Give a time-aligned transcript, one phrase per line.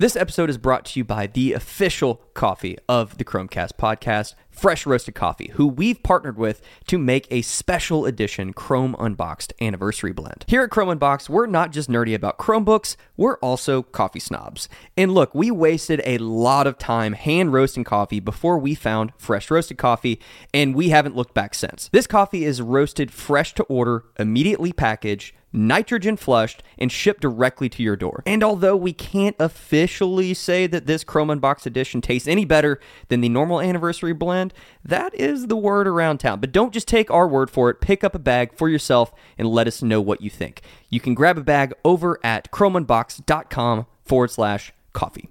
[0.00, 4.34] This episode is brought to you by the official coffee of the Chrome Cast podcast,
[4.50, 10.12] Fresh Roasted Coffee, who we've partnered with to make a special edition Chrome Unboxed anniversary
[10.12, 10.44] blend.
[10.48, 14.68] Here at Chrome Unboxed, we're not just nerdy about Chromebooks, we're also coffee snobs.
[14.96, 19.50] And look, we wasted a lot of time hand roasting coffee before we found Fresh
[19.50, 20.20] Roasted Coffee,
[20.52, 21.88] and we haven't looked back since.
[21.92, 27.82] This coffee is roasted fresh to order, immediately packaged nitrogen flushed, and shipped directly to
[27.82, 28.22] your door.
[28.26, 33.20] And although we can't officially say that this Chrome Unbox edition tastes any better than
[33.20, 34.39] the normal anniversary blend,
[34.84, 36.40] that is the word around town.
[36.40, 37.80] But don't just take our word for it.
[37.80, 40.62] Pick up a bag for yourself and let us know what you think.
[40.88, 45.28] You can grab a bag over at chromeunbox.com forward slash coffee.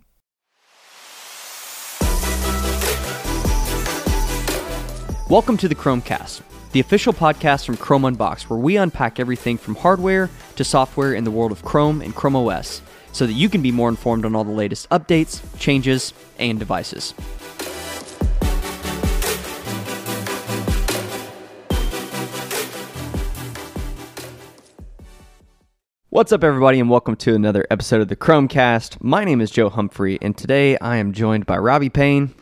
[5.29, 9.57] Welcome to the Chrome Cast, the official podcast from Chrome Unboxed, where we unpack everything
[9.59, 13.47] from hardware to software in the world of Chrome and Chrome OS, so that you
[13.47, 17.13] can be more informed on all the latest updates, changes, and devices.
[26.11, 29.01] What's up, everybody, and welcome to another episode of the Chrome Cast.
[29.03, 32.33] My name is Joe Humphrey, and today I am joined by Robby Payne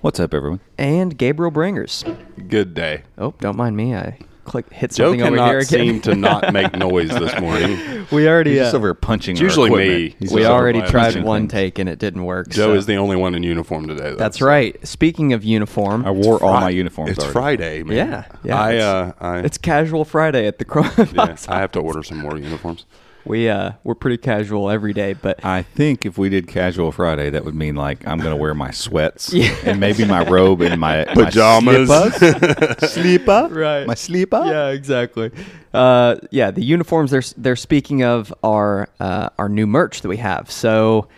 [0.00, 0.60] What's up, everyone?
[0.78, 2.02] and Gabriel Brangers.
[2.48, 3.02] Good day.
[3.16, 3.94] Oh, don't mind me.
[3.94, 5.66] I click hit Joe something over cannot here again.
[5.68, 8.04] seem to not make noise this morning.
[8.10, 9.34] we already He's uh, just over here punching.
[9.36, 9.98] It's our usually equipment.
[10.00, 10.16] me.
[10.18, 11.52] He's we just over already my tried punching one things.
[11.52, 12.48] take and it didn't work.
[12.48, 14.10] Joe so- is the only one in uniform today.
[14.10, 14.16] though.
[14.16, 14.76] That's right.
[14.86, 17.12] Speaking of uniform, I wore all Fri- my uniforms.
[17.12, 17.32] It's already.
[17.32, 17.96] Friday, man.
[17.96, 20.90] Yeah, yeah, I, it's- uh, I, it's casual Friday at the Chrome.
[21.14, 22.84] yeah, I have to order some more uniforms.
[23.24, 27.30] We uh we're pretty casual every day, but I think if we did casual Friday,
[27.30, 29.32] that would mean like I'm going to wear my sweats
[29.64, 31.88] and maybe my robe and my my Pajamas.
[31.88, 32.90] slippers.
[32.92, 33.86] sleeper, Right.
[33.86, 34.42] My sleeper.
[34.44, 35.30] yeah, exactly.
[35.72, 40.18] Uh, yeah, the uniforms they're they're speaking of are uh, our new merch that we
[40.18, 40.50] have.
[40.50, 41.08] So,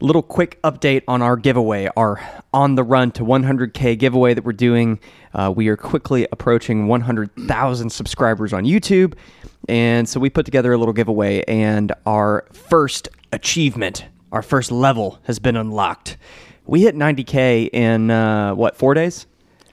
[0.00, 2.20] little quick update on our giveaway, our
[2.52, 4.98] on the run to 100k giveaway that we're doing.
[5.32, 9.14] Uh, we are quickly approaching 100,000 subscribers on YouTube,
[9.68, 11.42] and so we put together a little giveaway.
[11.46, 16.16] And our first achievement, our first level, has been unlocked.
[16.66, 19.26] We hit 90k in uh, what four days?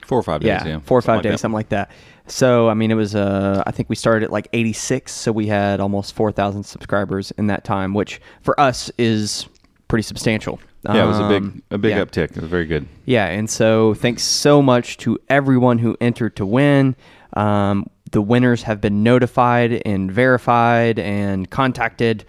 [0.05, 0.47] Four or five days.
[0.47, 1.91] yeah, Yeah, four or five Something days, something like that.
[2.27, 5.47] So I mean, it was uh, I think we started at like 86, so we
[5.47, 9.47] had almost 4,000 subscribers in that time, which for us is
[9.91, 10.57] pretty substantial.
[10.85, 12.05] Yeah, it was a big Um, a big yeah.
[12.05, 12.31] uptick.
[12.31, 12.87] It was very good.
[13.03, 16.95] Yeah, and so thanks so much to everyone who entered to win.
[17.33, 22.23] Um, the winners have been notified and verified and contacted.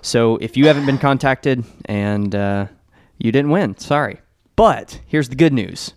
[0.00, 2.68] So if you haven't been contacted and uh,
[3.18, 4.22] you didn't win, sorry.
[4.56, 5.92] But here's the good news.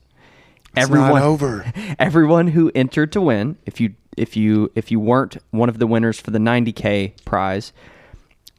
[0.75, 1.71] It's not over.
[1.97, 5.87] everyone who entered to win, if you if you if you weren't one of the
[5.87, 7.71] winners for the 90k prize,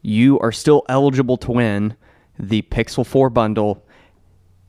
[0.01, 1.97] you are still eligible to win
[2.39, 3.85] the Pixel 4 bundle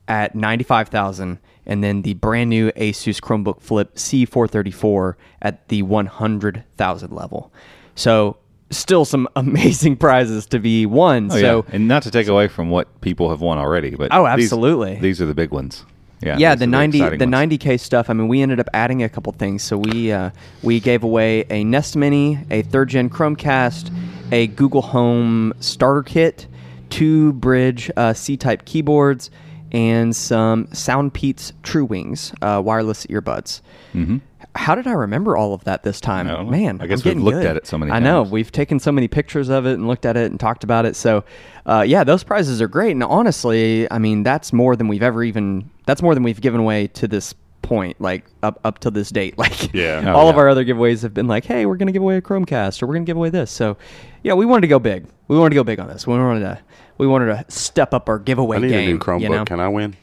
[0.07, 7.51] at 95,000 and then the brand new Asus Chromebook Flip C434 at the 100,000 level.
[7.95, 8.37] So
[8.69, 11.29] still some amazing prizes to be won.
[11.31, 11.75] Oh, so yeah.
[11.75, 14.95] and not to take away from what people have won already, but Oh, absolutely.
[14.95, 15.85] These, are the big ones.
[16.19, 18.09] Yeah, yeah, the ninety exciting the ninety k stuff.
[18.09, 19.61] I mean, we ended up adding a couple things.
[19.61, 20.31] So we uh,
[20.63, 23.91] we gave away a Nest Mini, a third gen Chromecast,
[24.31, 26.47] a Google Home starter kit,
[26.89, 29.29] two Brydge uh, C type keyboards,
[29.71, 33.61] and some SoundPeats True Wings uh, wireless earbuds.
[33.93, 34.17] Mm-hmm.
[34.55, 36.27] How did I remember all of that this time?
[36.29, 36.43] I.
[36.43, 37.45] Man, I guess we've looked good.
[37.45, 38.01] at it so many times.
[38.01, 40.63] I know we've taken so many pictures of it and looked at it and talked
[40.63, 40.95] about it.
[40.95, 41.23] So,
[41.65, 42.91] uh, yeah, those prizes are great.
[42.91, 45.69] And honestly, I mean, that's more than we've ever even.
[45.85, 47.35] That's more than we've given away to this
[47.67, 49.35] point, like up up to this date.
[49.37, 50.03] Like, Yeah.
[50.07, 50.41] Oh, all of yeah.
[50.41, 52.93] our other giveaways have been like, hey, we're gonna give away a Chromecast or we're
[52.95, 53.51] gonna give away this.
[53.51, 53.77] So,
[54.23, 55.05] yeah, we wanted to go big.
[55.27, 56.07] We wanted to go big on this.
[56.07, 56.59] We wanted to.
[56.97, 58.89] We wanted to step up our giveaway I need game.
[58.89, 59.21] a new Chromebook.
[59.21, 59.45] You know?
[59.45, 59.95] Can I win?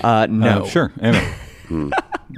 [0.00, 0.64] uh, no.
[0.64, 0.92] Uh, sure.
[1.00, 1.34] Enter.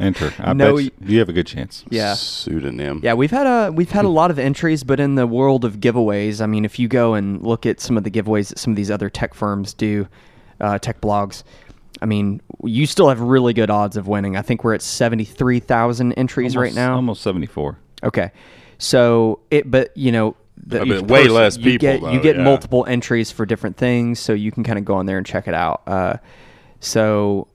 [0.00, 0.32] Enter.
[0.38, 1.84] I No, bet you, you have a good chance.
[1.90, 2.14] Yeah.
[2.14, 3.00] Pseudonym.
[3.02, 5.76] Yeah, we've had a we've had a lot of entries, but in the world of
[5.80, 8.72] giveaways, I mean, if you go and look at some of the giveaways that some
[8.72, 10.06] of these other tech firms do,
[10.60, 11.42] uh, tech blogs,
[12.02, 14.36] I mean, you still have really good odds of winning.
[14.36, 16.96] I think we're at seventy three thousand entries right now.
[16.96, 17.78] almost seventy four.
[18.02, 18.32] Okay,
[18.78, 22.20] so it, but you know, the, I mean, each way less you people, get you
[22.20, 22.42] get yeah.
[22.42, 25.46] multiple entries for different things, so you can kind of go on there and check
[25.46, 25.82] it out.
[25.86, 26.16] Uh,
[26.80, 27.46] so,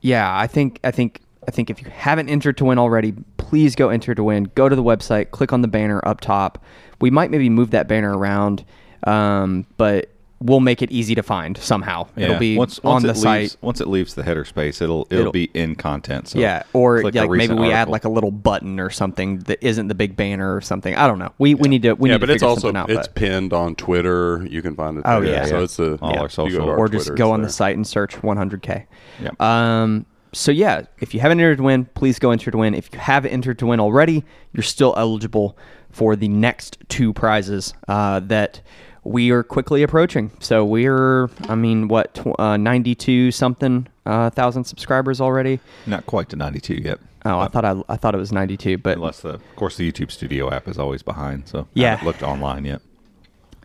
[0.00, 3.74] yeah, I think I think I think if you haven't entered to win already, please
[3.74, 4.50] go enter to win.
[4.54, 6.64] Go to the website, click on the banner up top.
[7.00, 8.64] We might maybe move that banner around,
[9.04, 10.10] um, but
[10.42, 12.08] we'll make it easy to find somehow.
[12.16, 13.56] It'll be once, on the it site.
[13.60, 16.28] Once it leaves the header space, it'll it'll, It'll- be in content.
[16.28, 19.40] So yeah, or click like, maybe recent we add like a little button or something
[19.40, 20.94] that isn't the big banner or something.
[20.94, 21.32] I don't know.
[21.38, 22.90] We we need to we yeah, need but to it's also out.
[22.90, 24.46] it's but- pinned on Twitter.
[24.48, 25.02] You can find it.
[25.04, 25.30] Oh, there.
[25.30, 25.44] yeah.
[25.44, 26.58] so it's the All yeah, our you social.
[26.60, 28.86] go to our or just go it's on the site and search 100k.
[29.22, 29.40] Yep.
[29.40, 30.06] Um.
[30.32, 32.72] So yeah, if you haven't entered to win, please go enter to win.
[32.72, 35.58] If you have entered to win already, you're still eligible
[35.90, 38.60] for the next two prizes uh, that
[39.04, 40.30] we are quickly approaching.
[40.40, 45.60] So we're, I mean, what, tw- uh, 92 something uh, thousand subscribers already.
[45.86, 46.98] not quite to 92 yet.
[47.24, 49.90] Oh, I thought I, I thought it was 92, but Unless the, of course, the
[49.90, 51.48] YouTube Studio app is always behind.
[51.48, 52.80] So yeah, I haven't looked online yet.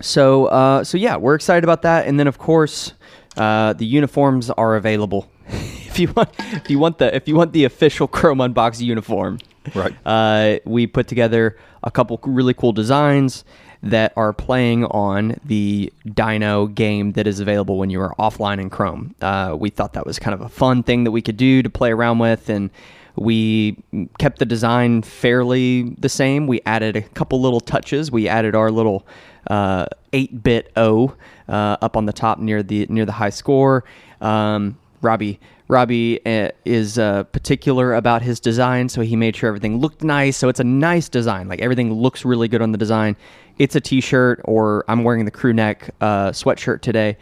[0.01, 2.05] So, uh, so yeah, we're excited about that.
[2.05, 2.93] And then, of course,
[3.38, 5.31] uh, the uniforms are available.
[5.47, 9.39] if you want, if you want the, if you want the official Chrome Unbox uniform,
[9.73, 9.95] Right.
[10.05, 13.45] Uh, we put together a couple really cool designs
[13.85, 18.69] that are playing on the Dino game that is available when you are offline in
[18.69, 19.13] Chrome.
[19.21, 21.69] Uh, we thought that was kind of a fun thing that we could do to
[21.69, 22.71] play around with, and
[23.15, 23.77] we
[24.17, 26.47] kept the design fairly the same.
[26.47, 28.11] We added a couple little touches.
[28.11, 29.05] We added our little
[29.47, 31.15] uh, 8-bit O
[31.47, 33.83] uh, up on the top near the near the high score.
[34.19, 39.79] Um, Robby Robby uh, is uh, particular about his design, so he made sure everything
[39.79, 40.38] looked nice.
[40.38, 41.47] So it's a nice design.
[41.47, 43.15] Like everything looks really good on the design.
[43.57, 47.17] It's a T-shirt, or I'm wearing the crew neck uh, sweatshirt today.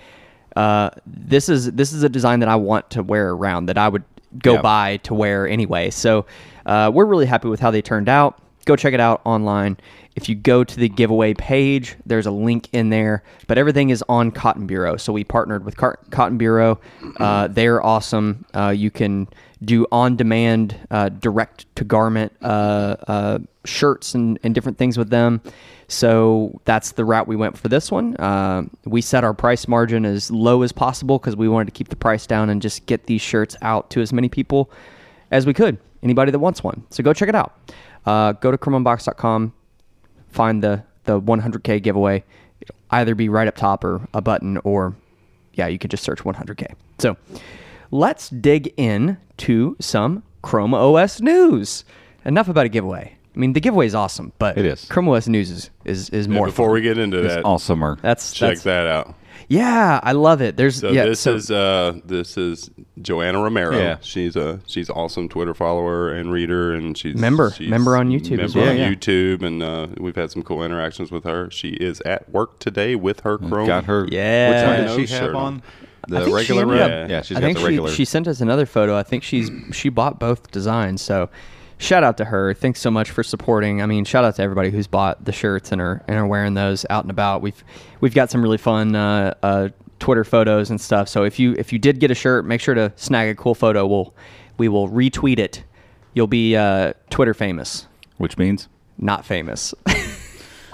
[0.55, 3.67] Uh, this is this is a design that I want to wear around.
[3.67, 4.03] That I would
[4.37, 4.61] go Yeah.
[4.61, 5.89] buy to wear anyway.
[5.89, 6.25] So
[6.65, 8.39] uh, we're really happy with how they turned out.
[8.65, 9.77] Go check it out online.
[10.15, 13.23] If you go to the giveaway page, there's a link in there.
[13.47, 14.95] But everything is on Cotton Bureau.
[14.95, 16.79] So we partnered with Car- Cotton Bureau.
[17.19, 18.45] Uh, they're awesome.
[18.55, 19.27] Uh, you can
[19.63, 25.41] do on-demand, uh, direct-to-garment uh, uh, shirts and, and different things with them.
[25.93, 28.15] So that's the route we went for this one.
[28.17, 31.89] Uh, we set our price margin as low as possible because we wanted to keep
[31.89, 34.71] the price down and just get these shirts out to as many people
[35.29, 35.77] as we could.
[36.01, 36.83] Anybody that wants one.
[36.89, 37.55] So go check it out.
[38.07, 39.53] Uh, go to chromeunbox.com,
[40.29, 42.23] find the, the 100K giveaway.
[42.59, 44.95] It'll either be right up top or a button, or
[45.53, 46.73] yeah, you could just search 100K.
[46.97, 47.17] So
[47.91, 51.85] let's dig in to some Chrome OS news.
[52.25, 53.15] Enough about a giveaway.
[53.35, 54.85] I mean, the giveaway is awesome, but It is.
[54.85, 56.45] Chrome OS news is is, is Yeah, more.
[56.47, 56.73] before fun.
[56.75, 57.99] we get into It's that, awesomer.
[58.01, 59.15] that's check that's, that out.
[59.49, 60.55] Yeah, I love it.
[60.55, 61.05] There's So yeah.
[61.05, 62.69] this so, is uh this is
[63.01, 63.75] Joanna Romero.
[63.77, 63.97] Yeah.
[64.01, 67.51] She's a she's awesome Twitter follower and reader, and she's Member.
[67.51, 68.69] she's Member on YouTube Member well.
[68.69, 68.89] on Yeah.
[68.93, 71.49] YouTube, and uh, we've had some cool interactions with her.
[71.51, 73.67] She is at work today with her Chrome.
[73.67, 74.07] Got her.
[74.09, 74.49] Yeah.
[74.49, 75.43] Which one Dino did she have shirt on?
[75.55, 75.61] on.
[76.07, 77.89] The I think she regular ended up- Yeah, she's I got think the regular.
[77.89, 78.95] she she sent us another photo.
[78.97, 81.01] I think she's she bought both designs.
[81.01, 81.29] So
[81.83, 82.53] shout out to her.
[82.53, 83.81] Thanks so much for supporting.
[83.81, 86.53] I mean, shout out to everybody who's bought the shirts and are and are wearing
[86.53, 87.41] those out and about.
[87.41, 87.63] We've
[88.01, 89.69] we've got some really fun uh, uh,
[89.99, 91.09] Twitter photos and stuff.
[91.09, 93.55] So if you if you did get a shirt, make sure to snag a cool
[93.55, 93.85] photo.
[93.85, 94.13] We'll
[94.57, 95.63] we will retweet it.
[96.13, 97.87] You'll be uh, Twitter famous,
[98.17, 99.73] which means not famous.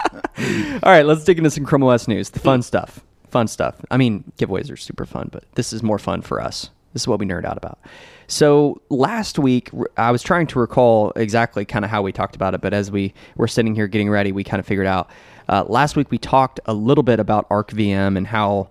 [0.02, 2.30] All right, let's dig into some Chrome OS news.
[2.30, 3.00] The fun stuff.
[3.28, 3.76] Fun stuff.
[3.90, 6.70] I mean, giveaways are super fun, but this is more fun for us.
[6.92, 7.78] This is what we nerd out about.
[8.26, 12.54] So last week, I was trying to recall exactly kind of how we talked about
[12.54, 15.10] it, but as we were sitting here getting ready, we kind of figured out.
[15.48, 18.68] Uh, last week, we talked a little bit about ArcVM and how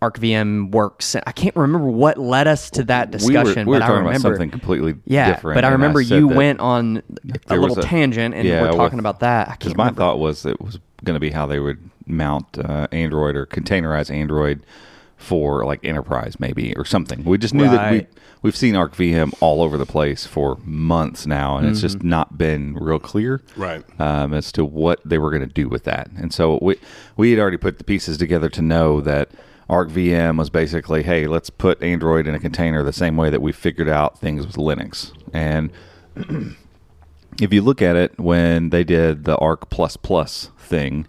[0.00, 1.14] ArcVM works.
[1.14, 3.88] I can't remember what led us to that we were, discussion, we were but I
[3.88, 5.56] remember about something completely yeah, different.
[5.56, 7.02] but I remember said you went on
[7.46, 9.58] a little a- tangent, and yeah, we're talking with- about that.
[9.58, 10.00] Because my remember.
[10.00, 14.10] thought was it was going to be how they would mount uh, Android or containerize
[14.10, 14.64] Android
[15.22, 17.24] for like enterprise maybe or something.
[17.24, 18.06] We just knew that we
[18.42, 21.86] we've seen Arc VM all over the place for months now, and it's Mm-hmm.
[21.86, 23.82] just not been real clear Right.
[24.00, 26.10] um, as to what they were going to do with that.
[26.16, 26.76] And so we
[27.16, 29.30] we had already put the pieces together to know that
[29.68, 33.40] Arc VM was basically, hey, let's put Android in a container the same way that
[33.40, 35.12] we figured out things with Linux.
[35.32, 35.70] And
[37.40, 41.06] if you look at it, when they did the Arc Plus Plus thing,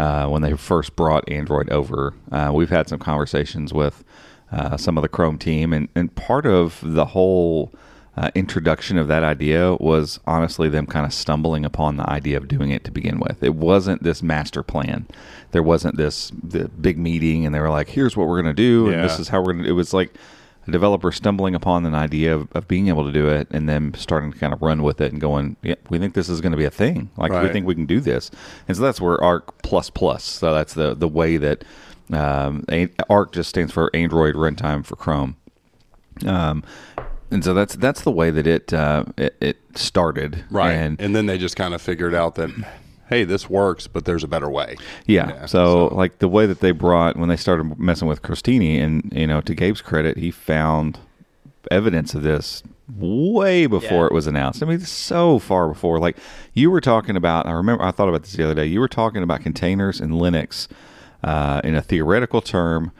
[0.00, 4.02] uh, when they first brought Android over, uh, we've had some conversations with
[4.50, 7.70] uh, some of the Chrome team, and, and part of the whole
[8.16, 12.48] uh, introduction of that idea was honestly them kind of stumbling upon the idea of
[12.48, 13.42] doing it to begin with.
[13.42, 15.06] It wasn't this master plan.
[15.50, 18.62] There wasn't this the big meeting, and they were like, "Here's what we're going to
[18.62, 20.14] do, and this is how we're going to." It was like
[20.70, 24.32] developer stumbling upon an idea of, of being able to do it and then starting
[24.32, 26.58] to kind of run with it and going, yeah, we think this is going to
[26.58, 27.10] be a thing.
[27.16, 28.30] Like we think we can do this.
[28.68, 30.24] And so that's where Arc plus plus.
[30.24, 31.64] So that's the the way that
[32.12, 32.64] um,
[33.08, 35.36] Arc just stands for Android Runtime for Chrome.
[36.26, 36.64] Um,
[37.30, 40.44] and so that's that's the way that it uh, it, it started.
[40.50, 40.72] Right.
[40.72, 42.50] And And, then they just kind of figured out that,
[43.10, 44.76] hey, this works, but there's a better way.
[45.06, 45.44] Yeah.
[45.46, 49.26] so, like the way that they brought when they started messing with Crostini, and you
[49.26, 50.98] know, to Gabe's credit, he found
[51.70, 52.62] evidence of this
[52.96, 54.06] way before Yeah.
[54.06, 54.62] it was announced.
[54.62, 55.98] I mean, so far before.
[55.98, 56.16] Like
[56.54, 57.46] you were talking about.
[57.46, 58.64] I remember I thought about this the other day.
[58.66, 60.66] You were talking about containers in Linux
[61.22, 62.92] uh, in a theoretical term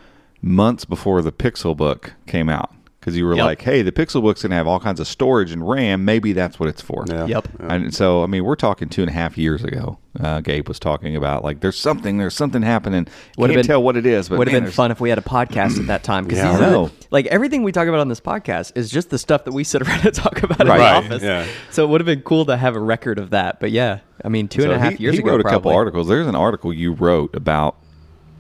[0.43, 2.71] months before the Pixelbook came out.
[3.00, 3.45] Because you were Yep.
[3.47, 6.04] like, "Hey, the Pixelbook's gonna have all kinds of storage and RAM.
[6.04, 7.25] Maybe that's what it's for." Yeah.
[7.25, 7.49] Yep.
[7.61, 9.97] And so, I mean, we're talking two and a half years ago.
[10.21, 13.07] Uh, Gabe was talking about like there's something, there's something happening.
[13.38, 15.09] Would've Can't been- tell what it is, but Would have been there's- fun if we
[15.09, 16.90] had a podcast at that time because Yeah, these I are the- know.
[17.11, 19.80] like everything we talk about on this podcast is just the stuff that we sit
[19.80, 20.66] around and talk about Right.
[20.66, 21.23] in Right, the office.
[21.23, 21.47] yeah.
[21.71, 23.61] So it would have been cool to have a record of that.
[23.61, 25.71] But yeah, I mean, two and a half he, years he ago, wrote a couple
[25.73, 26.07] articles.
[26.07, 27.76] There's an article you wrote about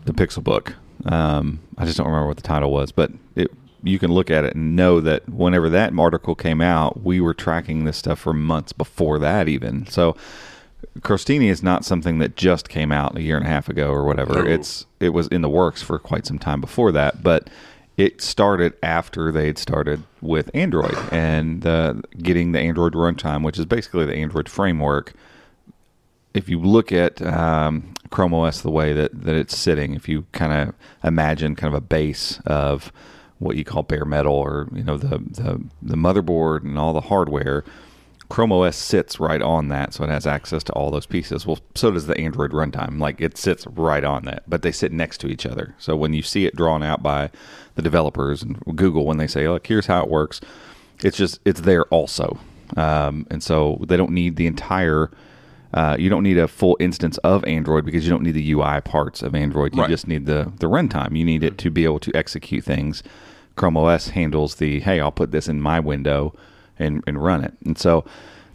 [0.04, 0.74] the Pixel book.
[1.06, 3.50] Um, I just don't remember what the title was, but it,
[3.82, 7.34] you can look at it and know that whenever that article came out, we were
[7.34, 9.86] tracking this stuff for months before that, even.
[9.86, 10.16] So,
[11.00, 14.04] Crostini is not something that just came out a year and a half ago or
[14.04, 14.42] whatever.
[14.42, 14.50] No.
[14.50, 17.48] It's it was in the works for quite some time before that, but
[17.96, 23.58] it started after they had started with Android and uh, getting the Android runtime, which
[23.58, 25.12] is basically the Android framework
[26.34, 30.26] if you look at um, Chrome OS the way that, that it's sitting, if you
[30.32, 32.92] kind of imagine kind of a base of
[33.40, 37.00] what you call bare metal or you know the, the the motherboard and all the
[37.00, 37.64] hardware,
[38.28, 41.46] Chrome OS sits right on that, so it has access to all those pieces.
[41.46, 43.00] Well, so does the Android runtime.
[43.00, 45.74] Like it sits right on that, but they sit next to each other.
[45.78, 47.30] So when you see it drawn out by
[47.74, 50.40] the developers and Google, when they say, "Look, here's how it works,"
[51.02, 52.38] it's just it's there also,
[52.76, 55.10] um, and so they don't need the entire.
[55.72, 58.80] Uh, you don't need a full instance of Android because you don't need the UI
[58.80, 59.72] parts of Android.
[59.74, 59.90] You Right.
[59.90, 61.16] just need the the runtime.
[61.16, 63.02] You need it to be able to execute things.
[63.60, 66.34] Chrome OS handles the hey, I'll put this in my window
[66.78, 67.52] and and run it.
[67.62, 68.06] And so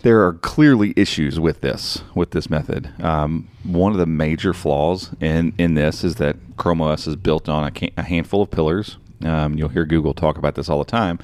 [0.01, 2.89] there are clearly issues with this with this method.
[3.03, 7.47] Um, one of the major flaws in in this is that Chrome OS is built
[7.47, 8.97] on a, ca- a handful of pillars.
[9.23, 11.19] Um, you'll hear Google talk about this all the time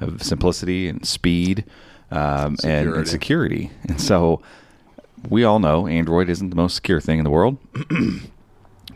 [0.00, 1.64] of simplicity and speed
[2.12, 3.10] um, and, and Security.
[3.10, 3.70] security.
[3.88, 4.42] And so
[5.28, 7.58] we all know Android isn't the most secure thing in the world.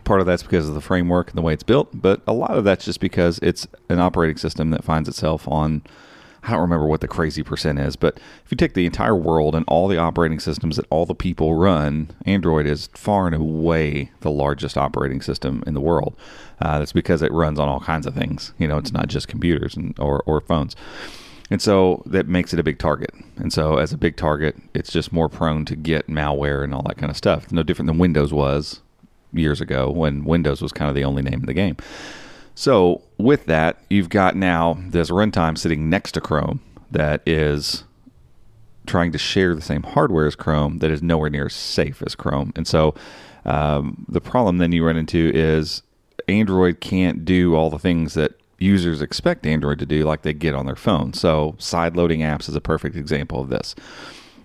[0.09, 2.57] Part of that's because of the framework and the way it's built, but a lot
[2.57, 5.83] of that's just because it's an operating system that finds itself on.
[6.43, 9.55] I don't remember what the crazy percent is, but if you take the entire world
[9.55, 14.11] and all the operating systems that all the people run, Android is far and away
[14.21, 16.17] the largest operating system in the world.
[16.59, 18.55] Uh, that's because it runs on all kinds of things.
[18.57, 20.75] You know, it's not just computers and or, or phones.
[21.51, 23.13] And so that makes it a big target.
[23.37, 26.85] And so as a big target, it's just more prone to get malware and all
[26.85, 27.53] that kind of stuff.
[27.53, 28.81] No different than Windows was
[29.33, 31.77] years ago when Windows was kind of the only name in the game.
[32.55, 37.85] So with that, you've got now this runtime sitting next to Chrome that is
[38.87, 42.15] trying to share the same hardware as Chrome that is nowhere near as safe as
[42.15, 42.53] Chrome.
[42.57, 42.95] And so
[43.45, 45.83] um, the problem then you run into is
[46.27, 50.55] Android can't do all the things that users expect Android to do like they get
[50.55, 51.13] on their phone.
[51.13, 53.75] So side loading apps is a perfect example of this.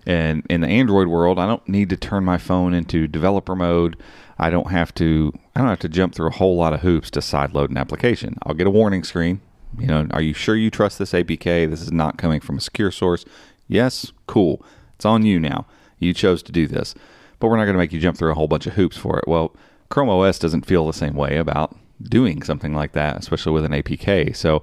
[0.05, 3.97] And in the Android world, I don't need to turn my phone into developer mode.
[4.37, 7.11] I don't have to I don't have to jump through a whole lot of hoops
[7.11, 8.37] to sideload an application.
[8.43, 9.41] I'll get a warning screen.
[9.77, 11.69] You know, are you sure you trust this APK?
[11.69, 13.25] This is not coming from a secure source.
[13.67, 14.63] Yes, cool.
[14.95, 15.65] It's on you now.
[15.99, 16.93] You chose to do this.
[17.39, 19.17] But we're not going to make you jump through a whole bunch of hoops for
[19.17, 19.27] it.
[19.27, 19.55] Well,
[19.89, 23.71] Chrome OS doesn't feel the same way about doing something like that, especially with an
[23.71, 24.35] APK.
[24.35, 24.61] So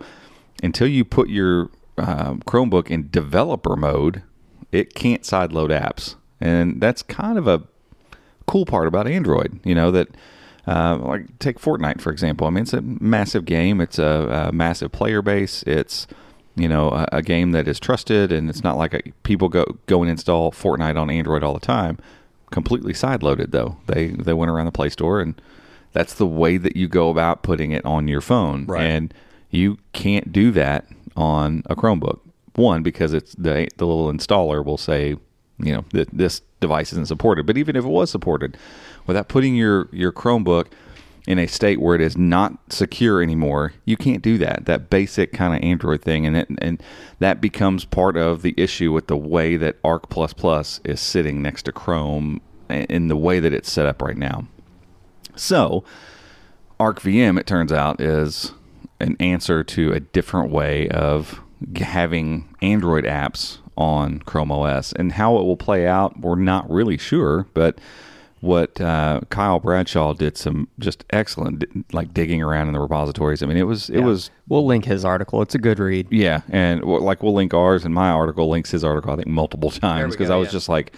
[0.62, 4.22] until you put your um, Chromebook in developer mode,
[4.72, 6.14] it can't sideload apps.
[6.40, 7.62] And that's kind of a
[8.50, 10.08] cool part about Android, you know, that
[10.66, 12.48] uh, like take Fortnite for example.
[12.48, 13.80] I mean, it's a massive game.
[13.80, 15.62] It's a, a massive player base.
[15.68, 16.08] It's
[16.56, 19.64] you know a, a game that is trusted, and it's not like a, people go
[19.86, 21.98] go and install Fortnite on Android all the time.
[22.50, 23.76] Completely sideloaded though.
[23.86, 25.40] They they went around the Play Store, and
[25.92, 28.66] that's the way that you go about putting it on your phone.
[28.66, 28.82] Right.
[28.82, 29.14] And
[29.50, 32.18] you can't do that on a Chromebook.
[32.56, 35.10] One because it's the the little installer will say,
[35.58, 37.46] you know, that this device isn't supported.
[37.46, 38.56] But even if it was supported,
[39.06, 40.66] without putting your your Chromebook
[41.26, 44.64] in a state where it is not secure anymore, you can't do that.
[44.66, 46.82] That basic kind of Android thing, and it, and
[47.18, 51.64] that becomes part of the issue with the way that Arc Plus is sitting next
[51.64, 54.46] to Chrome in the way that it's set up right now.
[55.36, 55.84] So,
[56.78, 58.52] ArcVM, it turns out, is
[59.00, 61.40] an answer to a different way of
[61.76, 64.92] having Android apps on Chrome OS.
[64.92, 67.46] And how it will play out, we're not really sure.
[67.54, 67.78] But
[68.40, 73.42] what uh, Kyle Bradshaw did some just excellent, like digging around in the repositories.
[73.42, 74.04] I mean, it was it Yeah.
[74.06, 75.42] was We'll link his article.
[75.42, 76.06] It's a good read.
[76.10, 79.12] yeah, and like we'll link ours, and my article links his article.
[79.12, 80.52] I think multiple times because I was yeah.
[80.52, 80.94] just like,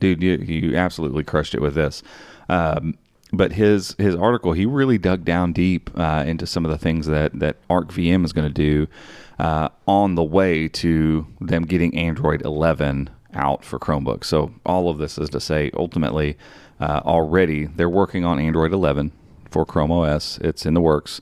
[0.00, 2.02] dude, you, you absolutely crushed it with this.
[2.48, 2.96] Um,
[3.32, 7.06] but his his article, he really dug down deep uh, into some of the things
[7.06, 8.86] that that ArcVM is going to do
[9.38, 14.24] uh, on the way to them getting Android 11 out for Chromebooks.
[14.24, 16.36] So all of this is to say, ultimately,
[16.80, 19.12] uh, already they're working on Android 11
[19.50, 20.38] for Chrome OS.
[20.38, 21.20] It's in the works,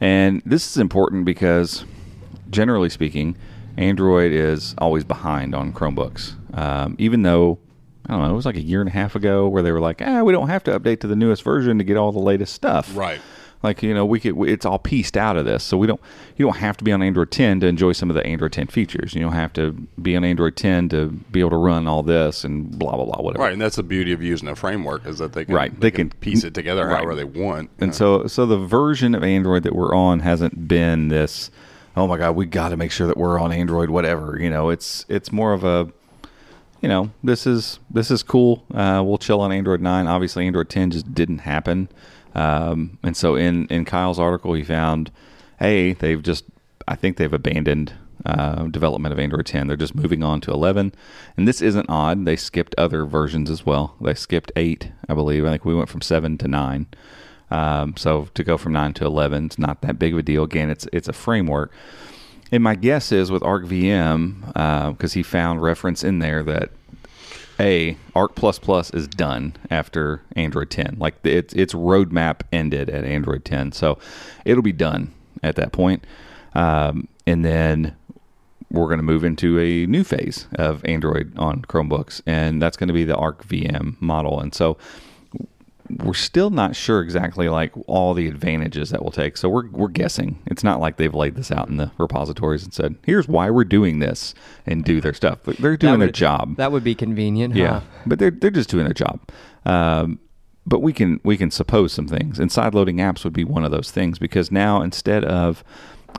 [0.00, 1.84] and this is important because,
[2.50, 3.36] generally speaking,
[3.76, 6.34] Android is always behind on Chromebooks.
[6.58, 7.58] Um, even though
[8.06, 9.80] I don't know, it was like a year and a half ago where they were
[9.80, 12.18] like, ah, we don't have to update to the newest version to get all the
[12.18, 12.96] latest stuff.
[12.96, 13.20] Right.
[13.62, 14.36] Like you know, we could.
[14.48, 16.00] It's all pieced out of this, so we don't.
[16.36, 18.66] You don't have to be on Android 10 to enjoy some of the Android 10
[18.66, 19.14] features.
[19.14, 22.42] You don't have to be on Android 10 to be able to run all this
[22.42, 23.44] and blah blah blah whatever.
[23.44, 25.90] Right, and that's the beauty of using a framework is that they can, Right, they,
[25.90, 26.96] they can, can- piece it together right.
[26.96, 27.70] however they want.
[27.78, 31.50] And so, so the version of Android that we're on hasn't been this.
[31.96, 34.38] Oh my God, we got to make sure that we're on Android, whatever.
[34.40, 35.92] You know, it's it's more of a,
[36.80, 38.64] you know, this is this is cool.
[38.74, 40.06] Uh, we'll chill on Android nine.
[40.08, 41.88] Obviously, Android ten just didn't happen.
[42.34, 45.10] Um, and so in in Kyle's article, he found,
[45.58, 46.44] hey, they've just,
[46.88, 47.92] I think they've abandoned
[48.24, 49.66] uh, development of Android 10.
[49.66, 50.94] They're just moving on to 11.
[51.36, 52.24] And this isn't odd.
[52.24, 53.96] They skipped other versions as well.
[54.00, 55.44] They skipped 8, I believe.
[55.44, 56.86] I think we went from 7 to 9.
[57.50, 60.44] Um, so to go from 9 to 11 it's not that big of a deal.
[60.44, 61.72] Again, it's it's a framework.
[62.50, 66.70] And my guess is with ArcVM, because he found reference in there that
[67.60, 70.96] a Arc Plus Plus is done after Android 10.
[70.98, 73.98] Like its its roadmap ended at Android 10, so
[74.44, 76.04] it'll be done at that point.
[76.54, 77.96] Um, and then
[78.70, 82.88] we're going to move into a new phase of Android on Chromebooks, and that's going
[82.88, 84.40] to be the Arc VM model.
[84.40, 84.78] And so
[85.98, 89.36] we're still not sure exactly like all the advantages that we'll take.
[89.36, 90.42] So we're we're guessing.
[90.46, 93.64] It's not like they've laid this out in the repositories and said, "Here's why we're
[93.64, 94.34] doing this,"
[94.66, 95.38] and do their stuff.
[95.44, 96.56] But they're doing That their job.
[96.56, 97.54] That would be convenient.
[97.54, 97.86] Yeah, huh?
[98.06, 99.20] but they're they're just doing their job.
[99.64, 100.18] Um,
[100.66, 103.64] but we can we can suppose some things, and side loading apps would be one
[103.64, 105.64] of those things because now instead of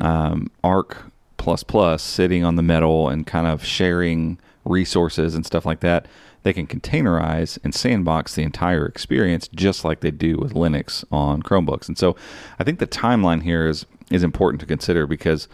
[0.01, 0.97] um, Arc
[1.37, 6.07] plus plus sitting on the metal and kind of sharing resources and stuff like that,
[6.43, 11.41] they can containerize and sandbox the entire experience just like they do with Linux on
[11.41, 11.87] Chromebooks.
[11.87, 12.15] And so
[12.59, 15.47] I think the timeline here is is important to consider because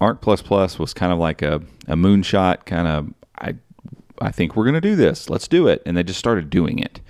[0.00, 3.54] Arc plus plus was kind of like a, a moonshot kind of I
[4.20, 5.28] I think we're going to do this.
[5.28, 5.82] Let's do it.
[5.86, 7.00] And they just started doing it.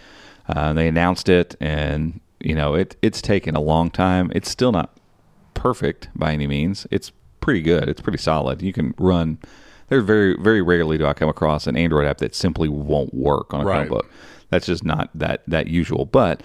[0.49, 4.31] Uh, they announced it, and you know it it's taken a long time.
[4.35, 4.97] It's still not
[5.55, 6.87] perfect by any means.
[6.91, 7.89] It's pretty good.
[7.89, 8.63] It's pretty solid.
[8.63, 9.39] You can run.
[9.89, 13.55] There's very very rarely do I come across an Android app that simply won't work
[13.55, 13.89] on a Right.
[13.89, 14.07] Chromebook.
[14.51, 16.05] That's just not that that usual.
[16.05, 16.43] But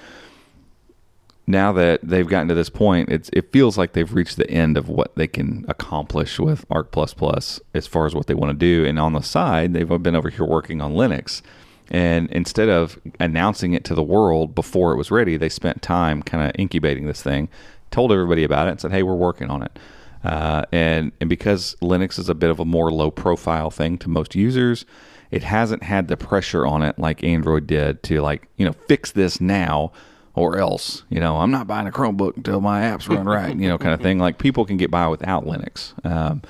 [1.48, 4.78] now that they've gotten to this point, it's it feels like they've reached the end
[4.78, 8.52] of what they can accomplish with Arc Plus Plus as far as what they want
[8.52, 8.86] to do.
[8.88, 11.42] And on the side, they've been over here working on Linux.
[11.90, 16.24] And instead of announcing it to the world before it was ready, they spent time
[16.24, 17.50] kind of incubating this thing,
[17.90, 19.78] told everybody about it, and said, "Hey, we're working on it."
[20.24, 24.10] Uh, and and because Linux is a bit of a more low profile thing to
[24.10, 24.86] most users,
[25.32, 29.12] it hasn't had the pressure on it like Android did to like you know fix
[29.12, 29.92] this now
[30.36, 33.68] or else you know I'm not buying a Chromebook until my apps run right you
[33.68, 34.20] know kind of thing.
[34.20, 36.44] Like people can get by without Linux, um,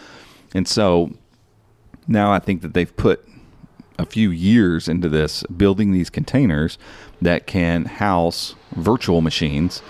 [0.53, 1.11] and so
[2.07, 3.25] now I think that they've put
[3.97, 6.77] a few years into this building these containers
[7.21, 9.81] that can house virtual machines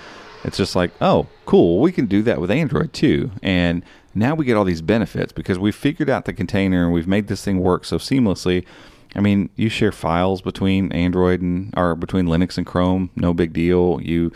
[0.43, 1.79] it's just like oh cool.
[1.79, 3.31] We can do that with android too.
[3.41, 7.07] And now we get all these benefits because we've figured out the container and we've
[7.07, 8.65] made this thing work so seamlessly.
[9.15, 13.53] I mean you share files between android and or between linux and chrome no big
[13.53, 13.99] deal.
[14.01, 14.31] You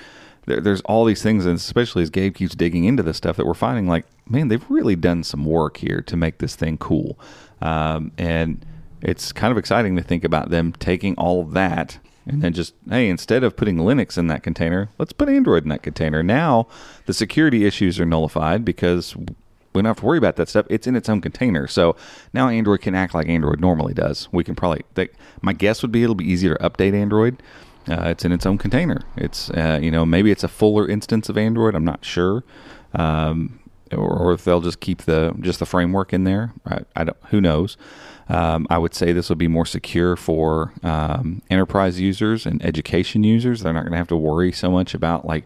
[0.46, 3.46] there, there's all these things and especially as gabe keeps digging into this stuff that
[3.46, 7.20] we're finding like man they've really done some work here to make this thing cool.
[7.62, 8.66] Um, and
[9.02, 12.74] it's kind of exciting to think about them taking all of that and then just
[12.90, 16.24] hey instead of putting linux in that container let's put android in that container.
[16.24, 16.68] Now
[17.06, 20.66] the security issues are nullified because we don't have to worry about that stuff.
[20.70, 21.68] It's in its own container.
[21.68, 21.96] So
[22.34, 24.30] now android can act like android normally does.
[24.32, 24.84] We can probably
[25.42, 27.42] my guess would be it'll be easier to update android.
[27.88, 29.02] Uh, it's in its own container.
[29.16, 31.76] It's uh, you know maybe it's a fuller instance of android.
[31.76, 32.44] I'm not sure.
[32.94, 33.60] Um,
[33.92, 36.54] or, or if they'll just keep the just the framework in there.
[36.66, 37.18] I, I don't.
[37.30, 37.78] Who knows?
[38.28, 43.24] Um, I would say this will be more secure for um, enterprise users and education
[43.24, 43.62] users.
[43.62, 45.46] They're not going to have to worry so much about like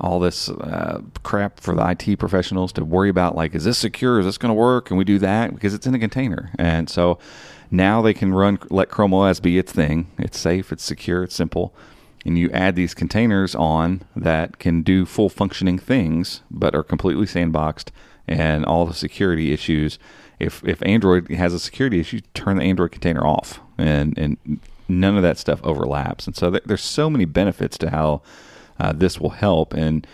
[0.00, 3.36] all this uh, crap for the IT professionals to worry about.
[3.36, 4.18] Like, is this secure?
[4.18, 4.86] Is this going to work?
[4.86, 5.54] Can we do that?
[5.54, 7.18] Because it's in a container, and so
[7.70, 10.10] now they can run let Chrome OS be its thing.
[10.18, 10.72] It's safe.
[10.72, 11.22] It's secure.
[11.22, 11.74] It's simple
[12.24, 17.26] and you add these containers on that can do full functioning things but are completely
[17.26, 17.88] sandboxed
[18.28, 19.98] and all the security issues
[20.40, 25.16] if if android has a security issue turn the android container off and and none
[25.16, 28.22] of that stuff overlaps, and so th- there's so many benefits to how
[28.78, 30.06] uh, this will help, and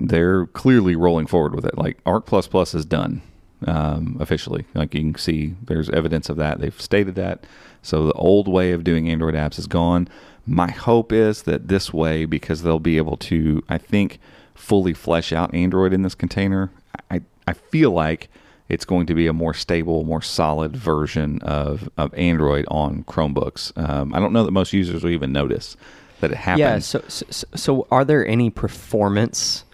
[0.00, 1.76] they're clearly rolling forward with it.
[1.78, 3.22] Like Arc Plus Plus is done
[3.66, 4.64] um, officially.
[4.74, 6.60] Like you can see, there's evidence of that.
[6.60, 7.44] They've stated that.
[7.82, 10.08] So the old way of doing Android apps is gone.
[10.46, 14.18] My hope is that this way, because they'll be able to, I think,
[14.54, 16.70] fully flesh out Android in this container.
[17.10, 18.28] I I feel like
[18.68, 23.76] it's going to be a more stable, more solid version of, of Android on Chromebooks.
[23.76, 25.76] Um, I don't know that most users will even notice
[26.20, 26.60] that it happens.
[26.60, 26.78] Yeah.
[26.78, 29.64] So, so, so are there any performance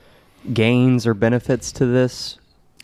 [0.53, 2.39] gains or benefits to this?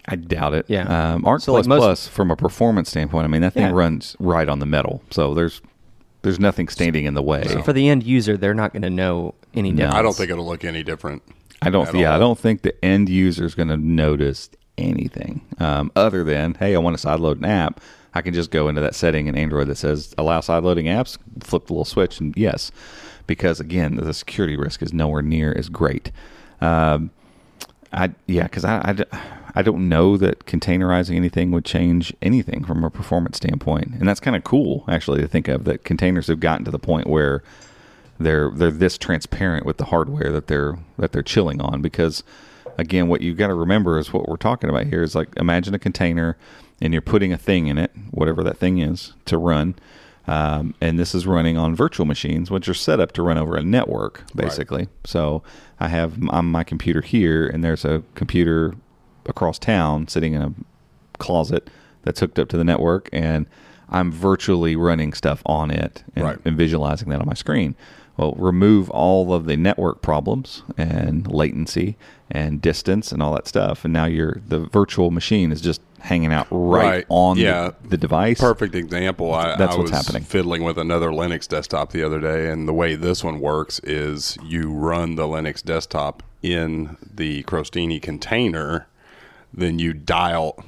[0.06, 0.64] I doubt it.
[0.68, 1.14] Yeah.
[1.14, 3.64] Um, Arc So, like, Plus most- Plus, from a performance standpoint, I mean that thing
[3.64, 3.72] Yeah.
[3.72, 5.60] runs right on the metal, so there's
[6.22, 7.44] there's nothing standing in the way.
[7.46, 9.76] So for the end user, they're not going to know any No.
[9.76, 9.94] difference.
[9.94, 11.22] I don't think it'll look any different.
[11.62, 11.86] I don't.
[11.88, 16.24] at Yeah, I don't think the end user is going to notice anything um, other
[16.24, 17.80] than, hey, I want to sideload an app.
[18.14, 21.66] I can just go into that setting in Android that says allow sideloading apps, flip
[21.66, 22.72] the little switch, and yes,
[23.26, 26.10] because again, the security risk is nowhere near as great.
[26.60, 27.10] Um,
[27.92, 29.04] I yeah, because I
[29.54, 34.20] I don't know that containerizing anything would change anything from a performance standpoint, and that's
[34.20, 37.42] kind of cool actually to think of that containers have gotten to the point where
[38.18, 42.22] they're they're this transparent with the hardware that they're that they're chilling on because
[42.78, 45.74] again what you've got to remember is what we're talking about here is like imagine
[45.74, 46.36] a container
[46.80, 49.74] and you're putting a thing in it whatever that thing is to run
[50.26, 53.56] um, and this is running on virtual machines which are set up to run over
[53.56, 55.42] a network basically so
[55.80, 58.74] i have m- on my computer here and there's a computer
[59.26, 60.52] across town sitting in a
[61.18, 61.68] closet
[62.02, 63.46] that's hooked up to the network and
[63.90, 66.38] I'm virtually running stuff on it and, Right.
[66.44, 67.74] and visualizing that on my screen.
[68.18, 71.96] Well, remove all of the network problems and latency
[72.30, 76.32] and distance and all that stuff, and now you're the virtual machine is just hanging
[76.32, 77.06] out right, Right.
[77.08, 77.70] on Yeah.
[77.82, 78.38] the, the device.
[78.40, 79.34] Perfect example.
[79.34, 80.22] I, That's I what's was happening.
[80.22, 84.36] fiddling with another Linux desktop the other day, and the way this one works is
[84.44, 88.86] you run the Linux desktop in the Crostini container,
[89.52, 90.62] then you dial,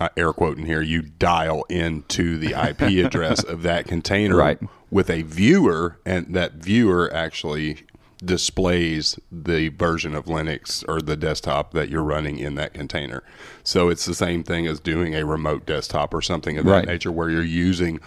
[0.00, 4.58] uh, air quoting here, you dial into the IP address of that container Right.
[4.90, 7.78] with a viewer, and that viewer actually
[8.24, 13.22] displays the version of Linux or the desktop that you're running in that container.
[13.64, 16.86] So it's the same thing as doing a remote desktop or something of that Right.
[16.86, 18.00] nature where you're using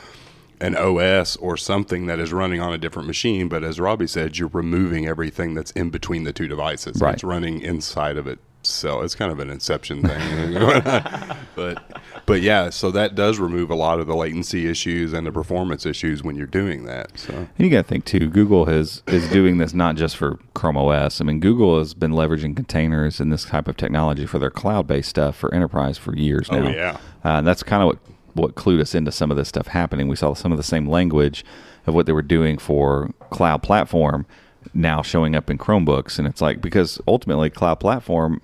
[0.61, 3.49] an OS or something that is running on a different machine.
[3.49, 7.01] But as Robby said, you're removing everything that's in between the two devices.
[7.01, 7.15] Right.
[7.15, 8.39] It's running inside of it.
[8.65, 10.53] So it's kind of an inception thing.
[11.55, 11.83] but
[12.25, 15.85] but yeah, so that does remove a lot of the latency issues and the performance
[15.85, 17.17] issues when you're doing that.
[17.19, 18.29] So And you got to think too.
[18.29, 21.19] Google has is doing this not just for Chrome OS.
[21.21, 25.09] I mean, Google has been leveraging containers and this type of technology for their cloud-based
[25.09, 26.69] stuff for enterprise for years Oh, now.
[26.69, 26.91] yeah.
[27.25, 27.97] uh, and that's kind of what
[28.35, 30.07] what clued us into some of this stuff happening.
[30.07, 31.45] We saw some of the same language
[31.85, 34.25] of what they were doing for cloud platform
[34.73, 38.41] now showing up in Chromebooks, and it's like because ultimately cloud platform.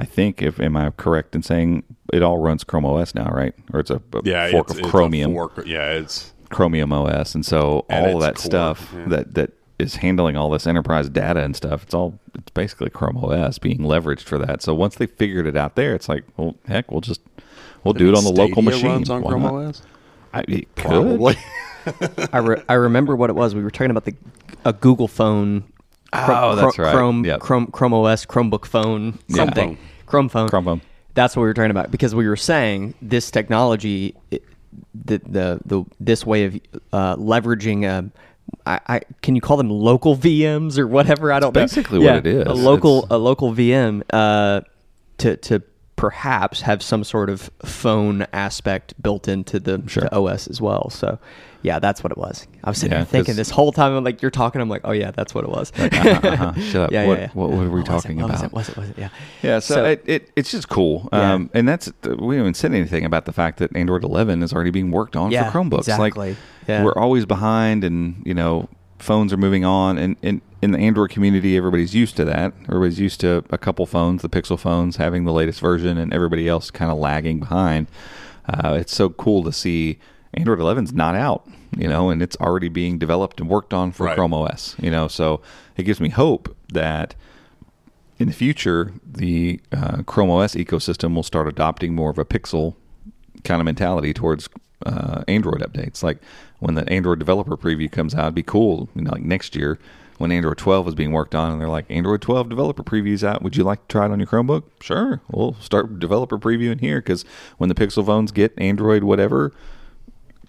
[0.00, 3.52] I think, if am I correct in saying it all runs Chrome OS now, right?
[3.70, 5.32] Or it's a, a yeah, fork it's, of it's a Chromium.
[5.34, 9.04] fork- yeah, it's Chromium OS, and so all of that core, stuff yeah.
[9.08, 11.82] that that is handling all this enterprise data and stuff.
[11.82, 14.62] It's all it's basically Chrome OS being leveraged for that.
[14.62, 17.20] So once they figured it out there, it's like, well, heck, we'll just
[17.84, 18.86] we'll do it on the local machine.
[18.86, 19.52] Runs on Why Chrome not?
[19.52, 19.82] OS?
[20.32, 20.84] I, it could.
[20.86, 21.36] Probably.
[22.32, 23.54] I, re- I remember what it was.
[23.54, 24.14] We were talking about the
[24.64, 25.64] a Google phone.
[26.14, 26.94] Oh, that's right.
[26.94, 27.40] Chrome, Yep.
[27.40, 29.76] Chrome, Chrome OS, Chromebook phone, Yeah.
[30.10, 30.48] Chrome phone.
[30.48, 30.80] Chrome phone.
[31.14, 34.44] That's what we were talking about because we were saying this technology, it,
[34.94, 36.60] the, the the this way of
[36.92, 37.88] uh, leveraging.
[37.90, 38.12] Um,
[38.66, 41.32] I, I can you call them local VMs or whatever?
[41.32, 41.60] I don't know.
[41.62, 42.46] basically what it is.
[42.46, 44.60] A local It's- a local VM uh,
[45.18, 45.62] to to
[45.96, 50.04] perhaps have some sort of phone aspect built into the, Sure.
[50.04, 50.88] the OS as well.
[50.90, 51.18] So,
[51.62, 52.46] yeah, that's what it was.
[52.64, 53.92] I was sitting Yeah, there thinking this whole time.
[53.94, 54.60] I'm like, you're talking.
[54.60, 55.72] I'm like, oh yeah, that's what it was.
[55.78, 56.60] uh-huh, uh-huh.
[56.60, 56.90] Shut up.
[56.92, 57.30] Yeah, What- yeah, yeah.
[57.34, 58.44] what- were we talking Was about?
[58.44, 58.52] it?
[58.52, 58.76] Was it?
[58.76, 58.98] Was it?
[58.98, 59.08] Yeah.
[59.42, 61.34] Yeah, so, So- it, it it's just cool, Yeah.
[61.34, 64.70] um, and that's we haven't said anything about the fact that Android 11 is already
[64.70, 65.78] being worked on Yeah, for Chromebooks.
[65.80, 66.30] exactly.
[66.30, 66.36] Like
[66.68, 66.84] Yeah.
[66.84, 68.68] we're always behind, and you know
[68.98, 72.52] phones are moving on, and, and in the Android community, everybody's used to that.
[72.68, 76.46] Everybody's used to a couple phones, the Pixel phones, having the latest version, and everybody
[76.48, 77.86] else kind of lagging behind.
[78.46, 79.98] Uh, it's so cool to see
[80.34, 84.06] Android 11's not out, you know, and it's already being developed and worked on for
[84.06, 84.14] Right.
[84.16, 85.08] Chrome OS, you know.
[85.08, 85.40] So
[85.76, 87.14] it gives me hope that
[88.18, 92.76] in the future, the uh, Chrome OS ecosystem will start adopting more of a Pixel
[93.44, 94.48] kind of mentality towards
[94.86, 96.02] uh, Android updates.
[96.02, 96.18] Like
[96.58, 98.88] when the Android developer preview comes out, it'd be cool.
[98.94, 99.78] You know, like next year
[100.18, 103.40] when Android 12 is being worked on, and they're like, Android 12 developer previews out.
[103.42, 104.64] Would you like to try it on your Chromebook?
[104.82, 107.24] Sure, we'll start developer previewing here because
[107.56, 109.50] when the Pixel phones get Android whatever,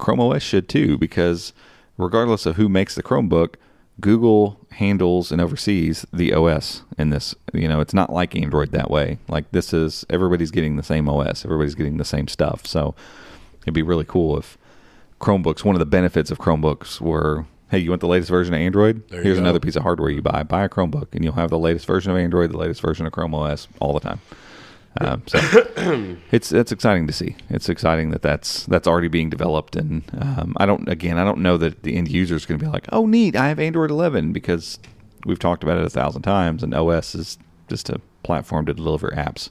[0.01, 1.53] Chrome OS should too because
[1.97, 3.55] regardless of who makes the Chromebook,
[4.01, 7.35] Google handles and oversees the OS in this.
[7.53, 9.19] You know, it's not like Android that way.
[9.29, 12.65] Like this is everybody's getting the same OS, everybody's getting the same stuff.
[12.65, 12.95] So
[13.61, 14.57] it'd be really cool if
[15.19, 15.63] Chromebooks.
[15.63, 19.03] One of the benefits of Chromebooks were, hey, you want the latest version of Android?
[19.11, 19.43] Here's go.
[19.43, 20.41] another piece of hardware you buy.
[20.41, 23.13] Buy a Chromebook, and you'll have the latest version of Android, the latest version of
[23.13, 24.19] Chrome OS all the time.
[24.99, 25.39] Um, so
[26.32, 27.36] it's it's exciting to see.
[27.49, 31.39] It's exciting that that's that's already being developed, and um, I don't again I don't
[31.39, 33.89] know that the end user is going to be like, oh neat, I have Android
[33.89, 34.80] 11 because
[35.25, 37.38] we've talked about it a thousand times, and OS is
[37.69, 39.49] just a platform to deliver apps.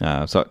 [0.00, 0.48] Uh, so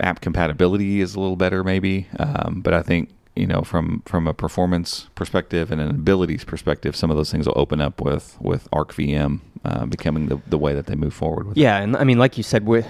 [0.00, 4.26] app compatibility is a little better maybe, um, but I think you know from from
[4.26, 8.38] a performance perspective and an abilities perspective, some of those things will open up with
[8.40, 11.56] with Arc VM uh, becoming the, the way that they move forward with.
[11.56, 11.60] it.
[11.60, 12.82] Yeah, and I mean, like you said, we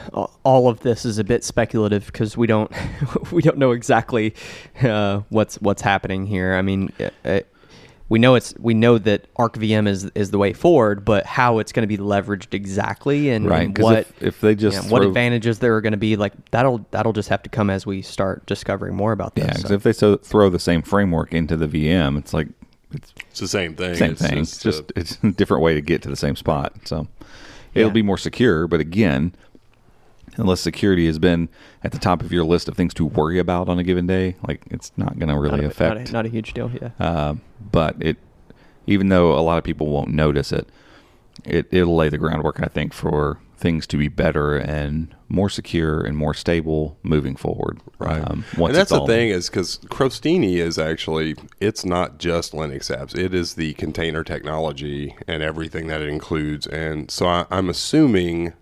[0.45, 2.71] all of this is a bit speculative because we don't
[3.33, 4.35] we don't know exactly
[4.83, 6.55] uh, what's what's happening here.
[6.55, 7.41] I mean, uh, uh,
[8.09, 11.73] we know it's we know that ArcVM is is the way forward, but how it's
[11.73, 15.01] going to be leveraged exactly and, Right, and what if- if they just yeah, what
[15.01, 17.85] throw- advantages there are going to be, like that'll that'll just have to come as
[17.87, 19.47] we start discovering more about this.
[19.47, 19.75] Yeah, because so.
[19.75, 22.49] if they so throw the same framework into the VM, it's like
[22.93, 23.95] it's It's the same thing.
[23.95, 24.39] same It's thing.
[24.39, 26.73] Just, It's just uh, it's a different way to get to the same spot.
[26.85, 27.09] So
[27.75, 27.95] it'll Yeah.
[27.95, 29.33] be more secure, but again,
[30.39, 31.49] unless security has been
[31.83, 34.37] at the top of your list of things to worry about on a given day,
[34.47, 35.97] like it's not going to really not, a, affect.
[35.99, 36.71] not, a, not a huge deal.
[36.81, 36.91] Yeah.
[37.01, 37.41] Um,
[37.73, 38.19] but it,
[38.87, 40.69] even though a lot of people won't notice it,
[41.45, 46.01] it it'll lay the groundwork, I think, for things to be better and more secure
[46.01, 47.81] and more stable moving forward.
[47.99, 48.23] Right.
[48.23, 53.17] Um, and that's the thing is because Crostini is actually it's not just Linux apps.
[53.17, 56.67] It is the container technology and everything that it includes.
[56.67, 58.53] And so I, I'm assuming,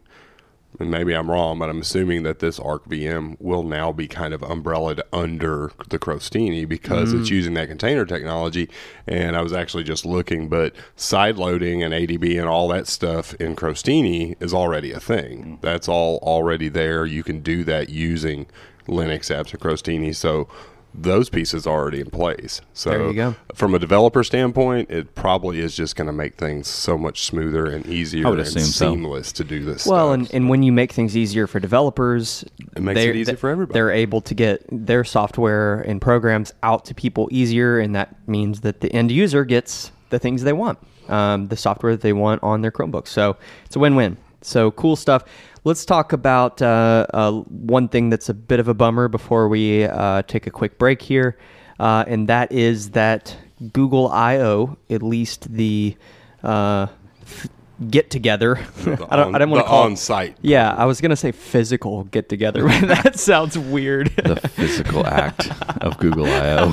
[0.81, 4.35] and maybe I'm wrong, but I'm assuming that this Arc VM will now be kind
[4.35, 7.33] of umbrellaed under the Crostini because it's mm.
[7.33, 8.69] using that container technology.
[9.07, 13.35] And I was actually just looking, but side loading and ADB and all that stuff
[13.35, 15.45] in Crostini is already a thing.
[15.45, 15.61] Mm.
[15.61, 17.07] That's all already there.
[17.07, 18.47] You can do that using
[18.89, 20.15] Linux apps and Crostini.
[20.15, 20.49] So
[20.97, 22.61] those pieces are already in place.
[22.73, 23.35] So There you go.
[23.55, 27.67] from a developer standpoint, it probably is just going to make things so much smoother
[27.67, 28.91] and easier and assume so.
[28.93, 29.87] seamless to do this.
[29.87, 30.15] Well, stuff.
[30.31, 32.45] and, and when you make things easier for developers,
[32.77, 33.75] It makes it easy for everybody.
[33.75, 38.61] They're able to get their software and programs out to people easier, and that means
[38.61, 40.79] that the end user gets the things they want,
[41.09, 43.09] um, the software that they want on their Chromebook.
[43.09, 44.17] So it's a win-win.
[44.43, 45.25] So cool stuff.
[45.65, 49.85] Let's talk about uh, uh, one thing that's a bit of a bummer before we
[49.85, 51.39] uh, take a quick break here,
[51.81, 53.35] uh, and that is that
[53.73, 55.97] Google I/O, at least the
[56.43, 56.89] uh,
[57.23, 57.47] f-
[57.89, 58.57] get together.
[58.83, 59.29] The I don't.
[59.29, 60.37] on- I don't want to call on-site.
[60.43, 64.09] Yeah, I was gonna say physical get together, but that sounds weird.
[64.17, 65.49] the physical act
[65.81, 66.69] of Google I/O.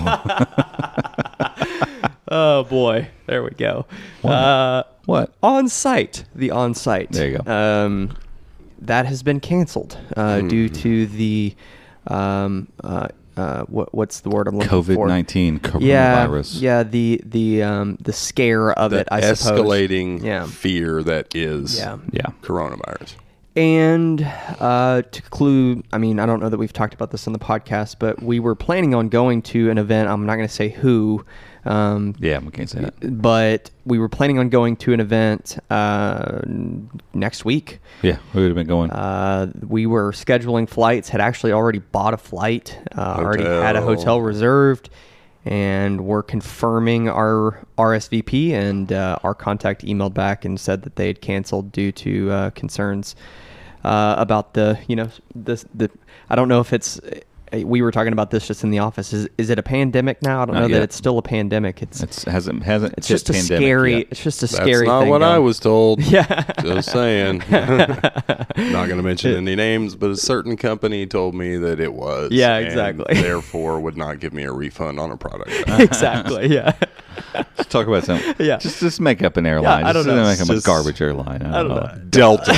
[2.28, 3.86] oh boy, there we go.
[4.22, 5.34] Uh, What?
[5.42, 7.12] on site, the on site.
[7.14, 7.50] There you go.
[7.52, 8.18] Um,
[8.82, 10.74] that has been canceled uh, due Hmm.
[10.74, 11.56] to the
[12.08, 15.06] um, uh, uh, what, what's the word I'm looking for?
[15.06, 16.62] COVID nineteen Yeah, coronavirus.
[16.62, 16.84] yeah.
[16.84, 19.08] The the um, the scare of the it.
[19.12, 19.60] I suppose.
[19.62, 20.46] escalating Yeah.
[20.48, 21.98] fear that is Yeah.
[22.12, 22.28] Yeah.
[22.42, 23.16] coronavirus.
[23.56, 24.26] And
[24.60, 27.40] uh, to conclude, I mean, I don't know that we've talked about this on the
[27.40, 30.10] podcast, but we were planning on going to an event.
[30.10, 31.26] I'm not going to say who,
[31.66, 33.22] um, Yeah, we can't say that.
[33.22, 36.42] but we were planning on going to an event uh,
[37.14, 37.80] next week.
[38.02, 38.92] Yeah, we would have been going.
[38.92, 43.82] Uh, we were scheduling flights, had actually already bought a flight, uh, already had a
[43.82, 44.22] Hotel.
[44.22, 44.90] reserved,
[45.46, 48.52] and we're confirming our RSVP.
[48.52, 52.50] And uh, our contact emailed back and said that they had canceled due to uh,
[52.52, 53.16] concerns
[53.84, 55.90] uh, about the, you know, the the.
[56.30, 57.00] I don't know if it's.
[57.54, 59.12] We were talking about this just in the office.
[59.12, 60.42] Is is it a pandemic now?
[60.42, 60.76] I don't Not know yet.
[60.78, 61.82] that it's still a pandemic.
[61.82, 62.94] It's It's hasn't hasn't.
[62.98, 63.94] it's just a pandemic scary.
[63.98, 64.08] yet.
[64.12, 64.88] It's just a That's scary.
[64.88, 66.02] not thing what I was told.
[66.12, 66.44] Yeah.
[66.62, 67.40] Just saying.
[67.50, 72.32] not going to mention any names, but a certain company told me that it was.
[72.32, 73.16] Yeah, and exactly.
[73.16, 75.52] Therefore, would not give me a refund on a product.
[75.80, 76.48] exactly.
[76.48, 76.74] Yeah.
[77.34, 78.36] Let's talk about something.
[78.46, 78.58] Yeah.
[78.58, 79.84] Just just make up an airline.
[79.86, 80.24] I don't just know.
[80.24, 81.42] Make up a garbage airline.
[81.44, 82.02] I don't, know.
[82.10, 82.54] Delta.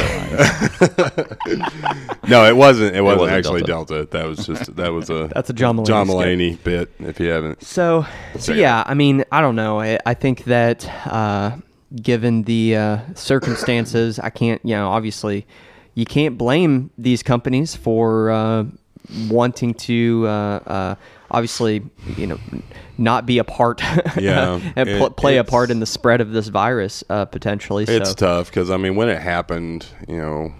[2.28, 2.96] no, it wasn't.
[2.96, 4.06] It wasn't, wasn't actually Delta.
[4.06, 4.10] Delta.
[4.12, 6.08] That was just that was a That's a John Mulaney John.
[6.08, 6.92] Mulaney bit.
[7.00, 8.06] If you haven't, So,
[8.38, 9.80] so yeah, I mean, I don't know.
[9.80, 11.58] I, I think that uh,
[12.02, 15.46] given the uh, circumstances, I can't, you know, obviously,
[15.96, 18.66] you can't blame these companies for uh,
[19.30, 20.96] wanting to, uh, uh,
[21.30, 21.84] obviously,
[22.18, 22.40] you know,
[22.98, 23.82] not be a part,
[24.18, 27.84] Yeah, and pl- it- play a part in the spread of this virus uh, potentially.
[27.88, 30.54] It's so, tough because I mean, when it happened, you know,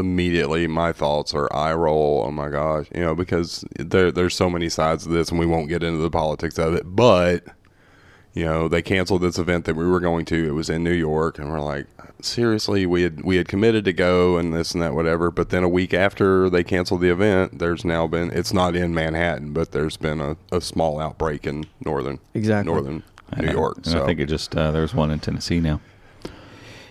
[0.00, 2.24] immediately my thoughts are eye roll.
[2.26, 5.46] Oh my gosh, you know, because there there's so many sides of this, and we
[5.46, 6.82] won't get into the politics of it.
[6.84, 7.44] But
[8.32, 10.48] you know, they canceled this event that we were going to.
[10.48, 11.86] It was in New York, and we're like,
[12.20, 15.30] seriously, we had we had committed to go and this and that, whatever.
[15.30, 18.94] But then a week after they canceled the event, there's now been it's not in
[18.94, 22.72] Manhattan, but there's been a, a small outbreak in northern Exactly.
[22.72, 23.02] northern
[23.36, 23.78] New York.
[23.78, 25.80] And So I think it just uh, there's one in Tennessee now.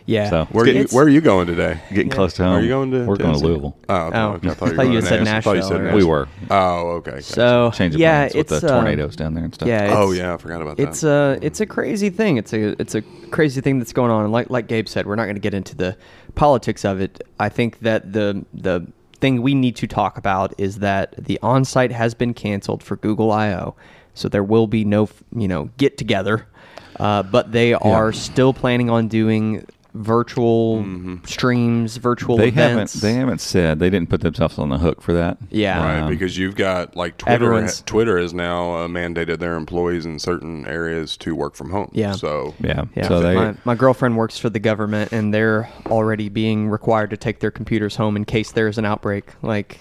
[0.10, 0.30] Yeah.
[0.30, 1.80] So- where are you where are you going today?
[1.94, 2.56] Getting close to home.
[2.56, 3.00] Are you going to?
[3.06, 3.46] We're going to Tennessee?
[3.46, 3.78] Louisville.
[3.88, 4.28] Oh, Oh.
[4.34, 4.50] okay.
[4.50, 5.94] I thought you, I thought were you said to I thought you Nashville, said right?
[5.96, 7.20] We were Oh, okay.
[7.22, 9.68] So change of yeah, plans with it's the um, tornadoes down there and stuff.
[9.68, 9.94] Yeah.
[9.96, 10.90] oh yeah, I forgot about that.
[10.90, 12.38] It's a it's a crazy thing.
[12.38, 14.24] It's a it's a crazy thing that's going on.
[14.24, 15.96] And like like Gabe said, we're not going to get into the
[16.36, 17.22] politics of it.
[17.40, 18.88] I think that the the
[19.20, 23.32] thing we need to talk about is that the on-site has been canceled for Google
[23.34, 23.76] I/O,
[24.14, 26.48] so there will be no you know get together.
[27.00, 29.66] Uh, but they are still planning on doing
[30.00, 30.84] virtual
[31.26, 32.94] streams, virtual they events.
[32.94, 35.38] haven't they haven't said they didn't put themselves on the hook for that.
[35.50, 35.84] Yeah.
[35.84, 37.36] Right, Um, because you've got like Twitter.
[37.46, 41.90] Everyone's- Twitter has now uh, mandated their employees in certain areas to work from home.
[41.94, 42.14] Yeah.
[42.14, 42.86] So yeah.
[42.96, 47.10] Yeah, So they my, my girlfriend works for the government, and they're already being required
[47.12, 49.34] to take their computers home in case there's an outbreak.
[49.42, 49.80] Like,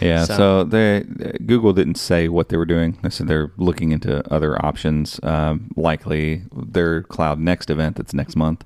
[0.00, 1.04] Yeah, So- so, they
[1.44, 2.98] Google didn't say what they were doing.
[3.02, 5.18] They said they're looking into other options.
[5.22, 8.64] Um, likely their Cloud Next event that's next month.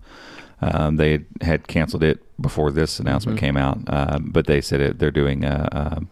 [0.63, 3.47] Um, they had, canceled it before this announcement Mm-hmm.
[3.47, 6.03] came out, um, but they said it, they're doing a.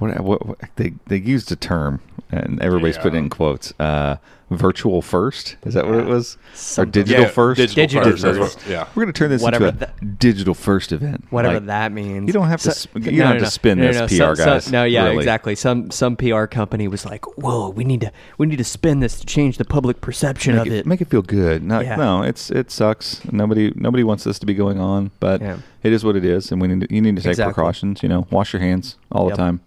[0.00, 2.00] What, what, what they they used a term
[2.32, 3.02] and everybody's Yeah.
[3.02, 3.72] putting in quotes.
[3.78, 4.16] Uh,
[4.52, 6.36] virtual first is that what it was?
[6.76, 7.56] Or digital Yeah, first?
[7.58, 8.24] Digital, Digital first.
[8.24, 8.56] first.
[8.66, 8.86] what- yeah.
[8.96, 11.24] We're going to turn this Whatever into a that- digital first event.
[11.30, 12.26] whatever Like, that means.
[12.26, 12.72] You don't have to.
[12.72, 14.72] So- sp- you don't have to spin this, PR Some- some- guys.
[14.72, 15.18] no, yeah, really.
[15.18, 15.54] exactly.
[15.54, 19.20] Some some PR company was like, "Whoa, we need to we need to spin this
[19.20, 21.62] to change the public perception make of it, it." make it feel good.
[21.62, 21.94] No, Yeah.
[21.94, 23.20] no, it's it sucks.
[23.30, 25.58] Nobody nobody wants this to be going on, but Yeah.
[25.84, 27.54] it is what it is, and we need to, you need to take Exactly.
[27.54, 28.02] precautions.
[28.02, 29.36] You know, wash your hands all Yep.
[29.36, 29.60] the time.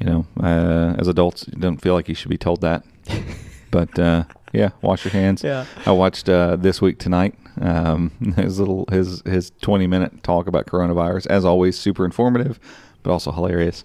[0.00, 2.84] You know, uh, as adults, you don't feel like you should be told that,
[3.70, 5.42] but uh, yeah, wash your hands.
[5.42, 5.64] Yeah.
[5.86, 7.34] I watched uh, this week tonight.
[7.60, 12.60] Um, his little his his twenty minute talk about coronavirus, as always, super informative,
[13.02, 13.84] but also hilarious.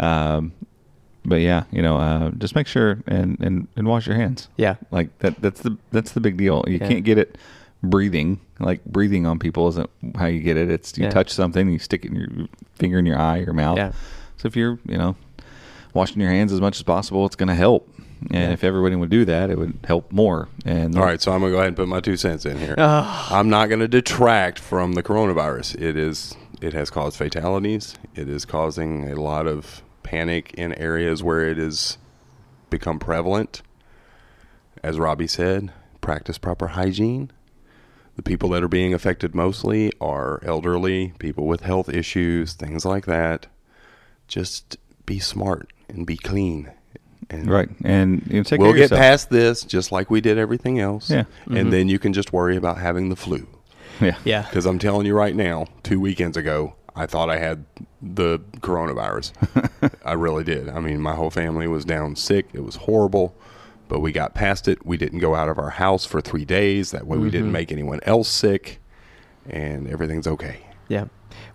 [0.00, 0.52] Um,
[1.24, 4.48] but yeah, you know, uh, just make sure and, and, and wash your hands.
[4.56, 4.74] Yeah.
[4.90, 6.64] Like that that's the that's the big deal.
[6.66, 6.88] You Yeah.
[6.88, 7.38] can't get it
[7.84, 8.40] breathing.
[8.58, 10.68] Like breathing on people isn't how you get it.
[10.68, 11.10] It's you Yeah.
[11.10, 13.76] touch something, you stick it in your finger in your eye or mouth.
[13.78, 13.92] Yeah.
[14.38, 15.14] So if you're, you know,
[15.94, 17.88] washing your hands as much as possible, it's going to help.
[18.30, 18.50] And Yeah.
[18.52, 20.48] if everybody would do that, it would help more.
[20.64, 22.76] And All right, so I'm gonna go ahead and put my two cents in here.
[22.78, 23.36] Ah.
[23.36, 25.74] I'm not gonna detract from the coronavirus.
[25.80, 27.94] It is it has caused fatalities.
[28.14, 31.98] It is causing a lot of panic in areas where it has
[32.70, 33.62] become prevalent.
[34.84, 37.32] As Robby said, practice proper hygiene.
[38.14, 43.06] The people that are being affected mostly are elderly, people with health issues, things like
[43.06, 43.48] that.
[44.28, 44.76] Just
[45.06, 46.70] be smart and be clean.
[47.30, 47.68] And right.
[47.84, 49.00] And you know, take we'll care get yourself.
[49.00, 51.08] past this just like we did everything else.
[51.10, 51.24] Yeah.
[51.50, 53.46] And then you can just worry about having the flu.
[54.00, 54.16] Yeah.
[54.24, 54.42] Yeah.
[54.42, 57.64] Because I'm telling you right now, two weekends ago, I thought I had
[58.02, 59.32] the coronavirus.
[60.04, 60.68] I really did.
[60.68, 62.48] I mean, my whole family was down sick.
[62.52, 63.34] It was horrible.
[63.88, 64.84] But we got past it.
[64.86, 66.90] We didn't go out of our house for three days.
[66.90, 67.52] That way we didn't Mm-hmm.
[67.52, 68.80] make anyone else sick.
[69.48, 70.66] And everything's okay.
[70.88, 71.06] Yeah.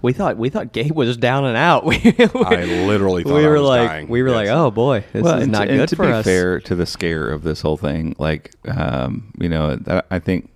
[0.02, 1.84] We thought we thought Gabe was down and out.
[1.88, 4.08] We, I literally thought we I were was like dying.
[4.10, 6.26] we were like, oh boy, this is not to, and good to for be us.
[6.26, 10.50] fair to the scare of this whole thing, like, um, you know, that, I think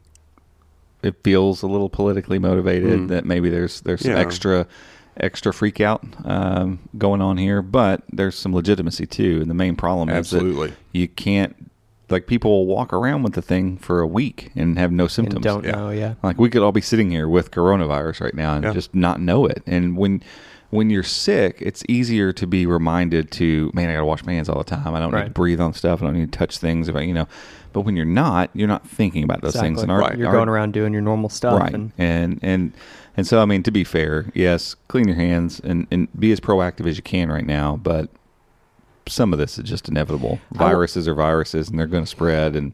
[1.03, 4.15] it feels a little politically motivated that maybe there's there's some Mm.
[4.15, 4.21] Yeah.
[4.21, 4.67] extra
[5.17, 9.39] extra freak out um, going on here, but there's some legitimacy too.
[9.41, 10.67] And the main problem Absolutely.
[10.69, 11.70] is that you can't
[12.11, 15.11] like people will walk around with the thing for a week and have no and
[15.11, 15.43] symptoms.
[15.43, 15.71] don't Yeah.
[15.71, 15.89] know.
[15.89, 16.13] Yeah.
[16.23, 18.73] Like we could all be sitting here with coronavirus right now and Yeah.
[18.73, 19.63] just not know it.
[19.65, 20.21] And when
[20.69, 24.47] when you're sick, it's easier to be reminded to, man, I gotta wash my hands
[24.47, 24.95] all the time.
[24.95, 26.01] I don't need to breathe on stuff.
[26.01, 26.87] I don't need to touch things.
[26.87, 27.27] If I, you know,
[27.73, 29.81] but when you're not, you're not thinking about those things.
[29.81, 29.83] Exactly.
[29.83, 30.17] And our, Right.
[30.17, 31.59] You're our- going around doing your normal stuff.
[31.59, 31.73] right?
[31.73, 32.71] And, And and
[33.17, 36.39] and so I mean, to be fair, yes, clean your hands and and be as
[36.39, 37.77] proactive as you can right now.
[37.83, 38.07] But
[39.07, 40.39] some of this is just inevitable.
[40.53, 42.73] I w- Viruses are viruses, and they're going to spread, and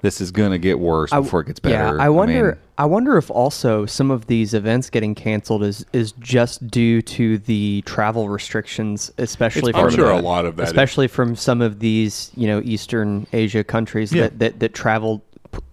[0.00, 1.96] this is going to get worse I- before it gets better.
[1.96, 2.44] Yeah, I wonder.
[2.52, 7.00] mean, I, wonder if also some of these events getting canceled is is just due
[7.02, 10.64] to the travel restrictions, especially It's from I'm part of sure a lot of that
[10.64, 14.22] is- especially from some of these you know Eastern Asia countries Yeah.
[14.24, 15.22] that that that travel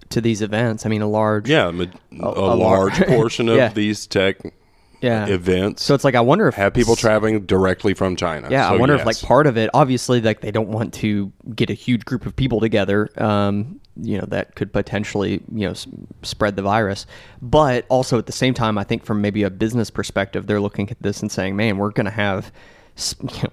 [0.09, 0.85] to these events.
[0.85, 1.86] I mean, a large yeah, ma-
[2.21, 3.69] a, a large portion of Yeah.
[3.69, 4.38] these tech
[5.02, 5.26] yeah.
[5.28, 8.47] events So it's like I wonder if have people traveling directly from China.
[8.52, 11.32] Yeah, I So, wonder if like part of it, obviously, like they don't want to
[11.56, 13.10] get a huge group of people together.
[13.18, 15.86] Um, you know that could potentially you know s-
[16.22, 17.06] spread the virus,
[17.41, 20.89] but also at the same time, I think from maybe a business perspective, they're looking
[20.89, 22.52] at this and saying, "Man, we're going to have."
[23.22, 23.50] you know,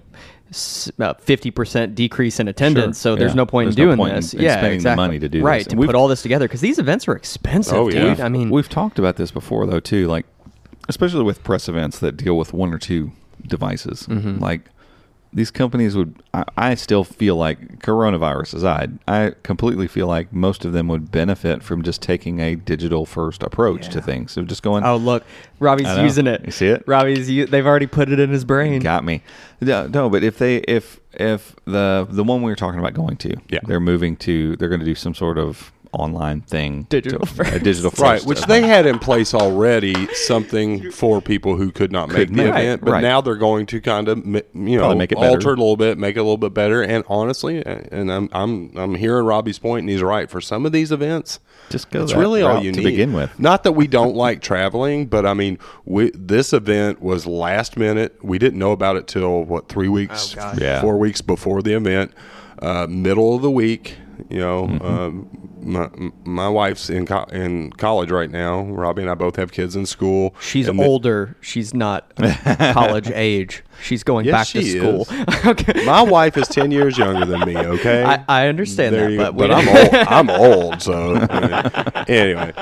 [0.97, 2.97] about fifty percent decrease in attendance.
[2.97, 3.13] Sure.
[3.13, 3.35] So there's Yeah.
[3.35, 4.33] no point There's in no doing point this.
[4.33, 4.95] in yeah, spending the exactly.
[5.07, 5.67] money to do right this.
[5.67, 8.01] to we've- put all this together because these events are expensive, Oh, yeah.
[8.15, 8.19] dude.
[8.21, 10.25] I mean, we've talked about this before though too like
[10.89, 13.11] especially with press events that deal with one or two
[13.45, 14.39] devices Mm-hmm.
[14.39, 14.61] like
[15.33, 20.63] these companies would I, I still feel like coronavirus aside i completely feel like most
[20.65, 24.63] of them would benefit from just taking a digital first approach to things so just
[24.63, 25.23] going oh look,
[25.59, 26.45] Robby's using it.
[26.45, 26.83] You see it?
[26.87, 28.79] Robby's they've already put it in his brain.
[28.81, 29.21] got me
[29.59, 33.17] no, no but if they if if the the one we were talking about going
[33.17, 33.59] to Yeah.
[33.67, 37.53] they're moving to they're going to do some sort of online thing Digital to- first.
[37.53, 41.91] a digital first Right, which they had in place already, something for people who could
[41.91, 43.01] not make Couldn't the make event, but right.
[43.01, 45.29] now they're going to kind of you know Probably make it better.
[45.29, 46.81] alter it a little bit, make it a little bit better.
[46.83, 50.29] And honestly, and I'm I'm I'm hearing Robby's point, and he's right.
[50.29, 51.39] For some of these events,
[51.69, 53.37] Just go It's really all route you to need begin with.
[53.39, 58.23] Not that we don't like traveling, but I mean, we, this event was last minute.
[58.23, 60.59] We didn't know about it till what three weeks, Oh, gosh.
[60.59, 60.81] Yeah.
[60.81, 62.11] four weeks before the event,
[62.61, 63.95] uh, middle of the week.
[64.29, 64.85] You know, Mm-hmm.
[64.85, 65.89] um, my
[66.23, 68.61] my wife's in co- in college right now.
[68.61, 70.33] Robby and I both have kids in school.
[70.39, 71.35] She's and older.
[71.41, 72.15] She's not
[72.73, 73.63] college age.
[73.83, 75.07] She's going Yes, back to school.
[75.51, 75.85] okay.
[75.85, 77.57] My wife is ten years younger than me.
[77.57, 79.93] Okay, I, I understand There that, but, but I'm old.
[79.93, 80.81] I'm old.
[80.81, 81.15] So
[82.07, 82.53] anyway,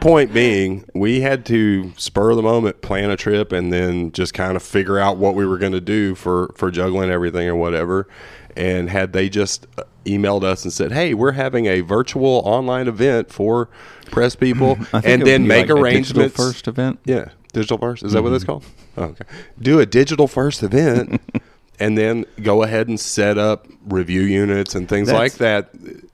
[0.00, 4.56] point being, we had to spur the moment plan a trip and then just kind
[4.56, 8.08] of figure out what we were going to do for for juggling everything or whatever.
[8.56, 12.88] And had they just uh, emailed us and said, "Hey, we're having a virtual online
[12.88, 13.68] event for
[14.10, 16.98] press people," I think it and then make like arrangements first event.
[17.04, 18.02] yeah, digital first.
[18.02, 18.34] Is that what Mm-hmm.
[18.36, 18.64] it's called?
[18.96, 19.24] Oh, okay.
[19.60, 21.20] Do a digital first event,
[21.78, 25.68] and then go ahead and set up review units and things like that.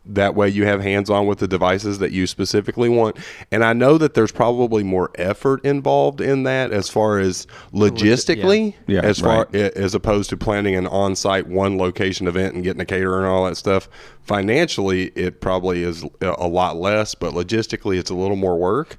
[0.04, 3.16] That way, you have hands on with the devices that you specifically want.
[3.52, 8.74] And I know that there's probably more effort involved in that, as far as logistically,
[8.88, 9.54] Yeah, as far right.
[9.54, 13.44] as opposed to planning an on-site one location event and getting a caterer and all
[13.44, 13.88] that stuff.
[14.22, 18.96] Financially, it probably is a lot less, but logistically, it's a little more work.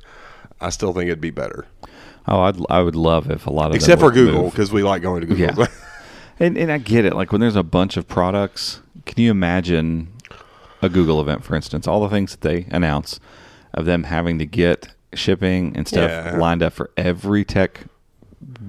[0.61, 1.65] I still think it'd be better.
[2.27, 5.01] Oh, I'd, I would love if a lot of Except for Google, because we like
[5.01, 5.59] going to Google.
[5.59, 5.67] Yeah.
[6.39, 7.13] And and I get it.
[7.15, 10.11] Like when there's a bunch of products, can you imagine
[10.83, 13.19] a Google event, for instance, all the things that they announce
[13.73, 16.37] of them having to get shipping and stuff Yeah.
[16.37, 17.85] lined up for every tech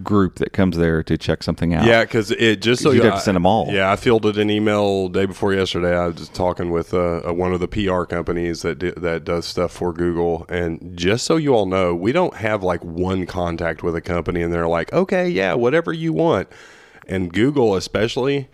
[0.05, 1.85] group that comes there to check something out.
[1.85, 3.73] yeah, because it just so You'd have to send them all.
[3.73, 5.97] Yeah, I fielded an email day before yesterday.
[5.97, 9.25] I was just talking with uh, uh, one of the PR companies that do, that
[9.25, 13.27] does stuff for Google, and just so you all know, we don't have like one
[13.27, 16.49] contact with a company, and they're like, okay, yeah, whatever you want.
[17.09, 18.49] And Google, especially,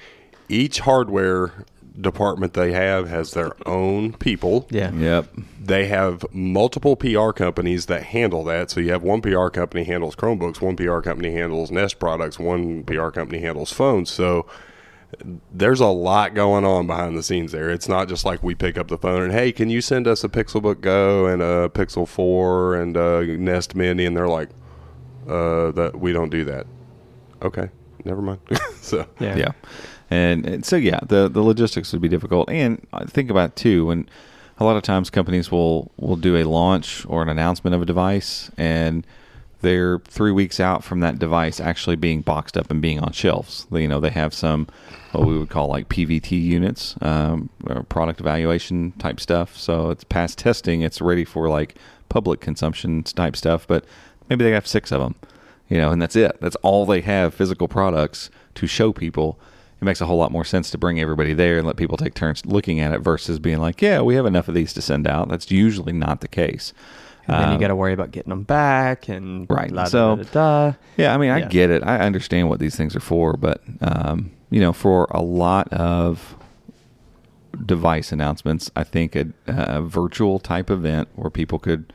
[0.48, 1.52] each hardware
[1.98, 4.66] department they have has their own people.
[4.70, 4.92] yeah.
[4.92, 5.28] Yep.
[5.62, 8.70] they have multiple PR companies that handle that.
[8.70, 12.84] So you have one PR company handles Chromebooks, one PR company handles Nest products, one
[12.84, 14.10] PR company handles phones.
[14.10, 14.46] So
[15.52, 17.70] there's a lot going on behind the scenes there.
[17.70, 20.22] It's not just like we pick up the phone and hey, can you send us
[20.24, 24.50] a Pixelbook Go and a Pixel 4 and a Nest Mini and they're like
[25.28, 26.66] uh that we don't do that.
[27.42, 27.68] Okay.
[28.04, 28.40] Never mind.
[28.80, 29.36] so Yeah.
[29.36, 29.52] Yeah.
[30.10, 32.50] And, and so yeah, the the logistics would be difficult.
[32.50, 34.08] And think about too when
[34.58, 37.86] a lot of times companies will will do a launch or an announcement of a
[37.86, 39.06] device and
[39.62, 43.66] they're three weeks out from that device actually being boxed up and being on shelves.
[43.70, 44.68] You know, they have some
[45.12, 49.56] what we would call like PVT units, um, or product evaluation type stuff.
[49.56, 51.76] So it's past testing, it's ready for like
[52.08, 53.66] public consumption type stuff.
[53.66, 53.84] But
[54.28, 55.14] maybe they have six of them,
[55.68, 56.40] you know, and that's it.
[56.40, 59.38] That's all they have physical products to show people.
[59.80, 62.12] It makes a whole lot more sense to bring everybody there and let people take
[62.14, 65.06] turns looking at it versus being like, yeah, we have enough of these to send
[65.06, 65.28] out.
[65.28, 66.74] That's usually not the case.
[67.26, 69.70] And then you Um, got to worry about getting them back and Right.
[69.70, 70.30] la- So- da, da,
[70.70, 70.72] da.
[70.96, 71.48] Yeah, I mean, I Yeah.
[71.48, 71.82] get it.
[71.84, 76.34] I understand what these things are for, but um, you know, for a lot of
[77.64, 81.92] device announcements, I think a, a virtual type event where people could,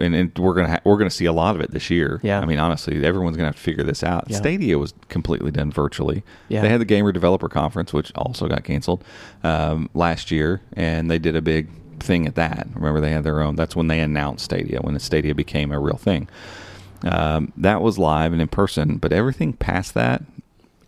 [0.00, 2.20] and, and we're gonna ha- we're gonna see a lot of it this year.
[2.22, 2.40] Yeah.
[2.40, 4.24] I mean, honestly, everyone's gonna have to figure this out.
[4.28, 4.36] Yeah.
[4.36, 6.22] Stadia was completely done virtually.
[6.48, 6.62] Yeah.
[6.62, 9.04] They had the Gamer Developer Conference, which also got canceled
[9.44, 11.68] um, last year, and they did a big
[12.00, 12.66] thing at that.
[12.74, 13.56] Remember, they had their own.
[13.56, 16.28] That's when they announced Stadia, when the Stadia became a real thing.
[17.02, 20.22] Um, that was live and in person, but everything past that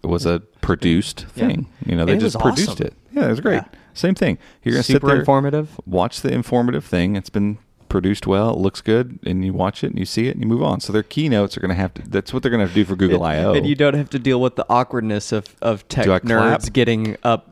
[0.03, 1.47] was a produced Yeah.
[1.49, 1.67] thing.
[1.87, 2.95] You know, they just was produced it.
[3.13, 3.57] Yeah, it was great.
[3.57, 3.65] Yeah.
[3.95, 4.39] Same thing.
[4.63, 5.79] You're gonna sit there, informative.
[5.87, 7.17] watch the informative thing.
[7.17, 7.59] It's been
[7.89, 8.51] produced well.
[8.51, 10.81] It looks good, and you watch it and you see it and you move on.
[10.81, 12.03] So their keynotes are going to have to.
[12.09, 13.55] That's what they're going to have to do for Google I/O.
[13.55, 16.23] And you don't have to deal with the awkwardness of, of tech clap?
[16.23, 17.51] nerds getting up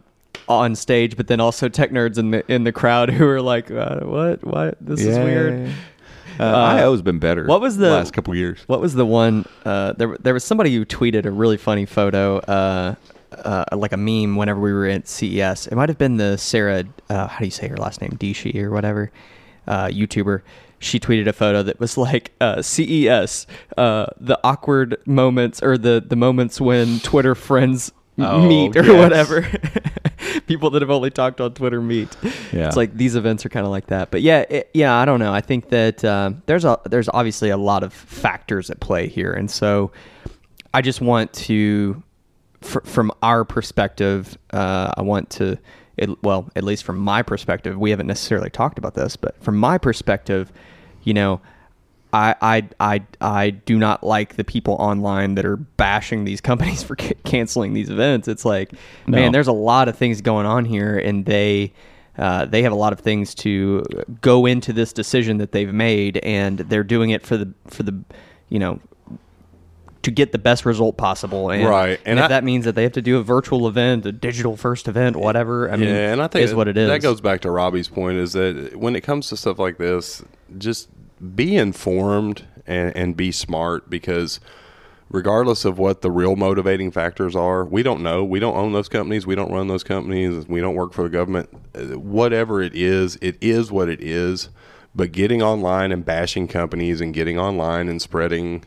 [0.49, 3.71] on stage, but then also tech nerds in the in the crowd who are like,
[3.71, 4.45] uh, "What?
[4.45, 4.77] What?
[4.81, 5.25] This is Yeah.
[5.25, 5.73] weird."
[6.39, 7.47] Uh, IO's been better.
[7.47, 8.61] what was the- last couple years?
[8.67, 9.47] What was the one?
[9.65, 12.95] Uh, there, there was somebody who tweeted a really funny photo, uh,
[13.33, 14.37] uh, like a meme.
[14.37, 16.85] Whenever we were at CES, it might have been the Sarah.
[17.09, 18.11] Uh, how do you say her last name?
[18.21, 19.11] Dietschy or whatever.
[19.67, 20.43] Uh, YouTuber.
[20.79, 23.47] She tweeted a photo that was like uh, CES,
[23.79, 28.97] uh, the awkward moments or the the moments when Twitter friends Oh, meet or yes.
[28.99, 29.43] whatever.
[30.47, 32.17] People that have only talked on Twitter meet.
[32.51, 32.67] Yeah.
[32.67, 34.11] It's like these events are kind of like that.
[34.11, 35.35] But yeah, it, yeah, I don't know.
[35.35, 39.33] I think that um, there's a there's obviously a lot of factors at play here,
[39.33, 39.93] and so
[40.73, 42.03] I just want to,
[42.63, 45.59] fr- from our perspective, uh, I want to,
[45.97, 49.57] it, well, at least from my perspective, we haven't necessarily talked about this, but from
[49.57, 50.53] my perspective,
[51.05, 51.41] you know,
[52.13, 56.83] I, I, I, I do not like the people online that are bashing these companies
[56.83, 58.29] for ca- canceling these events.
[58.29, 58.73] It's like,
[59.07, 59.19] No.
[59.19, 61.73] man, there's a lot of things going on here, and they,
[62.19, 63.83] uh, they have a lot of things to
[64.21, 67.99] go into this decision that they've made, and they're doing it for the, for the,
[68.49, 68.81] you know,
[70.07, 71.51] to get the best result possible.
[71.51, 73.67] And, Right, And, and if I- that means that they have to do a virtual
[73.69, 76.77] event, a digital first event, whatever, I mean, yeah, and I think is what it
[76.77, 76.89] is.
[76.89, 80.23] That goes back to Robby's point: is that when it comes to stuff like this,
[80.59, 80.89] just
[81.35, 84.39] be informed and, and be smart because
[85.11, 88.25] regardless of what the real motivating factors are, we don't know.
[88.25, 89.27] We don't own those companies.
[89.27, 90.47] We don't run those companies.
[90.47, 91.49] We don't work for the government.
[91.97, 94.51] Whatever it is, it is what it is.
[94.95, 98.65] But getting online and bashing companies and getting online and spreading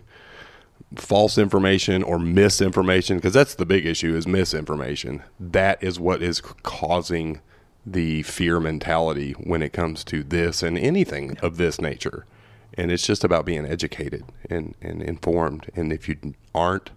[0.96, 6.42] false information or misinformation because that's the big issue is misinformation that is what is
[6.64, 7.42] causing
[7.86, 12.26] the fear mentality when it comes to this and anything of this nature
[12.76, 16.18] and it's just about being educated and, and informed and if you
[16.56, 16.90] aren't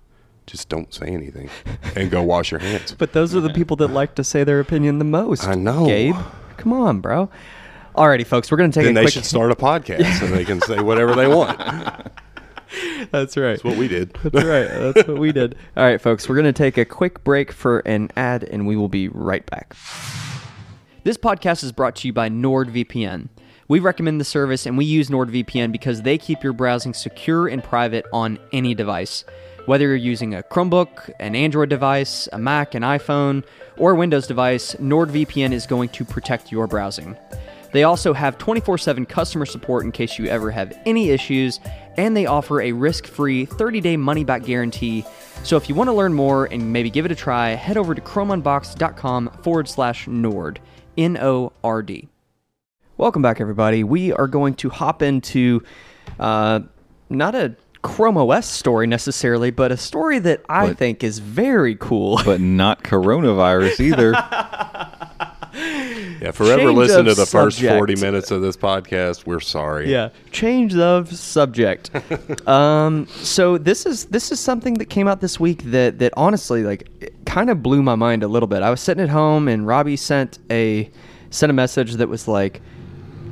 [0.47, 1.49] just don't say anything
[1.97, 4.59] and go wash your hands But those are the people that like to say their
[4.59, 5.47] opinion the most.
[5.47, 5.87] I know.
[5.87, 6.17] Gabe.
[6.57, 7.31] Come on, bro.
[7.95, 9.13] Alrighty, folks, we're gonna take then a they quick.
[9.15, 11.61] should start a podcast and they can say whatever they want
[13.11, 13.51] That's right.
[13.51, 14.69] that's what we did That's right.
[14.69, 15.57] That's what we did.
[15.77, 18.77] All right, folks, we're going to take a quick break for an ad and we
[18.77, 19.77] will be right back.
[21.05, 23.29] This podcast is brought to you by NordVPN.
[23.69, 27.63] We recommend the service and we use NordVPN because they keep your browsing secure and
[27.63, 29.25] private on any device.
[29.67, 33.45] Whether you're using a Chromebook, an Android device, a Mac, an iPhone,
[33.77, 37.17] or a Windows device, NordVPN is going to protect your browsing.
[37.73, 41.59] They also have 24 7 customer support in case you ever have any issues,
[41.97, 45.05] and they offer a risk free 30 day money back guarantee.
[45.43, 47.95] So if you want to learn more and maybe give it a try, head over
[47.95, 50.61] to chromeunbox.com forward slash Nord,
[50.97, 52.09] N O R D.
[52.99, 53.83] Welcome back, everybody.
[53.83, 55.63] We are going to hop into
[56.21, 56.61] uh,
[57.09, 61.75] not a Chrome OS story necessarily, but a story that I But- think is very
[61.75, 62.21] cool.
[62.25, 64.13] but not coronavirus either.
[66.23, 67.77] yeah forever Change listen of to the first subject.
[67.77, 71.91] 40 minutes of this podcast we're sorry Yeah, change of subject.
[72.49, 76.63] um, so this is this is something that came out this week that that honestly
[76.63, 78.63] like kind of blew my mind a little bit.
[78.63, 80.89] I was sitting at home and Robby sent a
[81.31, 82.61] sent a message that was like,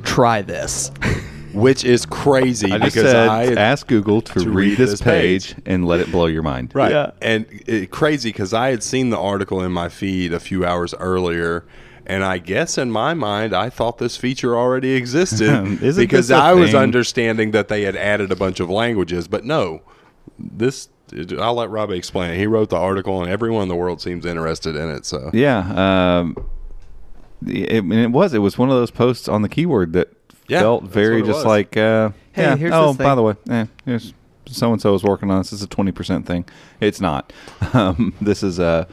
[0.03, 0.91] "Try this."
[1.53, 4.91] which is crazy I just because said, I ask Google to, to read, read this
[4.91, 5.63] this page, page.
[5.65, 6.71] and let it blow your mind.
[6.73, 7.11] right Yeah.
[7.21, 10.93] and it, crazy because I had seen the article in my feed a few hours
[10.99, 11.65] earlier.
[12.11, 16.51] And I guess in my mind, I thought this feature already existed because I a
[16.51, 19.29] I was understanding that they had added a bunch of languages.
[19.29, 19.81] But no,
[20.37, 20.89] this
[21.39, 22.37] I'll let Robby explain.
[22.37, 25.05] He wrote the article, and everyone in the world seems interested in it.
[25.05, 26.19] So Yeah.
[26.19, 26.35] Um,
[27.47, 28.33] it, and it was.
[28.33, 30.09] It was one of those posts on the keyword that
[30.49, 31.45] Yeah, felt very just was.
[31.45, 32.55] like, uh, Hey, yeah.
[32.57, 34.13] here's oh, by the way, eh, here's
[34.47, 35.51] so and so is working on this.
[35.51, 36.43] This is a twenty percent thing.
[36.81, 37.31] It's not.
[37.73, 38.85] Um, this is a.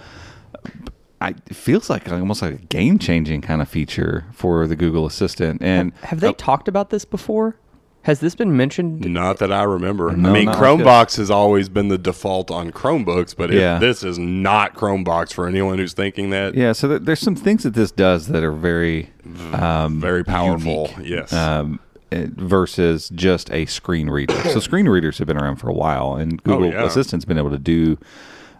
[1.20, 5.04] I, it feels like almost like a game changing kind of feature for the Google
[5.06, 5.60] Assistant.
[5.62, 7.56] And Have they uh, talked about this before?
[8.02, 9.00] Has this been mentioned?
[9.12, 10.12] Not that I remember.
[10.16, 14.18] No, I mean, ChromeVox has always been the default on Chromebooks, but it- this is
[14.18, 16.54] not ChromeVox for anyone who's thinking that.
[16.54, 19.10] yeah, so there, there's some things that this does that are very
[19.52, 20.88] um, Very powerful.
[20.96, 21.10] unique.
[21.10, 21.32] Yes.
[21.32, 21.80] um,
[22.12, 24.34] eh, versus just a screen reader.
[24.48, 26.84] so screen readers have been around for a while, and Google Oh, yeah.
[26.84, 27.98] Assistant's been able to do,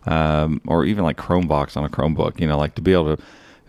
[0.07, 2.41] um, or even like ChromeVox on a Chromebook.
[2.41, 3.23] You know, like to be able to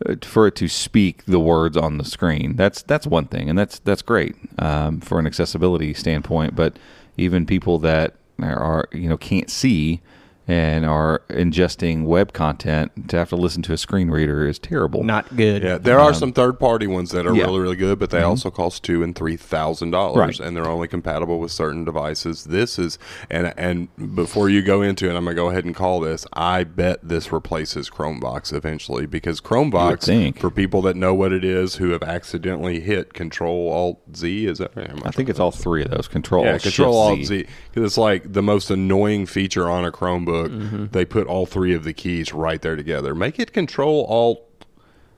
[0.05, 2.55] uh, for it to speak the words on the screen.
[2.55, 6.55] That's that's one thing, and that's that's great um, for an accessibility standpoint.
[6.55, 6.77] But
[7.17, 10.01] even people that are you know can't see.
[10.49, 15.03] And are ingesting web content, to have to listen to a screen reader is terrible.
[15.03, 15.61] Not good.
[15.61, 17.43] Yeah, there are some third party ones that are Um, yeah.
[17.43, 17.51] Mm-hmm.
[17.51, 19.99] really really good, but they also cost two and three thousand Right.
[20.15, 22.45] dollars, and they're only compatible with certain devices.
[22.45, 22.97] This is
[23.29, 26.25] and and before you go into it, I'm gonna go ahead and call this.
[26.33, 31.75] I bet this replaces ChromeVox eventually because ChromeVox for people that know what it is
[31.75, 34.89] who have accidentally hit Control Alt Z is that right?
[34.89, 36.07] Am I think it's all three of those.
[36.07, 39.85] Control, yeah, Alt, Control Alt Shift, Z because it's like the most annoying feature on
[39.85, 40.38] a Chromebook.
[40.47, 40.85] Mm-hmm.
[40.91, 43.13] They put all three of the keys right there together.
[43.15, 44.41] Make it Control Alt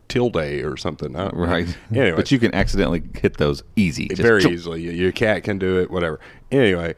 [0.07, 1.15] tilde or something.
[1.15, 1.77] I Right.
[1.91, 4.07] Anyway, But you can accidentally hit those easy.
[4.09, 4.51] Just very chomp.
[4.51, 4.81] easily.
[4.81, 5.89] Your- Your cat can do it.
[5.91, 6.19] Whatever.
[6.51, 6.95] Anyway.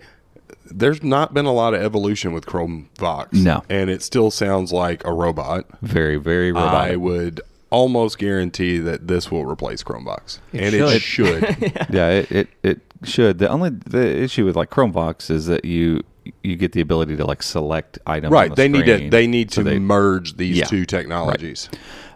[0.66, 3.34] There's not been a lot of evolution with Chromevox.
[3.34, 3.64] No.
[3.70, 5.66] And it still sounds like a robot.
[5.82, 10.40] Very, very I would almost guarantee that this will replace Chromevox.
[10.54, 10.90] and should.
[10.94, 11.42] it should.
[11.94, 13.40] yeah, it, it, it should.
[13.40, 16.02] The only the issue with like Chromevox is that you
[16.44, 18.32] you get the ability to like select items.
[18.32, 18.50] on right.
[18.50, 20.66] the They need to they need So to they- merge these Yeah.
[20.66, 21.70] two technologies.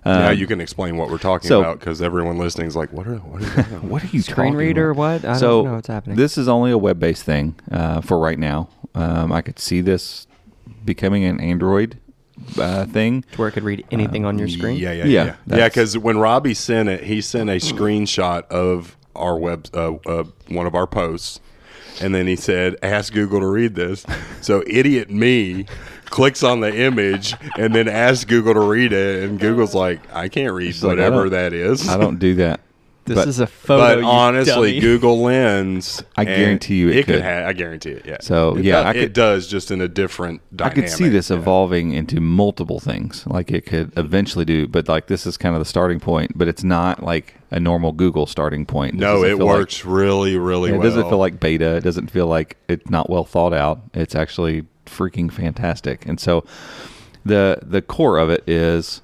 [0.06, 2.94] now Um, you can explain what we're talking so- about because everyone listening is like,
[2.94, 3.90] what are what are you talking?
[3.90, 5.00] What are you Screen reader, about?
[5.00, 5.26] what?
[5.26, 6.16] I don't so know what's happening.
[6.18, 8.70] This is only a web based thing uh, for right now.
[8.96, 10.26] Um, I could see this
[10.86, 11.98] becoming an Android
[12.58, 13.24] uh, thing.
[13.34, 14.78] To where it could read anything on your screen.
[14.78, 15.68] Yeah, yeah, Yeah, yeah, yeah.
[15.68, 20.68] Because when Robby sent it, he sent a screenshot of our web, uh, uh, one
[20.68, 21.40] of our posts,
[22.02, 24.06] and then he said, "Ask Google to read this."
[24.42, 25.66] So idiot me
[26.06, 30.30] clicks on the image and then asks Google to read it, and Google's like, "I
[30.30, 32.60] can't read like, whatever don't- that is." I don't do that.
[33.08, 33.82] This But- is a photo.
[33.96, 34.80] But you honestly, dummy.
[34.82, 37.16] Google Lens, I guarantee you it could.
[37.16, 37.22] could.
[37.22, 37.48] have.
[37.48, 38.06] I guarantee it.
[38.06, 38.18] Yeah.
[38.22, 40.42] So, It yeah, does- I it could- does just in a different.
[40.52, 40.76] I Dynamic.
[40.76, 41.38] could see this Yeah.
[41.38, 43.24] evolving into multiple things.
[43.26, 46.38] Like it could eventually do, but like this is kind of the starting point.
[46.38, 48.94] But it's not like a normal Google starting point.
[48.96, 50.82] It No, it feel like- works really, really well.
[50.82, 50.90] it well.
[50.90, 51.78] doesn't feel like beta.
[51.78, 53.80] It doesn't feel like it's not well thought out.
[53.94, 56.06] It's actually freaking fantastic.
[56.06, 56.44] And so
[57.26, 59.02] the the core of it is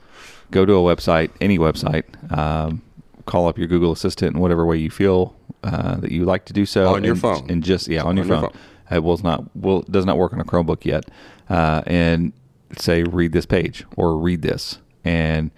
[0.52, 2.04] go to a website, any website,
[2.38, 2.83] um,
[3.26, 6.54] call up your Google Assistant in whatever way you feel uh, that you like to
[6.54, 7.50] do so On your phone.
[7.50, 8.50] and just yeah on, your, On your phone.
[8.52, 8.60] phone.
[8.98, 11.06] It will not will does not work on a Chromebook yet,
[11.50, 12.34] uh, and
[12.78, 15.52] say read this page or read this, and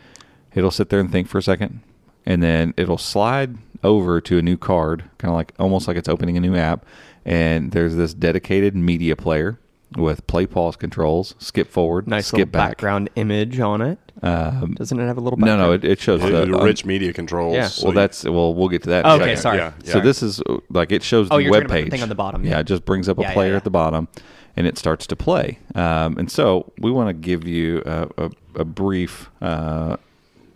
[0.53, 1.81] it'll sit there and think for a second,
[2.25, 6.07] and then it'll slide over to a new card, kind of like almost like it's
[6.07, 6.85] opening a new app,
[7.25, 9.59] and there's this dedicated media player
[9.97, 12.69] with play pause controls, skip forward, nice skip little back.
[12.71, 13.99] background image on it.
[14.21, 15.37] Doesn't it have a little?
[15.37, 15.61] No, Background?
[15.61, 17.53] no, it, it shows The, the, the rich media controls.
[17.55, 17.67] Yeah.
[17.67, 19.05] so well, that's well, we'll get to that.
[19.05, 19.41] in Okay, second.
[19.41, 19.57] sorry.
[19.57, 21.91] Yeah, So this is like it shows Oh, the you're web talking about the page
[21.91, 22.59] thing on the bottom, Yeah, yeah.
[22.59, 23.57] it just brings up a Yeah, yeah, player yeah.
[23.57, 24.07] at the bottom,
[24.55, 25.59] and it starts to play.
[25.75, 29.97] Um, and so we want to give you a, a, a brief uh,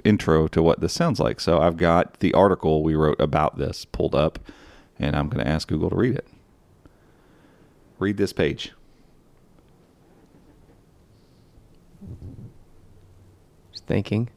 [0.04, 1.40] intro to what this sounds like.
[1.40, 4.40] So I've got the article we wrote about this pulled up,
[4.98, 6.28] and I'm going to ask Google to read it.
[8.00, 8.72] Read this page.
[13.72, 14.30] Just thinking.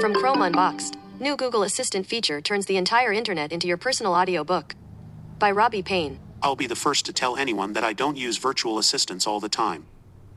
[0.00, 4.74] From Chrome Unboxed, new Google Assistant feature turns the entire internet into your personal audiobook.
[5.38, 6.18] By Robby Payne.
[6.42, 9.48] I'll be the first to tell anyone that I don't use virtual assistants all the
[9.48, 9.86] time.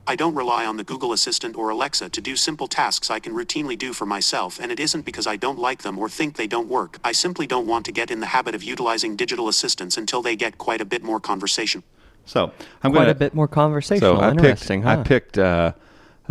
[0.07, 3.33] I don't rely on the Google Assistant or Alexa to do simple tasks I can
[3.33, 6.47] routinely do for myself, and it isn't because I don't like them or think they
[6.47, 6.99] don't work.
[7.03, 10.35] I simply don't want to get in the habit of utilizing digital assistants until they
[10.35, 11.83] get quite a bit more conversation.
[12.25, 12.51] So
[12.83, 12.99] I'm going to.
[12.99, 14.17] Quite a bit more conversational.
[14.17, 14.99] So I Interesting, picked, huh?
[14.99, 15.73] I picked uh,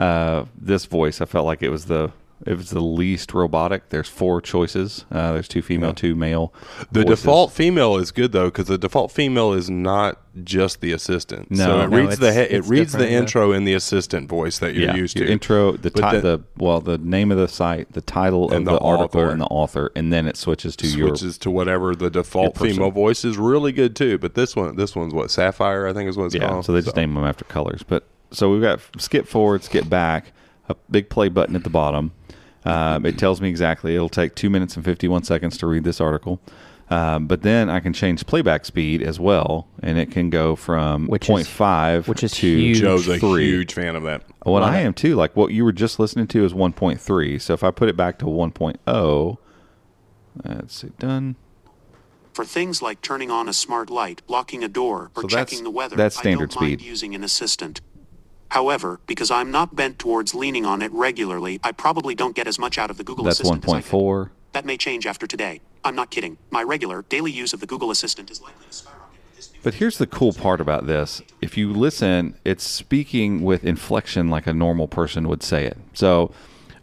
[0.00, 1.20] uh, this voice.
[1.20, 2.10] I felt like it was the
[2.46, 3.90] it was the least robotic.
[3.90, 5.04] There's four choices.
[5.12, 6.54] Uh, there's two female, two male.
[6.90, 7.20] The voices.
[7.20, 11.50] default female is good though because the default female is not just the assistant.
[11.50, 11.66] No.
[11.66, 13.18] so it No, reads the he- it reads the yeah.
[13.18, 15.32] intro in the assistant voice that you're yeah, used your to.
[15.32, 18.70] intro, the ti- then- the well, the name of the site, the title of the,
[18.70, 19.28] the article, author.
[19.30, 21.08] and the author, and then it switches to your.
[21.08, 24.16] switches to whatever the default female voice is really good too.
[24.16, 26.64] But this one, this one's what Sapphire, I think is what it's Yeah, called.
[26.64, 27.82] so they just name them after colors.
[27.86, 30.32] But so we've got skip forward, skip back,
[30.68, 32.12] a big play button at the bottom.
[32.64, 33.94] Um, it tells me exactly.
[33.94, 36.40] It'll take two minutes and fifty-one seconds to read this article.
[36.90, 41.06] Um, but then I can change playback speed as well, and it can go from
[41.06, 42.80] Which is- 0.5 which is to huge.
[42.80, 43.44] Joe's a three.
[43.46, 44.24] huge fan of that.
[44.42, 44.86] What Love I it.
[44.86, 45.14] am too.
[45.14, 47.40] Like what you were just listening to is 1.3.
[47.40, 49.36] So if I put it back to 1.0,
[50.44, 51.36] let's see, done.
[52.32, 55.70] For things like turning on a smart light, locking a door, or So checking the
[55.70, 56.88] weather, that's I standard don't mind speed.
[56.88, 57.80] using an assistant.
[58.50, 62.58] However, because I'm not bent towards leaning on it regularly, I probably don't get as
[62.58, 63.84] much out of the Google That's Assistant could.
[63.84, 64.30] 1.4.
[64.52, 65.60] That may change after today.
[65.84, 66.36] I'm not kidding.
[66.50, 69.60] My regular, daily use of the Google Assistant is likely to skyrocket with this new
[69.62, 71.22] But here's the cool part about this.
[71.40, 75.78] If you listen, it's speaking with inflection like a normal person would say it.
[75.94, 76.32] So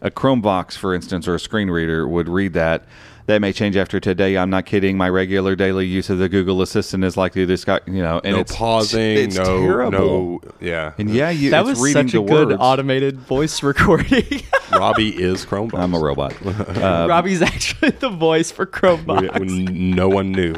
[0.00, 2.86] a ChromeVox, for instance, or a screen reader would read that
[3.28, 4.38] That may change after today.
[4.38, 4.96] I'm not kidding.
[4.96, 8.34] My regular daily use of the Google Assistant is likely this guy, you know, and
[8.36, 9.90] no it's pausing, It's no, terrible.
[9.90, 10.94] no, yeah.
[10.96, 12.56] And yeah, you, that it's was reading such a good words.
[12.58, 14.24] automated voice recording.
[14.72, 15.78] Robby is ChromeVox.
[15.78, 16.34] I'm a robot.
[16.78, 19.40] Uh, Robby's actually the voice for ChromeVox.
[19.40, 20.54] We- no one knew.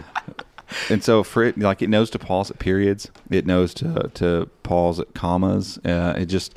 [0.88, 3.10] and so for it, like it knows to pause at periods.
[3.30, 5.78] It knows to to pause at commas.
[5.84, 6.54] Uh, it just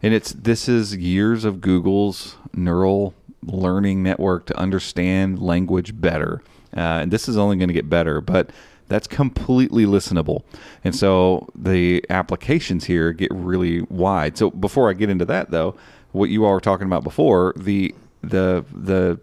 [0.00, 3.14] and it's this is years of Google's neural
[3.46, 6.42] learning network to understand language better.
[6.76, 8.50] Uh, and this is only going to get better, but
[8.88, 10.42] that's completely listenable.
[10.84, 14.36] And so the applications here get really wide.
[14.36, 15.76] So before I get into that though,
[16.12, 19.20] what you all were talking about before, the the the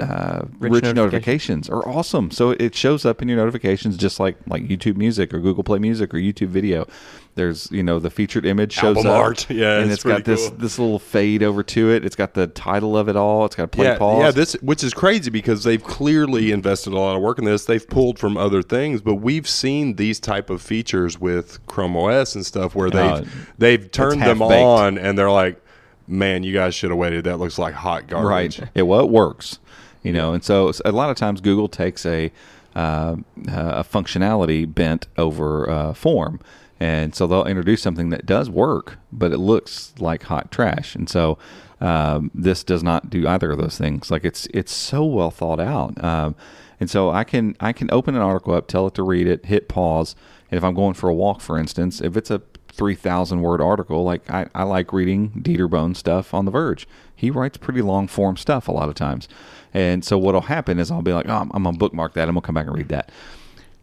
[0.00, 0.94] uh, Rich rich, notifications.
[0.96, 2.30] notifications are awesome.
[2.30, 5.78] So it shows up in your notifications just like like YouTube Music or Google Play
[5.78, 6.86] Music or YouTube Video.
[7.34, 9.50] There's you know the featured image shows Album up, art.
[9.56, 10.58] Yeah, and it's it's got this cool.
[10.58, 12.04] this little fade over to it.
[12.04, 13.44] It's got the title of it all.
[13.44, 14.20] It's got a play yeah, pause.
[14.22, 14.30] yeah.
[14.30, 17.64] This, which is crazy because they've clearly invested a lot of work in this.
[17.66, 22.34] They've pulled from other things, but we've seen these type of features with Chrome OS
[22.34, 23.24] and stuff where they've Uh,
[23.58, 24.62] they've turned them half-baked.
[24.62, 25.60] on and they're like,
[26.08, 27.24] "Man, you guys should have waited.
[27.24, 28.70] That looks like hot garbage." Right.
[28.74, 29.58] It well, it works,
[30.02, 32.32] you know, and so a lot of times Google takes a
[32.74, 36.40] uh, a functionality bent over uh, form,
[36.78, 41.08] and so they'll introduce something that does work, but it looks like hot trash, and
[41.08, 41.38] so.
[41.78, 44.10] Um, this does not do either of those things.
[44.10, 46.34] Like it's it's so well thought out, um,
[46.80, 49.44] and so I can I can open an article up, tell it to read it,
[49.44, 50.16] hit pause,
[50.50, 52.40] and if I'm going for a walk, for instance, if it's a
[52.76, 54.04] 3,000 word article.
[54.04, 56.86] Like, I, I like reading Dieter Bohn stuff on The Verge.
[57.14, 59.28] He writes pretty long form stuff a lot of times.
[59.72, 62.28] And so, what'll happen is I'll be like, oh, I'm, I'm going to bookmark that.
[62.28, 63.10] I'm going to come back and read that.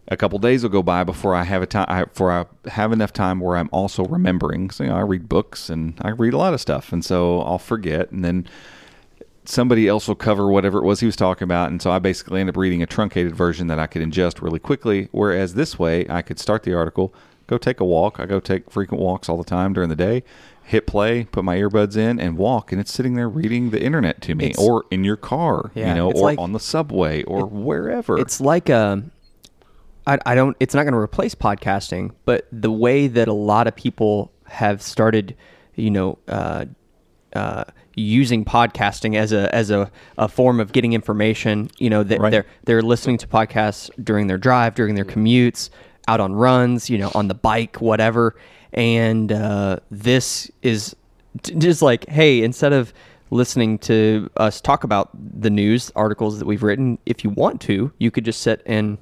[0.08, 2.92] A couple days will go by before I have a time, I, before I have
[2.92, 4.70] enough time where I'm also remembering.
[4.70, 6.92] So, you know, I read books and I read a lot of stuff.
[6.92, 8.10] And so I'll forget.
[8.10, 8.46] And then
[9.44, 11.70] somebody else will cover whatever it was he was talking about.
[11.70, 14.58] And so I basically end up reading a truncated version that I could ingest really
[14.58, 15.08] quickly.
[15.12, 17.14] Whereas this way, I could start the article,
[17.46, 18.18] go take a walk.
[18.20, 20.22] I go take frequent walks all the time during the day,
[20.62, 22.72] hit play, put my earbuds in, and walk.
[22.72, 25.88] And it's sitting there reading the internet to me It's- or in your car, Yeah,
[25.90, 28.18] you know, it's or like- on the subway or wherever.
[28.18, 29.02] It's like a.
[30.06, 30.56] I, I don't.
[30.60, 34.82] It's not going to replace podcasting, but the way that a lot of people have
[34.82, 35.34] started,
[35.76, 36.66] you know, uh,
[37.34, 37.64] uh,
[37.96, 41.70] using podcasting as a as a, a form of getting information.
[41.78, 42.30] You know, that Right.
[42.30, 45.70] they're they're listening to podcasts during their drive, during their commutes,
[46.08, 48.36] out on runs, you know, on the bike, whatever.
[48.72, 50.96] And uh, this is
[51.42, 52.92] t- just like, hey, instead of
[53.30, 57.92] listening to us talk about the news articles that we've written, if you want to,
[57.98, 58.98] you could just sit and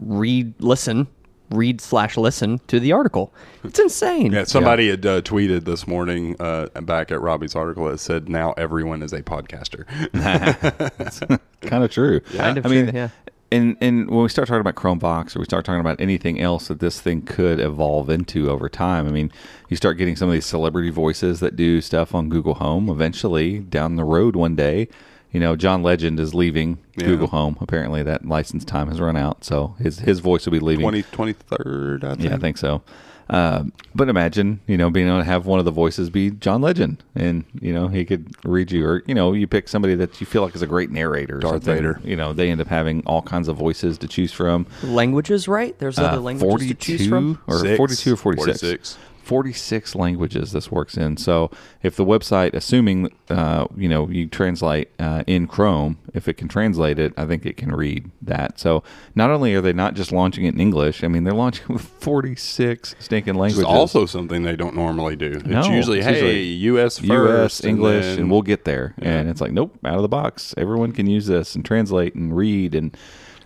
[0.00, 1.06] read, listen,
[1.50, 3.32] read slash listen to the article.
[3.64, 4.32] It's insane.
[4.32, 8.52] Yeah, somebody had uh, tweeted this morning uh, back at Robby's article that said now
[8.52, 9.86] everyone is a podcaster.
[11.60, 12.20] kind of true.
[12.36, 13.08] Kind of I mean, yeah.
[13.52, 16.68] And and when we start talking about ChromeVox or we start talking about anything else
[16.68, 19.30] that this thing could evolve into over time, I mean,
[19.68, 22.88] you start getting some of these celebrity voices that do stuff on Google Home.
[22.88, 24.88] Eventually, down the road, one day,
[25.30, 27.06] you know, John Legend is leaving Yeah.
[27.06, 27.56] Google Home.
[27.60, 30.82] Apparently, that license time has run out, so his his voice will be leaving.
[30.82, 32.22] 20, 23rd, I think.
[32.24, 32.82] Yeah, I think so.
[33.28, 36.60] Um, but imagine, you know, being able to have one of the voices be John
[36.62, 40.20] Legend, and you know he could read you, or you know, you pick somebody that
[40.20, 41.38] you feel like is a great narrator.
[41.38, 41.74] or Darth something.
[41.74, 42.00] Vader.
[42.04, 44.66] You know, they end up having all kinds of voices to choose from.
[44.84, 45.76] Languages, right?
[45.78, 47.40] There's other Uh, languages to choose from.
[47.48, 47.76] or Six.
[47.76, 48.60] 42 or 46.
[48.60, 48.98] 46.
[49.26, 51.16] 46 languages this works in.
[51.16, 51.50] So
[51.82, 56.46] if the website, assuming uh, you know you translate uh, in Chrome, if it can
[56.46, 58.60] translate it, I think it can read that.
[58.60, 58.84] So
[59.16, 61.82] not only are they not just launching it in English, I mean they're launching with
[62.00, 63.58] 46 stinking languages.
[63.58, 65.40] is also something they don't normally do.
[65.44, 66.98] No, it's usually, it's hey, usually U.S.
[67.00, 67.64] first, U.S.
[67.64, 68.94] English, then- and we'll get there.
[68.98, 70.54] And it's like, nope, out of the box.
[70.56, 72.96] Everyone can use this and translate and read and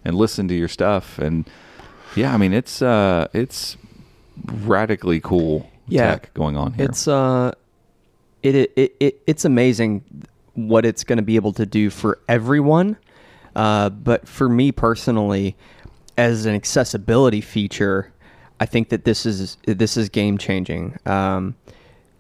[0.05, 1.18] and listen to your stuff.
[1.18, 1.49] And
[2.14, 3.78] yeah, I mean, it's uh, it's
[4.47, 6.12] radically cool Yeah.
[6.12, 6.86] tech going on here.
[6.86, 7.53] It's uh,
[8.43, 10.03] it, it it it it's amazing
[10.55, 12.97] what it's going to be able to do for everyone.
[13.57, 15.57] Uh, but for me personally,
[16.16, 18.12] as an accessibility feature,
[18.61, 20.97] I think that this is this is game changing.
[21.07, 21.57] Um,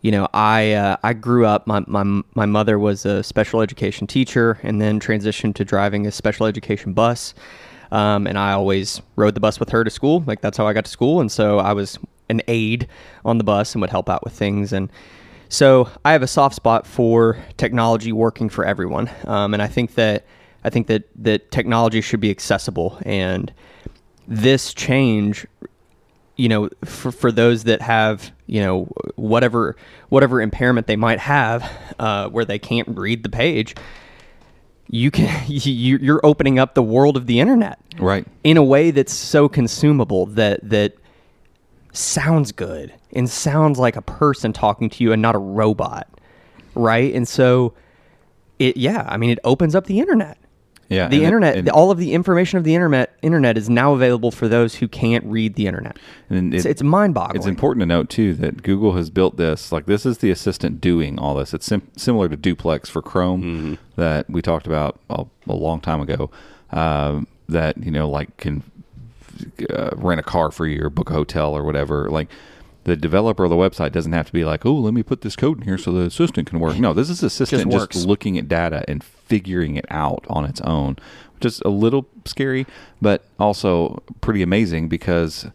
[0.02, 1.66] you know, I uh, I grew up.
[1.66, 6.10] My, my my mother was a special education teacher, and then transitioned to driving a
[6.10, 7.34] special education bus.
[7.92, 10.22] Um, and I always rode the bus with her to school.
[10.26, 11.20] Like that's how I got to school.
[11.20, 12.86] And so I was an aide
[13.24, 14.72] on the bus and would help out with things.
[14.72, 14.90] And
[15.48, 19.10] so I have a soft spot for technology working for everyone.
[19.24, 20.24] Um, and I think that
[20.62, 22.98] I think that that technology should be accessible.
[23.02, 23.52] And
[24.28, 25.46] this change
[26.36, 28.84] you know for, for those that have you know
[29.16, 29.76] whatever
[30.08, 33.74] whatever impairment they might have uh, where they can't read the page
[34.90, 38.26] you can you, you're opening up the world of the internet Right.
[38.44, 40.94] in a way that's so consumable that that
[41.92, 46.08] sounds good and sounds like a person talking to you and not a robot
[46.74, 47.74] right and so
[48.60, 50.38] it yeah i mean it opens up the internet
[50.90, 53.70] Yeah, the and it- internet and- all of the information of the internet internet is
[53.70, 55.96] now available for those who can't read the internet
[56.28, 59.70] And it's, it- it's mind-boggling It's important to note too that Google has built this.
[59.72, 61.54] Like this is the assistant doing all this.
[61.54, 66.00] It's sim- similar to Duplex for Chrome that we talked about a, a long time
[66.00, 66.30] ago.
[66.72, 68.62] Um, that you know, like can
[69.70, 72.08] uh, rent a car for you or book a hotel or whatever.
[72.10, 72.28] Like
[72.84, 75.36] the developer of the website doesn't have to be like, oh, let me put this
[75.36, 76.78] code in here so the assistant can work.
[76.78, 78.04] No, this is assistant just, works.
[78.04, 80.96] looking at data and figuring it out on its own,
[81.34, 82.66] which is a little scary,
[83.00, 85.46] but also pretty amazing because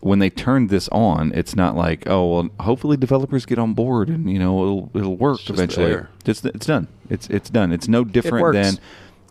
[0.00, 4.08] when they turned this on, it's not like, oh well, hopefully developers get on board
[4.08, 6.06] and you know it'll it'll work just eventually.
[6.24, 6.88] It's it's done.
[7.10, 7.72] It's it's done.
[7.72, 8.54] It's no different works.
[8.54, 8.78] than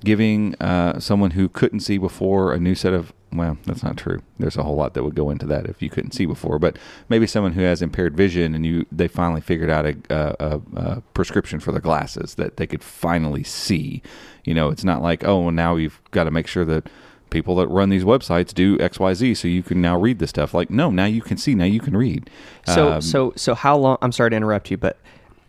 [0.03, 3.13] giving uh, someone who couldn't see before a new set of.
[3.33, 4.21] Well, that's not true.
[4.39, 6.59] There's a whole lot that would go into that if you couldn't see before.
[6.59, 6.77] But
[7.09, 11.01] maybe someone who has impaired vision and you they finally figured out a, a, a,
[11.13, 14.01] prescription for their glasses that they could finally see.
[14.45, 16.89] You know, it's not like oh, well, now you've got to make sure that
[17.29, 20.29] people that run these websites do X Y Z, so you can now read this
[20.29, 20.53] stuff.
[20.53, 22.29] Like no, now you can see, now you can read.
[22.65, 23.97] So Um, so so how long?
[24.01, 24.97] I'm sorry to interrupt you, but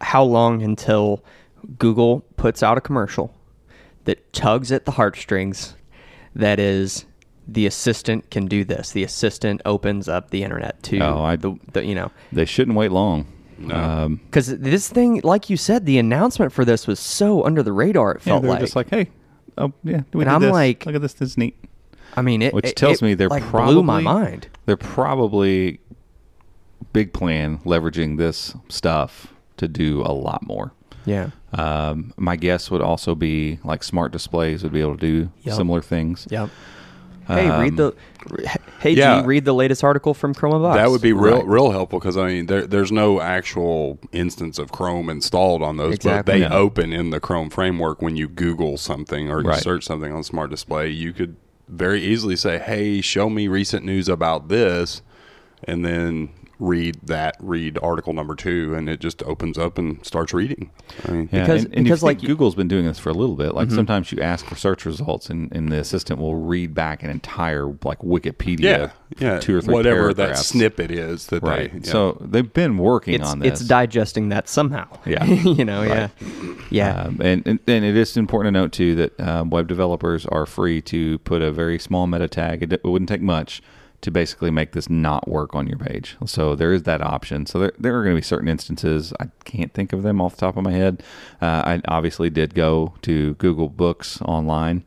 [0.01, 1.23] how long until
[1.79, 3.33] Google puts out a commercial
[4.05, 5.75] that tugs at the heartstrings?
[6.35, 7.05] That is,
[7.47, 8.93] the assistant can do this.
[8.93, 12.77] The assistant opens up the internet to Oh, I- the, the you know they shouldn't
[12.77, 13.27] wait long.
[13.73, 17.73] Um, because this thing, like you said, the announcement for this was so under the
[17.73, 18.13] radar.
[18.13, 18.61] It felt they're like.
[18.61, 19.11] just like, hey,
[19.57, 20.53] oh yeah, we And did I'm this.
[20.53, 21.57] like- look at this, this is neat.
[22.17, 24.49] I mean, it, Which it- tells it, me they're like, probably blew my mind.
[24.67, 25.81] They're probably
[26.93, 30.73] big plan leveraging this stuff to do a lot more.
[31.05, 31.31] Yeah.
[31.53, 35.55] Um, my guess would also be like smart displays would be able to do Yep.
[35.57, 36.27] similar things.
[36.31, 36.51] Yep.
[37.27, 37.95] Hey, read the.
[38.81, 39.21] Hey, yeah.
[39.21, 40.77] G, read the latest article from Chroma Box.
[40.79, 41.47] That would be real, Right.
[41.47, 45.97] real helpful because I mean, there, there's no actual instance of Chrome installed on those,
[45.97, 46.17] Exactly.
[46.17, 46.55] but they No.
[46.57, 49.63] open in the Chrome framework when you Google something or you Right.
[49.63, 50.89] search something on Smart Display.
[50.89, 51.37] You could
[51.69, 55.03] very easily say, "Hey, show me recent news about this,"
[55.65, 57.37] and then read that.
[57.41, 60.71] Read article number two, and it just opens up and starts reading.
[61.07, 63.37] I mean, Yeah, Because- and, and because, like, Google's been doing this for a little
[63.37, 63.49] bit.
[63.49, 63.57] Mm-hmm.
[63.57, 67.11] Like sometimes you ask for search results, and, and the assistant will read back an
[67.11, 71.73] entire like Wikipedia, yeah, yeah, two or three whatever that snippet is that right?
[71.73, 71.79] they.
[71.87, 71.93] yeah.
[71.93, 73.61] So they've been working It's on this.
[73.61, 74.87] it's digesting that somehow.
[75.07, 75.25] Yeah.
[75.25, 75.83] you know.
[75.83, 76.09] Yeah.
[76.71, 77.03] Yeah.
[77.03, 80.45] Um, and, and and it is important to note too that um, web developers are
[80.47, 82.63] free to put a very small meta tag.
[82.63, 83.63] It, it wouldn't take much
[84.01, 86.17] to basically make this not work on your page.
[86.25, 87.47] So there is that option.
[87.47, 89.13] So there, there are going to be certain instances.
[89.19, 91.03] I can't think of them off the top of my head.
[91.43, 94.85] Uh, I obviously did go to Google Books online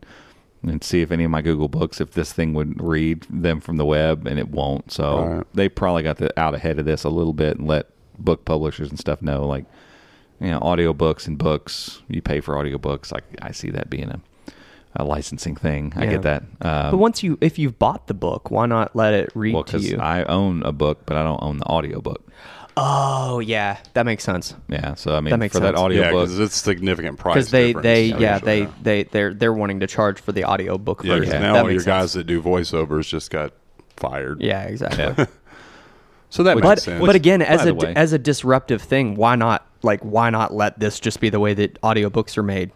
[0.63, 3.77] and see if any of my Google Books, if this thing would read them from
[3.77, 4.91] the web, and it won't.
[4.91, 5.47] So Right.
[5.53, 7.87] they probably got the, out ahead of this a little bit and let
[8.17, 9.65] book publishers and stuff know, like,
[10.39, 12.01] you know, audiobooks and books.
[12.07, 13.11] You pay for audiobooks.
[13.11, 14.21] Like I see that being a,
[14.95, 15.93] a licensing thing.
[15.95, 16.43] I get that.
[16.61, 19.63] Um, but once you, if you've bought the book, why not let it read well,
[19.63, 19.97] to because you?
[19.99, 22.27] I own a book, but I don't own the audiobook.
[22.77, 24.55] oh yeah, that makes sense.
[24.69, 25.79] Yeah, so I mean, That makes for that sense.
[25.79, 27.35] yeah, audiobook, because it's significant price.
[27.35, 27.83] Because they, difference.
[27.83, 28.45] they, yeah, sure.
[28.45, 31.41] they, they, they're, they're wanting to charge for the audio book Yeah, 'cause version.
[31.41, 33.53] now that all your makes guys that do voiceovers just got
[33.97, 34.41] fired.
[34.41, 35.25] Yeah, exactly.
[36.29, 37.05] So that but makes sense.
[37.05, 40.53] but again, as by a way- as a disruptive thing, why not like why not
[40.53, 42.71] let this just be the way that audiobooks are made?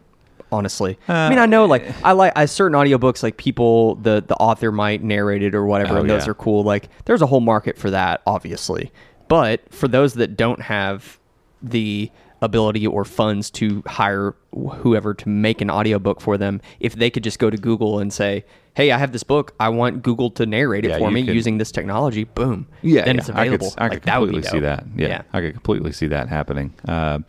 [0.55, 4.35] Honestly, I mean, I know like I like I certain audiobooks like people the the
[4.35, 6.31] author might narrate it or whatever, Oh, and those yeah.
[6.31, 6.63] are cool.
[6.63, 8.91] Like there's a whole market for that, obviously.
[9.27, 11.19] But for those that don't have
[11.61, 12.09] the
[12.41, 17.23] ability or funds to hire whoever to make an audiobook for them, if they could
[17.23, 18.45] just go to Google and say,
[18.75, 19.53] "Hey, I have this book.
[19.59, 22.67] I want Google to narrate it Yeah, for me can- using this technology." Boom.
[22.81, 23.19] Yeah, then yeah.
[23.21, 23.67] it's available.
[23.67, 24.85] I could, I like, could that would be see that.
[24.95, 26.73] Yeah, I could completely see that happening.
[26.87, 27.25] Um,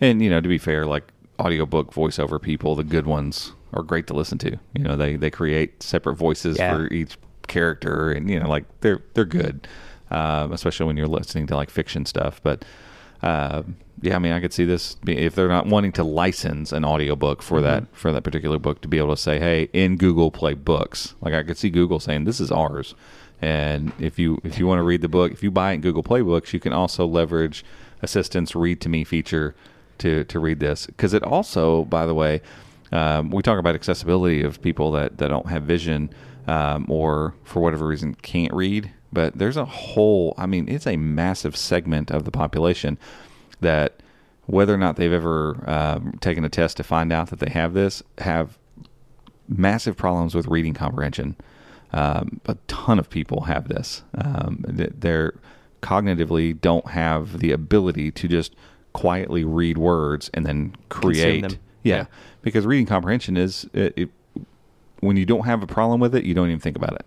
[0.00, 1.04] and you know, to be fair, like
[1.40, 4.58] audiobook voiceover people, the good ones are great to listen to.
[4.74, 6.74] You know, they they create separate voices Yeah.
[6.76, 7.16] for each
[7.46, 9.66] character, and you know, like they're they're good,
[10.10, 12.40] um, especially when you're listening to like fiction stuff.
[12.42, 12.64] But
[13.22, 16.72] um yeah, I mean, I could see this be, if they're not wanting to license
[16.72, 17.64] an audiobook for Mm-hmm.
[17.64, 21.14] that for that particular book to be able to say, "Hey, in Google Play Books,"
[21.20, 22.94] like I could see Google saying, "This is ours."
[23.40, 25.80] And if you if you want to read the book, if you buy it in
[25.80, 27.64] Google Play Books, you can also leverage
[28.02, 29.54] Assistant's Read to Me feature
[29.98, 32.40] to to read this because it also, by the way,
[32.92, 36.10] um, we talk about accessibility of people that that don't have vision
[36.46, 38.90] um, or for whatever reason can't read.
[39.12, 42.98] But there's a whole, I mean, it's a massive segment of the population
[43.60, 44.02] that
[44.46, 47.74] whether or not they've ever um, taken a test to find out that they have
[47.74, 48.58] this, have
[49.48, 51.36] massive problems with reading comprehension.
[51.92, 54.02] Um, a ton of people have this.
[54.18, 55.34] Um, they're
[55.80, 58.56] cognitively don't have the ability to just
[58.94, 61.58] quietly read words and then create.
[61.82, 62.06] Yeah, Yeah.
[62.40, 64.08] because reading comprehension is it, it,
[65.00, 67.04] when you don't have a problem with it, you don't even think about it.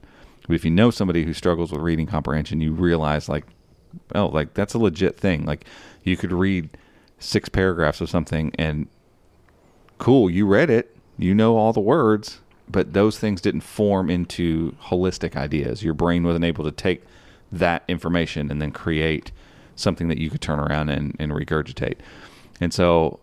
[0.48, 3.46] But if you know somebody who struggles with reading comprehension, you realize like,
[4.14, 5.46] oh, like that's a legit thing.
[5.46, 5.66] Like
[6.04, 6.70] you could read
[7.20, 8.88] six paragraphs of something and
[9.98, 14.74] cool, you read it, you know all the words, but those things didn't form into
[14.84, 15.84] holistic ideas.
[15.84, 17.02] Your brain wasn't able to take
[17.52, 19.32] that information and then create
[19.78, 21.96] something that you could turn around and, and regurgitate.
[22.60, 23.22] And so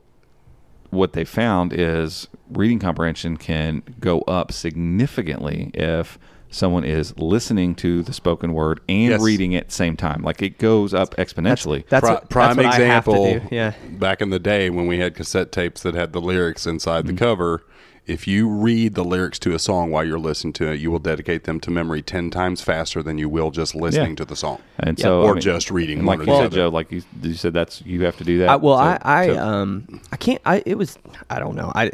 [0.90, 6.18] what they found is reading comprehension can go up significantly if
[6.50, 9.20] someone is listening to the spoken word and Yes.
[9.20, 10.22] reading it at the same time.
[10.22, 11.84] Like it goes up exponentially.
[11.88, 13.24] That's Pri- what, prime that's what example.
[13.24, 13.54] I have to do.
[13.56, 13.72] Yeah.
[13.98, 17.16] Back in the day when we had cassette tapes that had the lyrics inside Mm-hmm.
[17.16, 17.64] the cover,
[18.06, 20.98] if you read the lyrics to a song while you're listening to it, you will
[20.98, 24.16] dedicate them to memory ten times faster than you will just listening Yeah.
[24.16, 24.58] to the song.
[24.78, 26.52] and so Or I mean- just reading and like or you said.
[26.52, 28.50] Joe, like you, you said, that's you have to do that.
[28.50, 30.40] I, well, So- I, I, so- um, I can't.
[30.44, 30.98] I it was.
[31.30, 31.72] I don't know.
[31.74, 31.92] I,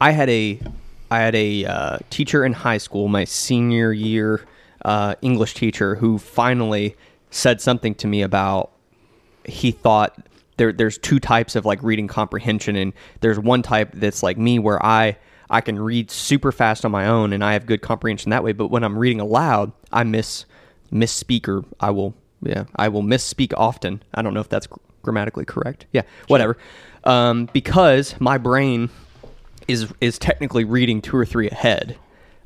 [0.00, 0.58] I had a,
[1.10, 4.44] I had a uh, teacher in high school, my senior year,
[4.84, 6.96] uh, English teacher, who finally
[7.30, 8.70] said something to me about.
[9.44, 10.16] He thought
[10.56, 14.58] there, there's two types of like reading comprehension, and there's one type that's like me,
[14.58, 15.18] where I.
[15.52, 18.52] I can read super fast on my own and I have good comprehension that way.
[18.52, 20.46] But when I'm reading aloud, I miss
[20.90, 24.02] misspeak or I will yeah I will misspeak often.
[24.14, 24.66] I don't know if that's
[25.02, 25.84] grammatically correct.
[25.92, 26.56] Yeah, whatever.
[27.04, 28.88] Um, because my brain
[29.68, 31.96] is is technically reading two or three ahead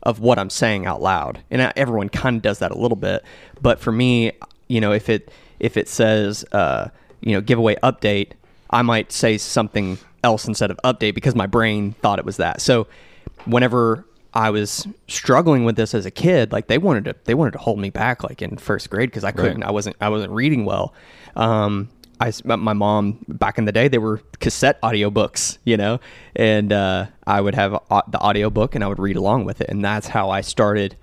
[0.03, 2.97] of what I'm saying out loud, and I, everyone kind of does that a little
[2.97, 3.23] bit.
[3.61, 4.33] But for me,
[4.67, 5.31] you know, if it
[5.61, 6.89] if it says uh,
[7.21, 8.33] you know giveaway update,
[8.71, 12.61] I might say something else instead of update because my brain thought it was that.
[12.61, 12.87] So
[13.47, 14.05] whenever
[14.35, 17.59] I was struggling with this as a kid, like they wanted to they wanted to
[17.59, 20.65] hold me back like in first grade because I couldn't I wasn't I wasn't reading
[20.67, 20.93] well.
[21.37, 21.89] Um,
[22.21, 26.01] I my mom back in the day they were cassette audiobooks, you know,
[26.35, 27.73] and uh, I would have
[28.09, 30.97] the audiobook and I would read along with it, and that's how I started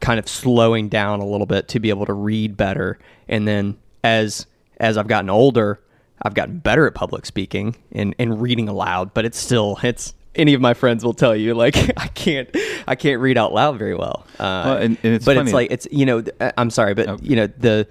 [0.00, 2.98] kind of slowing down a little bit to be able to read better.
[3.28, 4.46] And then as
[4.78, 5.80] as I've gotten older,
[6.22, 10.54] I've gotten better at public speaking and, and reading aloud, but it's still it's any
[10.54, 12.48] of my friends will tell you like I can't
[12.86, 14.26] I can't read out loud very well.
[14.38, 16.94] Uh, Well, and- and it's but funny- it's like it's you know uh, I'm sorry,
[16.94, 17.18] but Oh.
[17.22, 17.86] you know the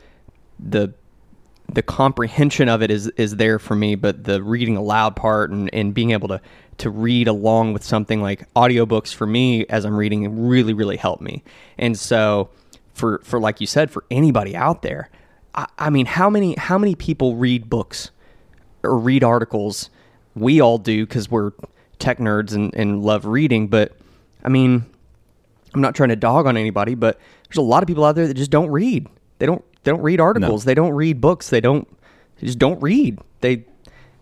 [0.60, 0.94] the
[1.72, 5.70] the comprehension of it is is there for me, but the reading aloud part and,
[5.74, 6.42] and being able to
[6.80, 11.22] to read along with something like audiobooks for me as I'm reading really really help
[11.22, 11.44] me.
[11.78, 12.50] And so
[12.94, 15.10] for for like you said, for anybody out there,
[15.56, 18.12] I, I mean, how many how many people read books
[18.84, 19.90] or read articles?
[20.36, 21.52] We all do because we're
[22.00, 23.68] tech nerds and, and love reading.
[23.68, 23.96] But
[24.44, 24.86] I mean,
[25.74, 28.28] I'm not trying to dog on anybody, but there's a lot of people out there
[28.28, 29.08] that just don't read.
[29.40, 30.66] They don't they don't read articles.
[30.66, 31.50] They don't read books.
[31.50, 31.88] They don't
[32.40, 33.20] they just don't read.
[33.42, 33.66] They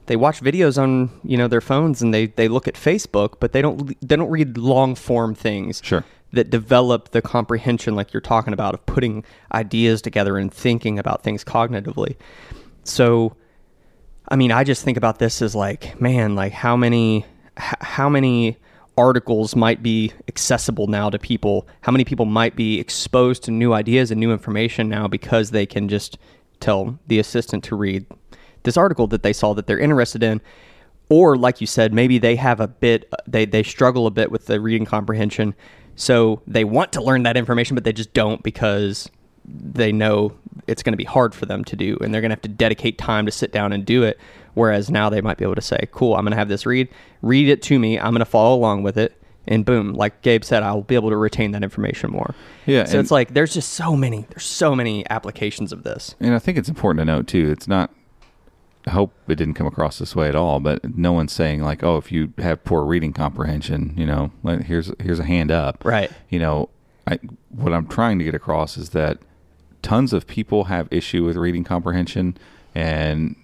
[0.07, 3.51] they watch videos on you know their phones and they they look at Facebook, but
[3.51, 5.82] they don't they don't read long form things.
[5.84, 6.03] Sure.
[6.34, 11.23] That develop the comprehension, like you're talking about, of putting ideas together and thinking about
[11.23, 12.15] things cognitively.
[12.86, 13.36] So,
[14.29, 17.25] I mean, I just think about this as like, man, like how many,
[17.59, 18.57] h- how many
[18.97, 21.67] articles might be accessible now to people?
[21.82, 25.65] How many people might be exposed to new ideas and new information now because they
[25.65, 26.17] can just
[26.61, 28.05] tell the assistant to read
[28.63, 30.39] this article that they saw that they're interested in?
[31.09, 34.45] Or, like you said, maybe they have a bit, they, they struggle a bit with
[34.45, 35.55] the reading comprehension.
[36.01, 39.09] So they want to learn that information, but they just don't because
[39.45, 40.33] they know
[40.65, 42.47] it's going to be hard for them to do and they're going to have to
[42.47, 44.19] dedicate time to sit down and do it
[44.53, 46.87] whereas now they might be able to say cool i'm going to have this read
[47.23, 50.43] read it to me i'm going to follow along with it and boom like gabe
[50.43, 52.35] said i'll be able to retain that information more
[52.67, 56.35] Yeah, so it's like there's just so many there's so many applications of this And
[56.35, 57.49] I think it's important to note too.
[57.51, 57.91] It's not.
[58.88, 60.59] I hope it didn't come across this way at all.
[60.59, 64.63] But no one's saying like, oh, if you have poor reading comprehension, you know, like
[64.63, 65.84] here's here's a hand up.
[65.86, 66.11] Right.
[66.29, 66.69] You know,
[67.07, 67.19] I
[67.49, 69.19] what I'm trying to get across is that
[69.82, 72.38] tons of people have issue with reading comprehension,
[72.73, 73.36] and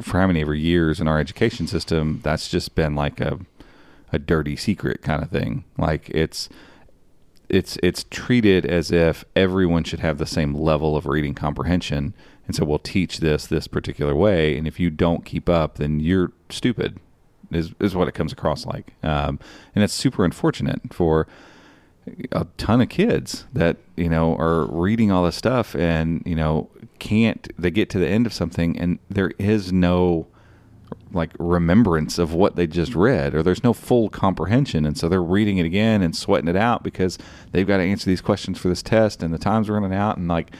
[0.00, 3.38] for how many ever years in our education system, that's just been like a
[4.12, 5.64] a dirty secret kind of thing.
[5.76, 6.48] Like it's
[7.48, 12.14] it's it's treated as if everyone should have the same level of reading comprehension
[12.46, 14.56] and so we'll teach this this particular way.
[14.56, 16.98] And if you don't keep up then you're stupid
[17.50, 18.94] is is what it comes across like.
[19.02, 19.38] Um,
[19.74, 21.26] and it's super unfortunate for
[22.32, 26.68] a ton of kids that you know are reading all this stuff and you know
[26.98, 30.26] can't they get to the end of something and there is no
[31.14, 35.22] like remembrance of what they just read, or there's no full comprehension, and so they're
[35.22, 37.18] reading it again and sweating it out because
[37.52, 40.28] they've got to answer these questions for this test, and the time's running out, and
[40.28, 40.54] like,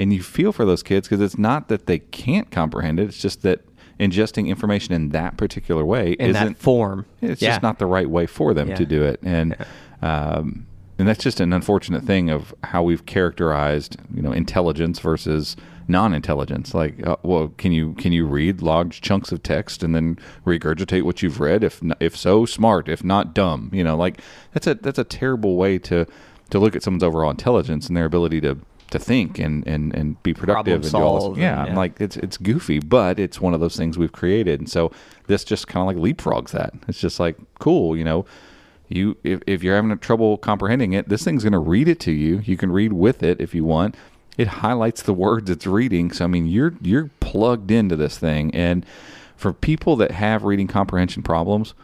[0.00, 3.20] and you feel for those kids because it's not that they can't comprehend it; it's
[3.20, 3.60] just that
[3.98, 7.04] ingesting information in that particular way in isn't that form.
[7.20, 7.50] it's Yeah.
[7.50, 8.76] just not the right way for them Yeah.
[8.76, 9.54] to do it, and
[10.02, 10.66] um,
[10.98, 15.56] and that's just an unfortunate thing of how we've characterized you know intelligence versus
[15.88, 16.72] non-intelligence.
[16.72, 21.02] Like, uh, well, can you can you read large chunks of text and then regurgitate
[21.02, 21.62] what you've read?
[21.64, 22.88] If if so, smart.
[22.88, 23.70] If not, dumb.
[23.72, 24.20] You know, like
[24.52, 26.06] that's a that's a terrible way to
[26.50, 28.58] to look at someone's overall intelligence and their ability to
[28.90, 31.38] to think and and and be productive Problem and do all this.
[31.38, 31.76] Yeah, and- yeah.
[31.76, 34.92] like it's it's goofy, but it's one of those things we've created, and so
[35.26, 36.74] this just kind of like leapfrogs that.
[36.88, 38.24] It's just like cool, you know.
[38.88, 42.10] You if, if you're having trouble comprehending it, this thing's going to read it to
[42.12, 42.40] you.
[42.44, 43.94] You can read with it if you want.
[44.36, 46.10] It highlights the words it's reading.
[46.10, 48.84] So I mean, you're you're plugged into this thing, and
[49.36, 51.74] for people that have reading comprehension problems,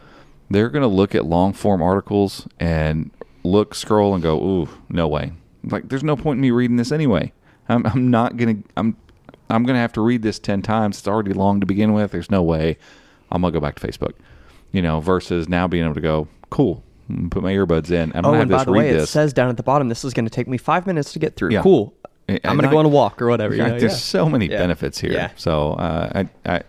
[0.49, 3.11] they're going to look at long form articles and
[3.43, 5.31] look, scroll, and go, "Ooh, no way!"
[5.69, 7.31] Like, there's no point in me reading this anyway.
[7.69, 8.57] I'm, I'm not gonna.
[8.75, 8.95] I'm
[9.49, 10.99] I'm gonna have to read this ten times.
[10.99, 12.11] It's already long to begin with.
[12.11, 12.77] There's no way.
[13.31, 14.13] I'm gonna go back to Facebook.
[14.71, 16.83] You know, versus now being able to go, cool.
[17.29, 18.11] Put my earbuds in.
[18.13, 19.87] I'm Oh, gonna have and by the read way, it says down at the bottom,
[19.87, 21.51] this is going to take me five minutes to get through.
[21.51, 21.61] Yeah.
[21.61, 21.93] Cool.
[22.27, 23.55] I'm and going to go on a walk or whatever.
[23.55, 23.97] you Yeah, know, there's yeah.
[23.97, 25.31] so many benefits here.
[25.37, 26.63] So uh, I, I,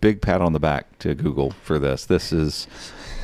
[0.00, 2.06] big pat on the back to Google for this.
[2.06, 2.68] This is.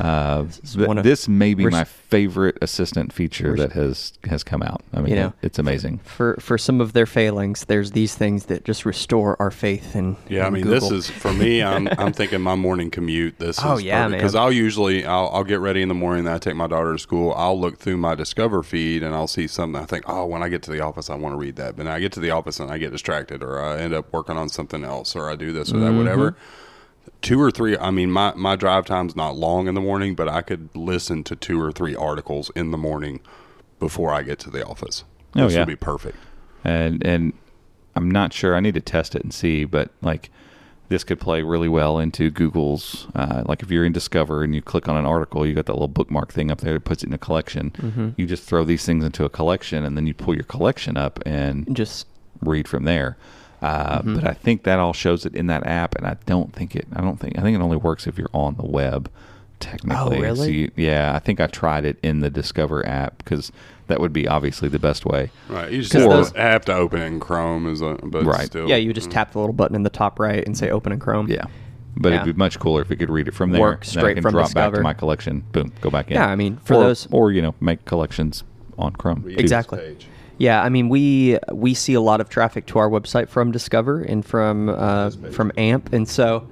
[0.01, 4.63] Uh, is th- of- this may be my favorite assistant feature that has has come
[4.63, 4.83] out.
[4.93, 5.99] I mean, You know, it's amazing.
[5.99, 10.17] For for some of their failings, there's these things that just restore our faith in.
[10.29, 11.63] Yeah, I in mean, this is for me.
[11.63, 13.39] I'm I'm thinking my morning commute.
[13.39, 14.35] This Oh, is yeah, because.
[14.35, 16.25] I'll usually I'll, I'll get ready in the morning.
[16.25, 17.33] Then I take my daughter to school.
[17.37, 19.81] I'll look through my Discover feed and I'll see something.
[19.81, 21.77] I think, oh, when I get to the office, I want to read that.
[21.77, 24.13] But then I get to the office and I get distracted, or I end up
[24.13, 26.37] working on something else, or I do this or that, whatever.
[27.23, 27.77] Two or three.
[27.77, 31.25] I mean, my my drive time's not long in the morning, but I could listen
[31.25, 33.21] to two or three articles in the morning
[33.79, 35.05] before I get to the office.
[35.37, 35.61] Oh, this yeah.
[35.61, 36.17] would be perfect.
[36.63, 37.33] and and
[37.97, 38.55] I'm not sure.
[38.55, 40.31] I need to test it and see, but like
[40.89, 43.07] this could play really well into Google's.
[43.15, 45.73] Uh, like if you're in Discover and you click on an article, you got that
[45.73, 47.71] little bookmark thing up there that puts it in a collection.
[47.71, 48.09] Mm-hmm.
[48.17, 51.21] You just throw these things into a collection, and then you pull your collection up
[51.25, 52.07] and just
[52.43, 53.17] read from there.
[53.65, 54.15] Uh, Mm-hmm.
[54.17, 56.87] But I think that all shows it in that app, and I don't think it.
[56.95, 57.39] I don't think.
[57.39, 59.11] I think it only works if you're on the web.
[59.61, 60.47] Technically, Oh, really?
[60.47, 63.51] So you- yeah, I think I tried it in the Discover app because
[63.87, 65.31] that would be obviously the best way.
[65.49, 65.71] Right.
[65.73, 68.25] You just 'Cause have, those- to, have to open it in Chrome, is a, but
[68.25, 68.47] Right.
[68.47, 68.69] still.
[68.69, 70.99] yeah, you just tap the little button in the top right and say open in
[70.99, 71.29] Chrome.
[71.31, 71.45] Yeah.
[71.97, 72.23] But Yeah.
[72.23, 73.61] it'd be much cooler if we could read it from there.
[73.61, 74.77] Work then straight I can from drop back Discover.
[74.79, 75.45] to my collection.
[75.53, 76.15] Boom, go back in.
[76.17, 78.43] Yeah, I mean, for or, those- or you know, make collections
[78.77, 79.23] on Chrome.
[79.23, 79.29] too.
[79.39, 79.97] Exactly.
[80.39, 84.03] Yeah, I mean we we see a lot of traffic to our website from Discover
[84.03, 86.47] and from uh, from AMP, and so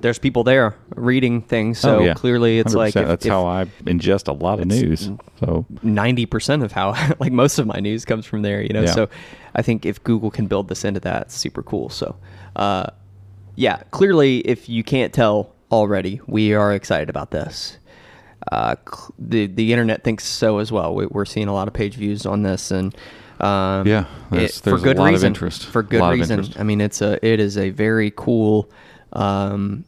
[0.00, 1.78] there's people there reading things.
[1.78, 2.14] So oh, yeah.
[2.14, 3.00] clearly, it's like 100%.
[3.00, 5.10] if, that's how I ingest a lot of news.
[5.40, 8.60] So ninety percent of how like most of my news comes from there.
[8.62, 8.92] You know, Yeah.
[8.92, 9.08] so
[9.54, 11.88] I think if Google can build this into that, it's super cool.
[11.88, 12.16] So,
[12.54, 12.88] uh,
[13.56, 17.78] yeah, clearly, if you can't tell already, we are excited about this.
[18.52, 18.76] Uh,
[19.18, 20.94] the the internet thinks so as well.
[20.94, 22.94] We, we're seeing a lot of page views on this, and
[23.40, 25.26] um, Yeah, there's- for there's a good lot of reason.
[25.28, 25.66] interest.
[25.66, 26.38] For A good lot reason.
[26.40, 26.58] interest.
[26.60, 28.70] I mean, it's a it is a very cool
[29.12, 29.84] um,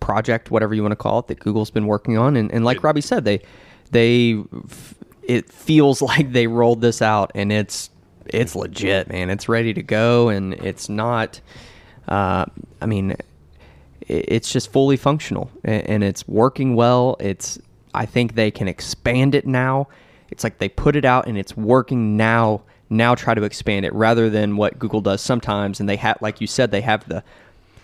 [0.00, 2.36] project, whatever you want to call it, that Google's been working on.
[2.36, 3.40] And, and like Robbie said, they
[3.90, 7.90] they f- it feels like they rolled this out and it's
[8.26, 9.30] it's legit, man.
[9.30, 11.40] It's ready to go, and it's not.
[12.08, 12.44] Uh,
[12.80, 13.16] I mean,
[14.08, 17.16] it's just fully functional and it's working well.
[17.18, 17.58] It's
[17.94, 19.88] I think they can expand it now.
[20.30, 22.62] It's like they put it out and it's working now.
[22.88, 25.80] Now try to expand it rather than what Google does sometimes.
[25.80, 27.24] And they have, like you said, they have the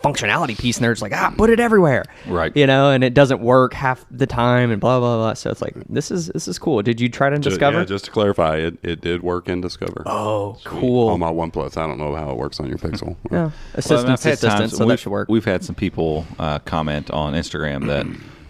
[0.03, 2.57] functionality piece and they're just like, ah, put it everywhere, Right.
[2.57, 5.35] You know, and it doesn't work half the time and blah blah blah.
[5.35, 6.83] So it's like this is this is cool.
[6.83, 7.79] Did you try to Ju- discover?
[7.79, 10.03] Yeah, just to clarify, it, it did work in Discover.
[10.07, 11.09] oh, cool.
[11.11, 13.17] On my OnePlus, I don't know how it works on your Pixel.
[13.31, 14.53] yeah, Well, assistant, I've had assistant.
[14.59, 15.29] times- So that we've- should work.
[15.29, 18.05] We've had some people uh, comment on Instagram that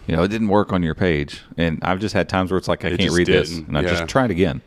[0.07, 2.69] you know it didn't work on your page, and I've just had times where it's
[2.69, 3.89] like I It can't read this, didn't, and I yeah.
[3.91, 4.63] just tried again.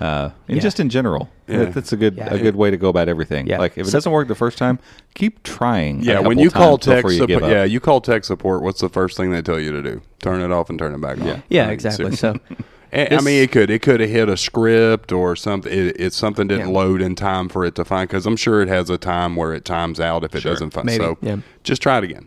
[0.00, 0.62] Uh, and Yeah.
[0.62, 1.64] just in general, Yeah.
[1.66, 2.32] that's a good Yeah.
[2.34, 3.46] a good way to go about everything.
[3.46, 3.58] Yeah.
[3.58, 4.78] Like if it So- doesn't work the first time,
[5.14, 6.00] keep trying.
[6.00, 8.24] a Yeah, when you call times before tech you give support, yeah, you call tech
[8.24, 8.62] support.
[8.62, 10.00] What's the first thing they tell you to do?
[10.22, 11.26] Turn it off and turn it back on.
[11.26, 11.36] Yeah.
[11.50, 12.16] yeah, Like, exactly.
[12.16, 12.34] So
[12.92, 15.72] And, I mean, it could it could have hit a script or something.
[15.72, 16.74] It, it's something didn't Yeah.
[16.78, 19.52] load in time for it to find because I'm sure it has a time where
[19.54, 20.52] it times out if it Sure.
[20.52, 20.86] doesn't find.
[20.86, 21.36] Maybe, So yeah.
[21.62, 22.26] just try it again.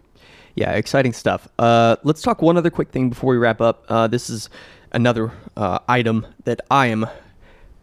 [0.56, 1.50] Yeah, exciting stuff.
[1.60, 3.84] Uh, let's talk one other quick thing before we wrap up.
[3.90, 4.50] Uh, this is
[4.94, 7.08] another uh, item that I am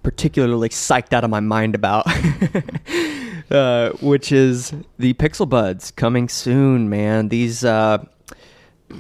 [0.03, 2.07] particularly psyched out of my mind about.
[3.51, 7.29] uh, which is the Pixel Buds coming soon, man.
[7.29, 8.05] These uh,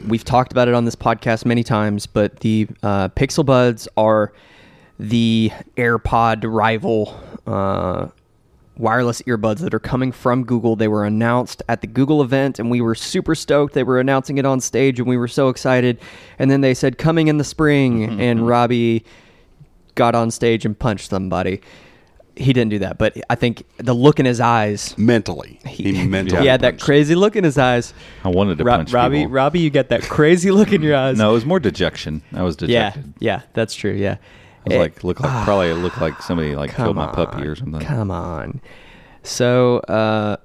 [0.08, 4.32] we've talked about it on this podcast many times, but the uh, Pixel Buds are
[4.98, 8.08] the AirPod rival uh,
[8.76, 10.74] wireless earbuds that are coming from Google.
[10.74, 13.74] They were announced at the Google event, and we were super stoked.
[13.74, 16.00] They were announcing it on stage, and we were so excited.
[16.38, 19.04] And then they said coming in the spring, and Robbie
[19.94, 21.60] got on stage and punched somebody.
[22.36, 24.96] He didn't do that, but I think the look in his eyes.
[24.96, 25.60] mentally.
[25.66, 26.40] He, mentally.
[26.42, 27.92] He had that crazy look in his eyes.
[28.24, 29.32] I wanted to Ro- punch Robbie, people.
[29.32, 31.18] Robbie, you got that crazy look in your eyes.
[31.18, 32.22] No, it was more dejection.
[32.32, 33.12] I was dejected.
[33.18, 33.92] yeah, that's true.
[33.92, 34.16] Yeah,
[34.64, 37.46] I was Eh, like, look like probably looked like somebody like killed my puppy on,
[37.46, 37.80] or something.
[37.82, 38.62] Come on.
[39.22, 40.36] So uh,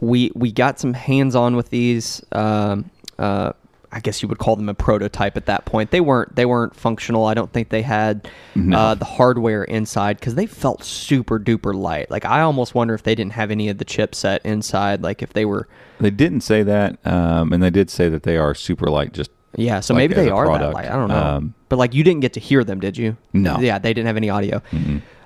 [0.00, 2.22] we we got some hands on with these.
[2.32, 3.52] Um, uh,
[3.90, 5.90] I guess you would call them a prototype at that point.
[5.90, 7.24] They weren't they weren't functional.
[7.26, 8.28] I don't think they had
[8.72, 12.10] uh, the hardware inside because they felt super duper light.
[12.10, 15.02] Like I almost wonder if they didn't have any of the chipset inside.
[15.02, 15.68] Like if they were.
[16.00, 19.12] They didn't say that, um, and they did say that they are super light.
[19.14, 20.74] Just Yeah, so like, maybe they are that product.
[20.74, 20.86] light.
[20.90, 21.16] I don't know.
[21.16, 23.16] Um, but like you didn't get to hear them, did you?
[23.32, 23.58] No.
[23.58, 24.62] Yeah, they didn't have any audio.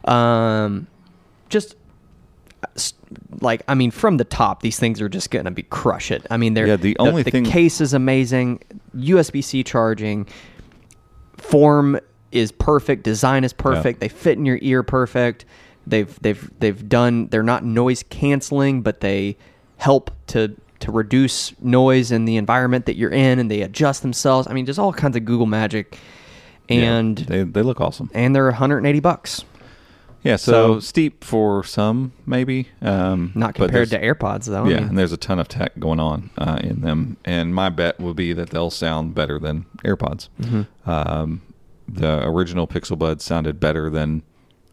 [0.05, 0.87] Um,
[1.49, 1.77] just
[3.41, 6.27] like I mean, from the top, these things are just gonna be crush it.
[6.31, 8.61] I mean, they're Yeah, the only the thing- case is amazing.
[8.97, 10.27] USB C charging,
[11.37, 11.99] form
[12.31, 14.01] is perfect, design is perfect.
[14.01, 15.45] They fit in your ear perfect.
[15.87, 17.27] They've they've they've done.
[17.29, 19.37] They're not noise canceling, but they
[19.79, 24.47] help to to reduce noise in the environment that you're in, and they adjust themselves.
[24.49, 25.99] I mean, just all kinds of Google magic,
[26.69, 28.11] yeah, and they they look awesome.
[28.15, 29.45] and they're 180 bucks.
[30.25, 32.69] Yeah, so, So- steep for some, maybe.
[32.81, 34.65] Um, Not compared to AirPods though.
[34.65, 37.55] I yeah, mean, and there's a ton of tech going on uh, in them, and
[37.55, 40.29] my bet will be that they'll sound better than AirPods.
[40.41, 40.91] Mm-hmm.
[40.91, 41.43] Um,
[41.89, 44.23] the original Pixel Buds sounded better than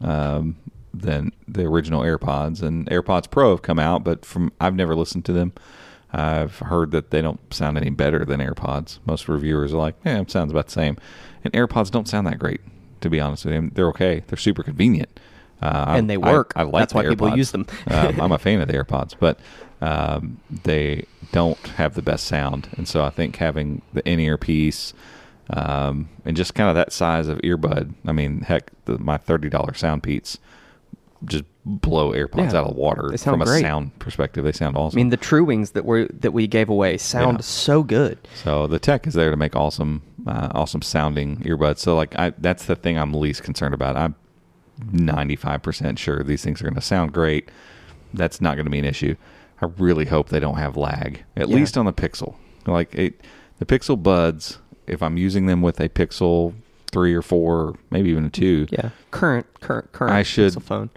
[0.00, 0.56] um,
[0.94, 5.24] than the original AirPods, and AirPods Pro have come out, but from I've never listened
[5.26, 5.52] to them.
[6.12, 8.98] I've heard that they don't sound any better than AirPods.
[9.04, 10.96] Most reviewers are like, "Yeah, it sounds about the same,"
[11.44, 12.60] and AirPods don't sound that great.
[13.02, 14.22] To be honest with you, they're okay.
[14.26, 15.08] They're super convenient.
[15.62, 16.52] Uh, And they work.
[16.56, 17.66] I, like That's why people use them.
[17.90, 19.38] um, I'm a fan of the AirPods, but
[19.80, 24.92] um, they don't have the best sound, and so I think having the in-ear piece
[25.50, 27.92] um, and just kind of that size of earbud.
[28.06, 30.38] I mean, heck, the, my thirty dollar Soundpeats
[31.24, 33.60] just blow AirPods Yeah, out of the water from a great.
[33.60, 34.44] sound perspective.
[34.44, 34.96] They sound awesome.
[34.96, 37.42] I mean, the True Wings that were that we gave away sound Yeah.
[37.42, 38.18] so good.
[38.42, 41.78] So the tech is there to make awesome, uh, awesome sounding earbuds.
[41.78, 43.96] So like, I that's the thing I'm least concerned about.
[43.96, 44.14] I'm
[44.92, 47.48] 95 percent sure these things are going to sound great.
[48.14, 49.16] That's not going to be an issue.
[49.62, 51.54] I really hope they don't have lag, at Yeah.
[51.56, 52.34] least on the Pixel.
[52.66, 53.20] Like it,
[53.58, 56.54] the Pixel Buds, if I'm using them with a Pixel
[56.90, 60.12] three or four, maybe even a two, Yeah, current, current, current.
[60.14, 60.90] I should- Pixel phone.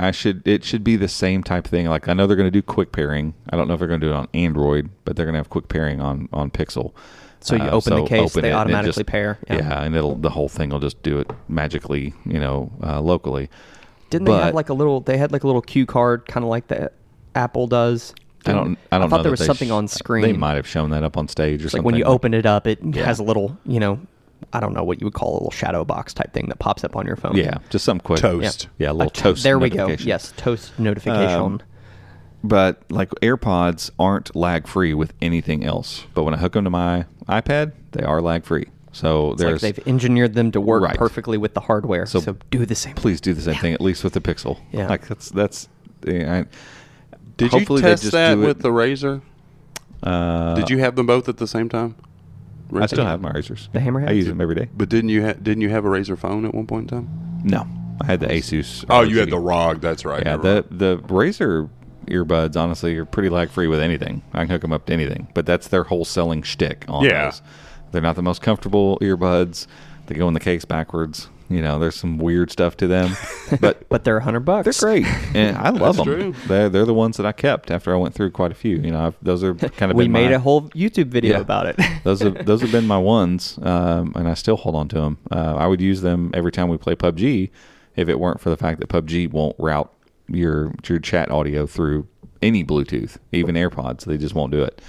[0.00, 1.86] I should it should be the same type thing.
[1.88, 3.34] Like I know they're going to do quick pairing.
[3.50, 5.38] I don't know if they're going to do it on Android, but they're going to
[5.40, 6.92] have quick pairing on on Pixel.
[7.40, 9.38] So you open the case, they it and it automatically pair.
[9.48, 9.56] Yeah.
[9.56, 9.82] Yeah.
[9.84, 13.48] and it'll the whole thing will just do it magically, you know, uh, locally.
[14.10, 15.00] Didn't they have like a little?
[15.00, 16.94] They had like a little cue card, kind of like that
[17.34, 18.14] Apple does.
[18.46, 18.78] I don't.
[18.90, 20.22] I don't thought know there was something sh- on screen.
[20.22, 21.84] They might have shown that up on stage or It's like something.
[21.84, 23.04] when you open it up, it Yeah.
[23.04, 24.00] has a little, you know,
[24.52, 26.84] I don't know what you would call a little shadow box type thing that pops
[26.84, 27.36] up on your phone.
[27.36, 28.20] Yeah, just something quick.
[28.20, 28.68] Toast.
[28.78, 29.42] Yeah, a little A to- toast.
[29.42, 29.88] There we go.
[29.88, 31.40] Yes, toast notification.
[31.40, 31.60] Um,
[32.44, 36.04] But like AirPods aren't lag free with anything else.
[36.14, 38.66] But when I hook them to my iPad, they are lag free.
[38.92, 40.96] So it's like they've engineered them to work Right.
[40.96, 42.06] perfectly with the hardware.
[42.06, 42.94] So So, do the same.
[42.94, 44.58] please do the same thing at least with the Pixel.
[44.72, 44.88] Yeah.
[44.88, 45.68] like that's that's.
[46.06, 49.20] yeah, I, Did hopefully you they test just that do it- with the Razer?
[50.02, 51.96] Uh, Did you have them both at the same time?
[52.74, 53.70] I still have my Razers.
[53.72, 54.08] The Hammerheads?
[54.08, 54.68] I use them every day.
[54.76, 57.40] But didn't you ha- didn't you have a Razer phone at one point in time?
[57.42, 57.66] No,
[58.00, 58.84] I had the Asus.
[58.90, 59.30] Oh, you had ROG.
[59.30, 59.80] the ROG.
[59.80, 60.22] That's right.
[60.24, 60.78] Yeah, the right.
[60.78, 61.68] the Razer
[62.08, 64.22] earbuds honestly are pretty lag free with anything.
[64.32, 67.26] I can hook them up to anything, but that's their whole selling shtick on Yeah.
[67.26, 67.42] those.
[67.92, 69.66] They're not the most comfortable earbuds.
[70.06, 71.28] They go in the case backwards.
[71.50, 73.16] You know, there's some weird stuff to them,
[73.60, 74.64] but But they're a hundred bucks.
[74.80, 76.32] they're great, and I love That's them.
[76.34, 76.34] true.
[76.46, 78.76] They're they're the ones that I kept after I went through quite a few.
[78.76, 81.36] You know, I've, those are kind of we been made my, a whole YouTube video
[81.36, 81.40] Yeah.
[81.40, 81.76] about it.
[82.04, 85.16] those have those have been my ones, um, and I still hold on to them.
[85.30, 87.48] Uh, I would use them every time we play PUBG,
[87.96, 89.90] if it weren't for the fact that PUBG won't route
[90.28, 92.06] your your chat audio through
[92.42, 94.04] any Bluetooth, even AirPods.
[94.04, 94.80] They just won't do it.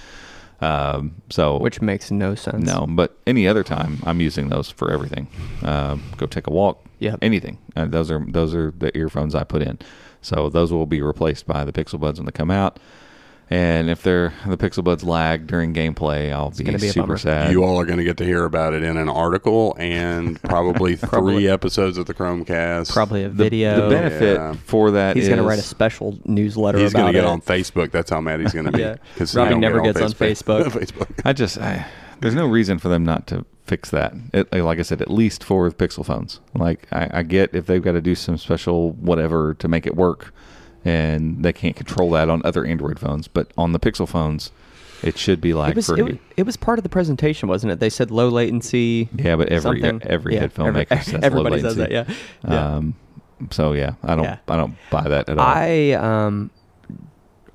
[0.60, 2.64] Um, so Which makes no sense.
[2.66, 5.26] no, but any other time I'm using those for everything.
[5.62, 6.84] Um, go take a walk.
[6.98, 7.56] Yeah, anything.
[7.74, 9.78] Uh, those are those are the earphones I put in.
[10.20, 12.78] So those will be replaced by the Pixel Buds when they come out.
[13.52, 17.50] And if they're the Pixel Buds lag during gameplay, I'll be, gonna be super sad.
[17.50, 20.94] You all are going to get to hear about it in an article and probably
[20.94, 22.92] three episodes of the Chrome Cast.
[22.92, 23.88] Probably a video.
[23.88, 24.54] the benefit Yeah.
[24.66, 27.28] for that He's going to write a special newsletter He's going to get it.
[27.28, 27.90] on Facebook.
[27.90, 28.80] That's how mad he's going to be.
[28.80, 28.96] Yeah.
[29.16, 30.66] 'Cause Robbie never get gets on Facebook.
[30.66, 31.08] Facebook.
[31.24, 31.86] I just, I,
[32.20, 34.14] there's no reason for them not to fix that.
[34.32, 36.38] It, like I said, at least for Pixel phones.
[36.54, 39.96] Like I, I get if they've got to do some special whatever to make it
[39.96, 40.32] work,
[40.84, 44.50] and they can't control that on other Android phones, but on the Pixel phones,
[45.02, 46.02] it should be lag It was, free.
[46.02, 47.80] it, it was part of the presentation, wasn't it?
[47.80, 49.08] They said low latency.
[49.16, 50.02] yeah, but every something.
[50.08, 51.90] every Yeah, headphone every- maker says low everybody says that.
[51.90, 52.04] Yeah.
[52.46, 52.76] yeah.
[52.76, 52.94] Um,
[53.50, 54.36] so yeah, I don't, Yeah.
[54.48, 55.46] I don't buy that at all.
[55.46, 56.50] I um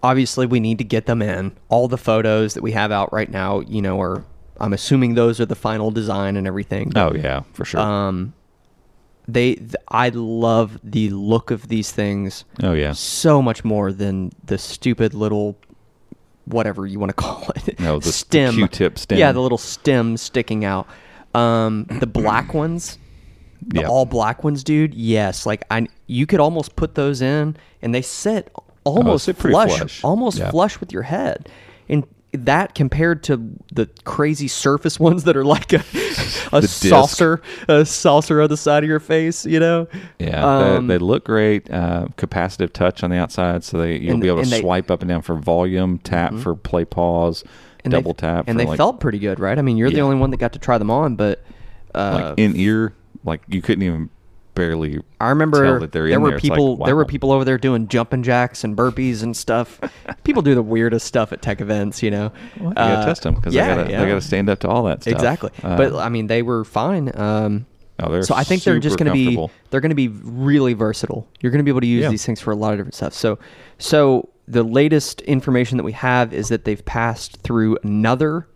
[0.04, 1.52] obviously we need to get them in.
[1.70, 4.24] All the photos that we have out right now, you know, are
[4.60, 6.92] I'm assuming those are the final design and everything.
[6.96, 7.80] oh yeah, for sure.
[7.82, 8.34] Um
[9.28, 12.94] they th- I love the look of these things oh yeah.
[12.94, 15.58] so much more than the stupid little
[16.46, 17.80] whatever you want to call it.
[17.80, 18.54] No, the- the stem.
[18.56, 19.18] Q-tip stem.
[19.18, 20.88] Yeah, the little stem sticking out.
[21.34, 22.98] Um the black ones
[23.68, 23.90] the Yep.
[23.90, 24.94] all black ones, dude.
[24.94, 28.54] Yes, like I, you could almost put those in, and they sit
[28.84, 30.04] almost sit flush, flush.
[30.04, 31.50] almost flush with your head,
[31.90, 32.06] and
[32.36, 33.42] that compared to
[33.74, 35.84] the crazy surface ones that are like a,
[36.54, 39.88] a saucer, a saucer on the side of your face, you know?
[40.20, 41.70] Yeah, Um, they, they look great.
[41.72, 44.62] Uh, capacitive touch on the outside, so they you'll And- be able to they- Mm-hmm.
[44.66, 47.44] swipe up and down for volume, tap for play, pause,
[47.84, 49.58] they- double tap, and they like, felt pretty good, right?
[49.60, 51.44] I mean, you're the only one that got to try them on, but
[51.94, 52.94] uh, like in ear,
[53.24, 54.10] like you couldn't even
[54.56, 55.00] barely.
[55.22, 56.38] I remember that they're there were there.
[56.38, 59.80] It's like, people there were people over there doing jumping jacks and burpees and stuff.
[60.24, 62.32] people do the weirdest stuff at tech events, you know.
[62.60, 64.02] Well, you gotta Uh, test them because yeah, they gotta yeah.
[64.02, 65.14] they gotta stand up to all that stuff.
[65.14, 65.52] Exactly.
[65.62, 67.12] Uh, but I mean, they were fine.
[67.20, 67.66] Um,
[67.98, 69.38] Oh, they're so I think they're just going to be
[69.70, 71.26] they're going to be really versatile.
[71.40, 72.10] You're going to be able to use Yeah.
[72.10, 73.14] these things for a lot of different stuff.
[73.14, 73.40] So
[73.78, 78.48] so the latest information that we have is that they've passed through another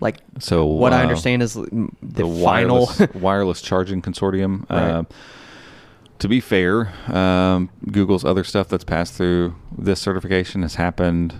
[0.00, 4.68] like So, what I uh, understand is the, the final wireless wireless charging consortium.
[4.68, 4.78] Right.
[4.90, 5.02] Uh,
[6.22, 11.34] to be fair, um, Google's other stuff that's passed through this certification has happened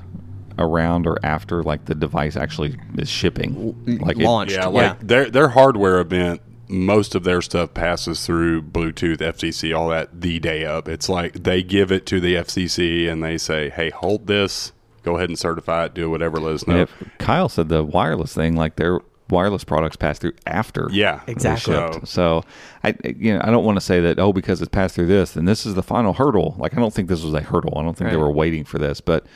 [0.58, 3.76] around or after like the device actually is shipping.
[4.00, 4.56] Like it- launched.
[4.56, 9.88] Yeah, like their their hardware event, most of their stuff passes through Bluetooth, FCC, all
[9.90, 10.88] that the day of.
[10.88, 14.72] It's like they give it to the FCC and they say, "Hey, hold this.
[15.04, 15.94] Go ahead and certify it.
[15.94, 16.38] Do whatever.
[16.40, 16.86] Let us know."
[17.18, 18.98] Kyle said the wireless thing, like their
[19.32, 20.88] wireless products pass through after.
[20.92, 21.74] Yeah, Exactly.
[21.74, 22.06] shipped.
[22.06, 22.44] So,
[22.84, 25.32] I you know I don't want to say that oh because it's passed through this
[25.32, 26.54] then this is the final hurdle.
[26.58, 27.72] Like I don't think this was a hurdle.
[27.76, 29.26] I don't think they were waiting for this, but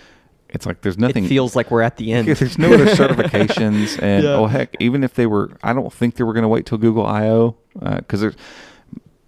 [0.48, 1.24] it's like there's nothing.
[1.24, 2.28] it feels like we're at the end.
[2.36, 4.34] There's no other certifications, and Yeah.
[4.36, 6.78] oh heck, even if they were, I don't think they were going to wait till
[6.78, 8.36] Google I/O because uh, there's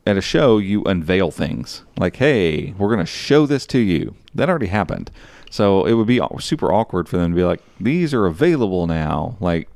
[0.06, 4.14] at a show you unveil things like, hey, we're going to show this to you.
[4.34, 5.10] That already happened,
[5.50, 9.36] so it would be super awkward for them to be like, these are available now.
[9.40, 9.68] Like,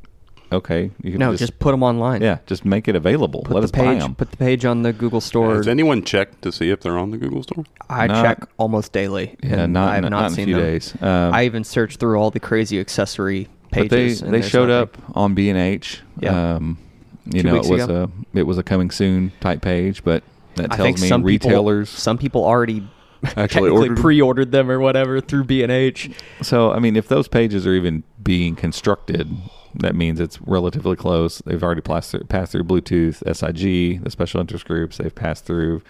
[0.53, 2.23] okay, you can no, just, put them online.
[2.23, 3.43] yeah, just make it available.
[3.43, 4.03] Put Let the us buy page.
[4.03, 4.15] them.
[4.15, 5.57] Put the page on the Google store.
[5.57, 7.65] Has anyone checked to see if they're on the Google Store?
[7.91, 9.37] I Not- check almost daily.
[9.43, 10.65] Yeah, and not I have in- not, not in a seen few them.
[10.65, 10.95] days.
[11.03, 14.21] Um, I even searched through all the crazy accessory But they pages.
[14.21, 15.03] they showed nothing.
[15.05, 16.01] up on B and H.
[16.21, 16.55] Yeah.
[16.57, 16.79] Um,
[17.27, 18.11] you Two know, it was ago.
[18.35, 20.23] a it was a coming soon type page, but
[20.57, 21.89] that tells me some retailers.
[21.91, 22.87] People, some people already
[23.37, 26.11] Actually ordered- pre-ordered them or whatever through B and H.
[26.41, 29.31] so I mean, if those pages are even being constructed,
[29.75, 31.39] that means it's relatively close.
[31.39, 34.99] They've already passed through, passed through Bluetooth, SIG, the special interest groups.
[34.99, 35.83] They've passed through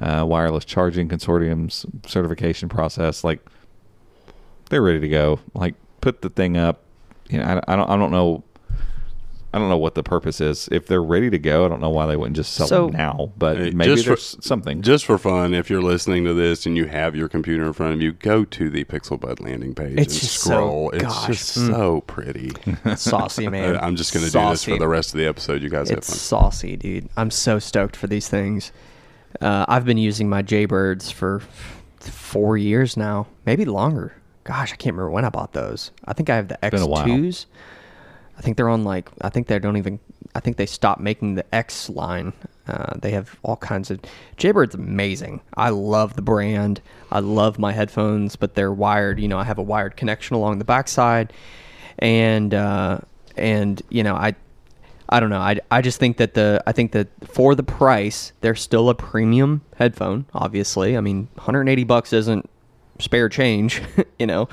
[0.00, 3.24] uh, wireless charging consortiums certification process.
[3.24, 3.40] Like
[4.70, 5.40] they're ready to go.
[5.54, 6.82] Like put the thing up.
[7.28, 8.42] You know, I, I don't I don't know.
[9.56, 10.68] I don't know what the purpose is.
[10.70, 12.96] If they're ready to go, I don't know why they wouldn't just sell So- them
[12.96, 13.32] now.
[13.38, 14.82] But maybe just for- something.
[14.82, 17.94] Just for fun, if you're listening to this and you have your computer in front
[17.94, 20.90] of you, go to the Pixel Bud landing page It's and just so- scroll.
[20.90, 21.70] it's gosh, just mm.
[21.70, 22.52] so pretty.
[22.96, 23.78] Saucy man.
[23.78, 25.62] I'm just going to do this for the rest of the episode.
[25.62, 26.18] You guys have It's fun.
[26.18, 27.08] saucy, dude.
[27.16, 28.72] I'm so stoked for these things.
[29.40, 31.40] Uh, I've been using my Jaybirds for
[32.00, 34.12] four years now, maybe longer.
[34.44, 35.90] Gosh, I can't remember when I bought those.
[36.04, 37.06] I think I have the been a while.
[37.06, 37.46] X2s.
[38.38, 39.98] I think they're on like I think they don't even
[40.34, 42.32] I think they stopped making the X line.
[42.68, 44.00] Uh, they have all kinds of
[44.36, 45.40] Jaybird's amazing.
[45.56, 46.80] I love the brand.
[47.10, 49.20] I love my headphones, but they're wired.
[49.20, 51.32] You know, I have a wired connection along the backside,
[51.98, 52.98] and uh,
[53.36, 54.34] and you know I
[55.08, 55.40] I don't know.
[55.40, 58.94] I, I just think that the I think that for the price, they're still a
[58.94, 60.26] premium headphone.
[60.34, 62.50] Obviously, I mean, 180 bucks isn't
[62.98, 63.80] spare change.
[64.18, 64.48] you know,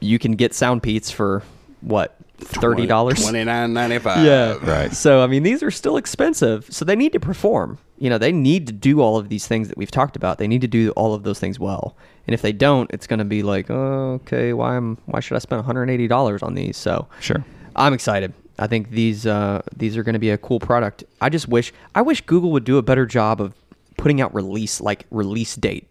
[0.00, 1.42] you can get sound Soundpeats for
[1.80, 3.22] what thirty dollars.
[3.22, 4.24] Twenty nine ninety five.
[4.24, 4.54] Yeah.
[4.62, 4.92] Right.
[4.92, 6.66] So I mean, these are still expensive.
[6.70, 7.78] So they need to perform.
[7.98, 10.38] You know, they need to do all of these things that we've talked about.
[10.38, 11.96] They need to do all of those things well.
[12.26, 15.36] And if they don't, it's going to be like, oh, okay, why am why should
[15.36, 16.76] I spend 180 dollars on these?
[16.76, 17.44] So Sure.
[17.76, 18.32] I'm excited.
[18.58, 21.04] I think these uh, these are going to be a cool product.
[21.20, 23.54] I just wish I wish Google would do a better job of
[23.96, 25.88] putting out release like release date.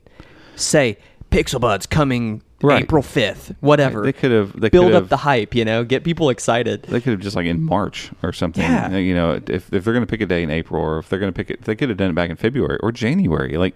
[0.56, 0.98] Say
[1.32, 2.84] Pixel Buds coming Right.
[2.84, 4.04] April 5th, whatever.
[4.04, 6.84] They could have- they build up the hype, you know, get people excited.
[6.84, 8.64] They could have just like in March or something.
[8.64, 8.96] Yeah.
[8.98, 11.20] You know, if, if they're going to pick a day in April or if they're
[11.20, 13.58] going to pick it, they could have done it back in February or January.
[13.58, 13.76] Like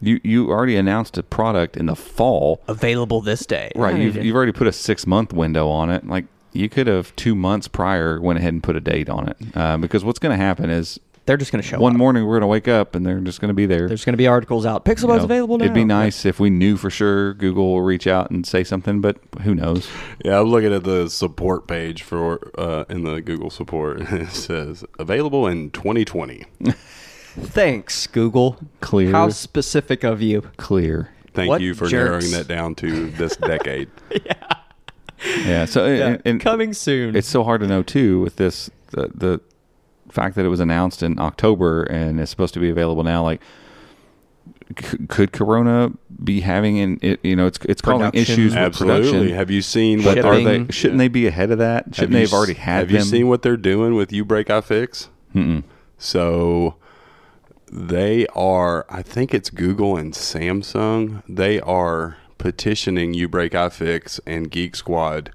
[0.00, 2.60] you, you already announced a product in the fall.
[2.68, 3.70] Available this day.
[3.76, 3.96] Right.
[3.98, 6.06] You've, you've already put a six month window on it.
[6.06, 9.36] Like you could have two months prior went ahead and put a date on it.
[9.54, 10.98] Uh, because what's going to happen is
[11.30, 11.98] they're just going to show one up.
[11.98, 13.86] morning we're going to wake up and they're just going to be there.
[13.86, 14.84] There's going to be articles out.
[14.84, 15.64] Pixel You know, available now.
[15.66, 19.00] It'd be nice if we knew for sure Google will reach out and say something,
[19.00, 19.88] but who knows?
[20.24, 24.00] Yeah, I'm looking at the support page for uh, in the Google support.
[24.12, 26.44] It says available in 2020.
[26.72, 28.58] Thanks, Google.
[28.80, 29.12] Clear.
[29.12, 30.42] How specific of you.
[30.56, 31.10] Clear.
[31.32, 32.24] Thank What you for jerks.
[32.24, 33.88] narrowing that down to this decade.
[34.10, 34.32] Yeah.
[35.44, 35.64] Yeah.
[35.66, 37.14] So and, and Coming soon.
[37.14, 39.40] it's so hard to know too with this the, the
[40.10, 43.22] fact that it was announced in October and it's supposed to be available now.
[43.22, 43.40] Like,
[44.80, 45.90] c- could Corona
[46.22, 47.20] be having an it?
[47.22, 49.02] You know, it's it's causing issues with Absolutely.
[49.08, 49.36] production.
[49.36, 50.66] Have you seen what are they?
[50.70, 51.94] Shouldn't they be ahead of that?
[51.94, 52.96] Shouldn't have they you have already had Have them?
[52.96, 55.08] you seen what they're doing with uBreakiFix?
[55.34, 55.64] Mm-mm.
[55.98, 56.76] So
[57.70, 61.22] they are, I think it's Google and Samsung.
[61.28, 65.30] They are petitioning uBreakiFix and Geek Squad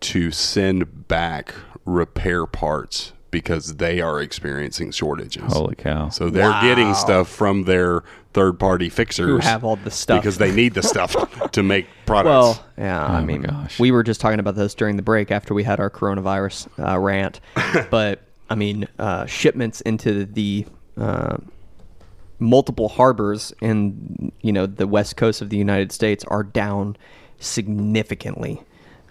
[0.00, 1.54] to send back
[1.86, 5.52] repair parts because they are experiencing shortages.
[5.52, 6.08] Holy cow!
[6.08, 10.22] So they're getting stuff from their third party fixers Who have all the stuff.
[10.22, 11.14] because they need the stuff
[11.52, 12.28] to make products.
[12.58, 13.78] Well, yeah, I Oh my mean, gosh.
[13.80, 16.98] we were just talking about this during the break after we had our coronavirus uh,
[16.98, 17.40] rant.
[17.90, 20.66] but I mean, uh, shipments into the
[20.96, 21.36] uh,
[22.38, 26.96] multiple harbors in you know the west coast of the United States are down
[27.40, 28.62] significantly.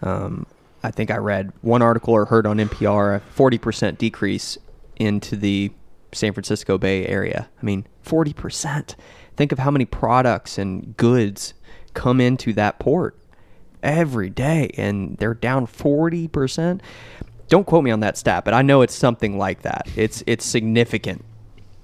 [0.02, 0.46] Um,
[0.84, 4.58] I think I read one article or heard on NPR a forty percent decrease
[4.98, 5.72] into the
[6.12, 7.50] San Francisco Bay Area.
[7.62, 8.96] I mean, forty percent.
[9.36, 11.54] Think of how many products and goods
[11.94, 13.18] come into that port
[13.82, 16.82] every day, and they're down forty percent.
[17.48, 19.88] Don't quote me on that stat, but I know it's something like that.
[19.96, 21.24] It's it's significant,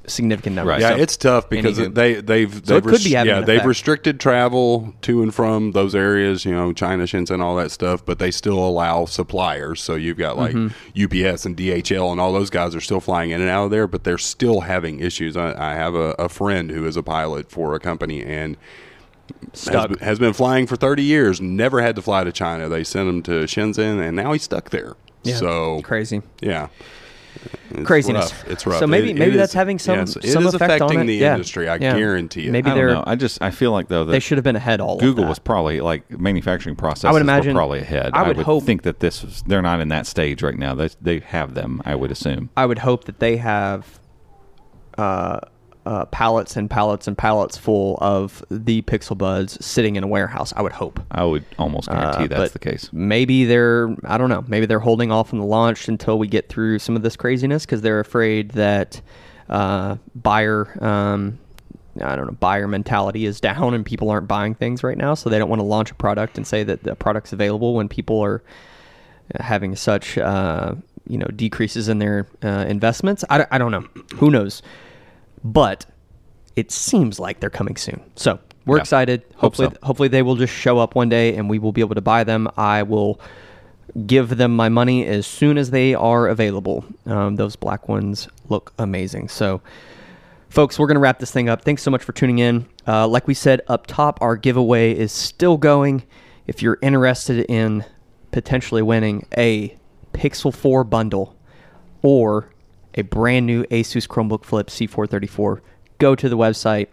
[0.10, 0.72] significant numbers.
[0.74, 0.82] Right.
[0.82, 1.94] Yeah, So- it's tough because Anywho.
[1.94, 5.72] they they've So they've it could be having yeah they've restricted travel to and from
[5.72, 9.82] those areas, you know, China, Shenzhen, all that stuff, but they still allow suppliers.
[9.82, 11.26] So you've got like Mm-hmm.
[11.28, 13.88] UPS and DHL and all those guys are still flying in and out of there,
[13.88, 15.38] but they're still having issues.
[15.38, 18.58] I, I have a, a friend who is a pilot for a company and
[19.52, 19.90] has, Stuck.
[19.90, 22.68] been- has been flying for 30 years, never had to fly to China.
[22.68, 24.96] They sent him to Shenzhen and now he's stuck there.
[25.24, 26.22] Yeah, So crazy.
[26.42, 26.70] yeah.
[27.72, 28.32] It's Craziness.
[28.34, 28.48] rough.
[28.50, 28.80] It's rough.
[28.80, 31.04] So maybe It- maybe it that's is- having some yes, some is effect affecting on
[31.04, 31.08] it.
[31.08, 31.34] the Yeah.
[31.34, 31.70] industry.
[31.70, 31.96] I Yeah.
[31.98, 32.52] guarantee it.
[32.52, 33.04] Maybe I they're don't know.
[33.06, 35.28] I just I feel like though that they should have been ahead all Google of
[35.28, 35.30] that.
[35.30, 38.12] was probably like manufacturing processes I would imagine- were probably ahead.
[38.14, 40.74] I would hope- think that this was they're not in that stage right now.
[40.76, 41.82] They they have them.
[41.86, 42.50] I would assume.
[42.58, 44.00] I would hope that they have
[44.98, 45.40] uh,
[45.90, 50.54] uh, pallets and pallets and pallets full of the Pixel Buds sitting in a warehouse.
[50.56, 51.00] I would hope.
[51.10, 52.92] I would almost guarantee Uh, that's the case.
[52.94, 54.46] Maybe they're I don't know.
[54.48, 57.66] Maybe they're holding off on the launch until we get through some of this craziness
[57.66, 59.02] because they're afraid that
[59.50, 61.40] uh, buyer um,
[62.00, 65.28] I don't know buyer mentality is down and people aren't buying things right now, so
[65.32, 68.24] they don't want to launch a product and say that the product's available when people
[68.24, 68.44] are
[69.40, 70.76] having such uh,
[71.08, 73.26] you know decreases in their uh, investments.
[73.28, 73.88] I, I don't know.
[74.18, 74.62] Who knows?
[75.44, 75.86] But
[76.56, 78.02] it seems like they're coming soon.
[78.16, 78.82] So we're Yeah.
[78.82, 79.24] excited.
[79.34, 79.78] Hope Hopefully, so.
[79.88, 82.24] hopefully they will just show up one day and we will be able to buy
[82.24, 82.50] them.
[82.58, 83.20] I will
[84.06, 86.84] give them my money as soon as they are available.
[87.06, 89.30] Um, those black ones look amazing.
[89.30, 89.62] So.
[90.50, 91.62] Folks, we're going to wrap this thing up.
[91.62, 92.66] Thanks so much for tuning in.
[92.88, 96.02] Uh, like we said up top, our giveaway is still going.
[96.48, 97.86] If you're interested in
[98.32, 99.78] potentially winning a
[100.12, 101.36] Pixel 4 bundle
[102.02, 102.50] or
[102.96, 105.62] a brand new Asus Chromebook Flip C434,
[106.00, 106.88] go to the website,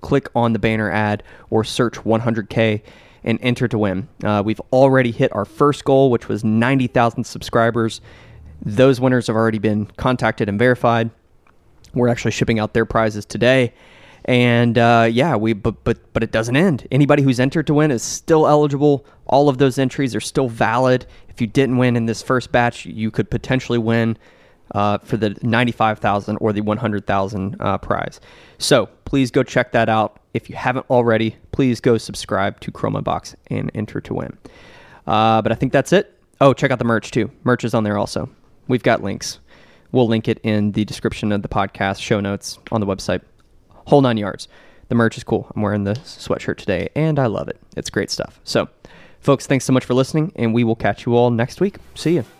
[0.00, 2.82] click on the banner ad, or search 100K
[3.24, 4.08] and enter to win.
[4.24, 8.00] Uh, we've already hit our first goal, which was 90,000 subscribers.
[8.62, 11.10] Those winners have already been contacted and verified.
[11.94, 13.72] We're actually shipping out their prizes today.
[14.26, 16.86] And uh, yeah, we but but but it doesn't end.
[16.90, 19.06] Anybody who's entered to win is still eligible.
[19.26, 21.06] All of those entries are still valid.
[21.30, 24.18] If you didn't win in this first batch, you could potentially win
[24.72, 28.20] uh, for the ninety-five thousand or the one hundred thousand uh, prize.
[28.58, 30.20] So please go check that out.
[30.34, 34.38] If you haven't already, please go subscribe to Chrome Unboxed and enter to win.
[35.06, 36.16] Uh, but I think that's it.
[36.40, 37.30] Oh, check out the merch too.
[37.44, 38.30] Merch is on there also.
[38.68, 39.40] We've got links.
[39.92, 43.22] We'll link it in the description of the podcast, show notes on the website.
[43.86, 44.46] Whole nine yards.
[44.88, 45.50] The merch is cool.
[45.54, 47.60] I'm wearing the sweatshirt today, and I love it.
[47.76, 48.40] It's great stuff.
[48.44, 48.68] So,
[49.20, 51.76] folks, thanks so much for listening, and we will catch you all next week.
[51.94, 52.39] See you.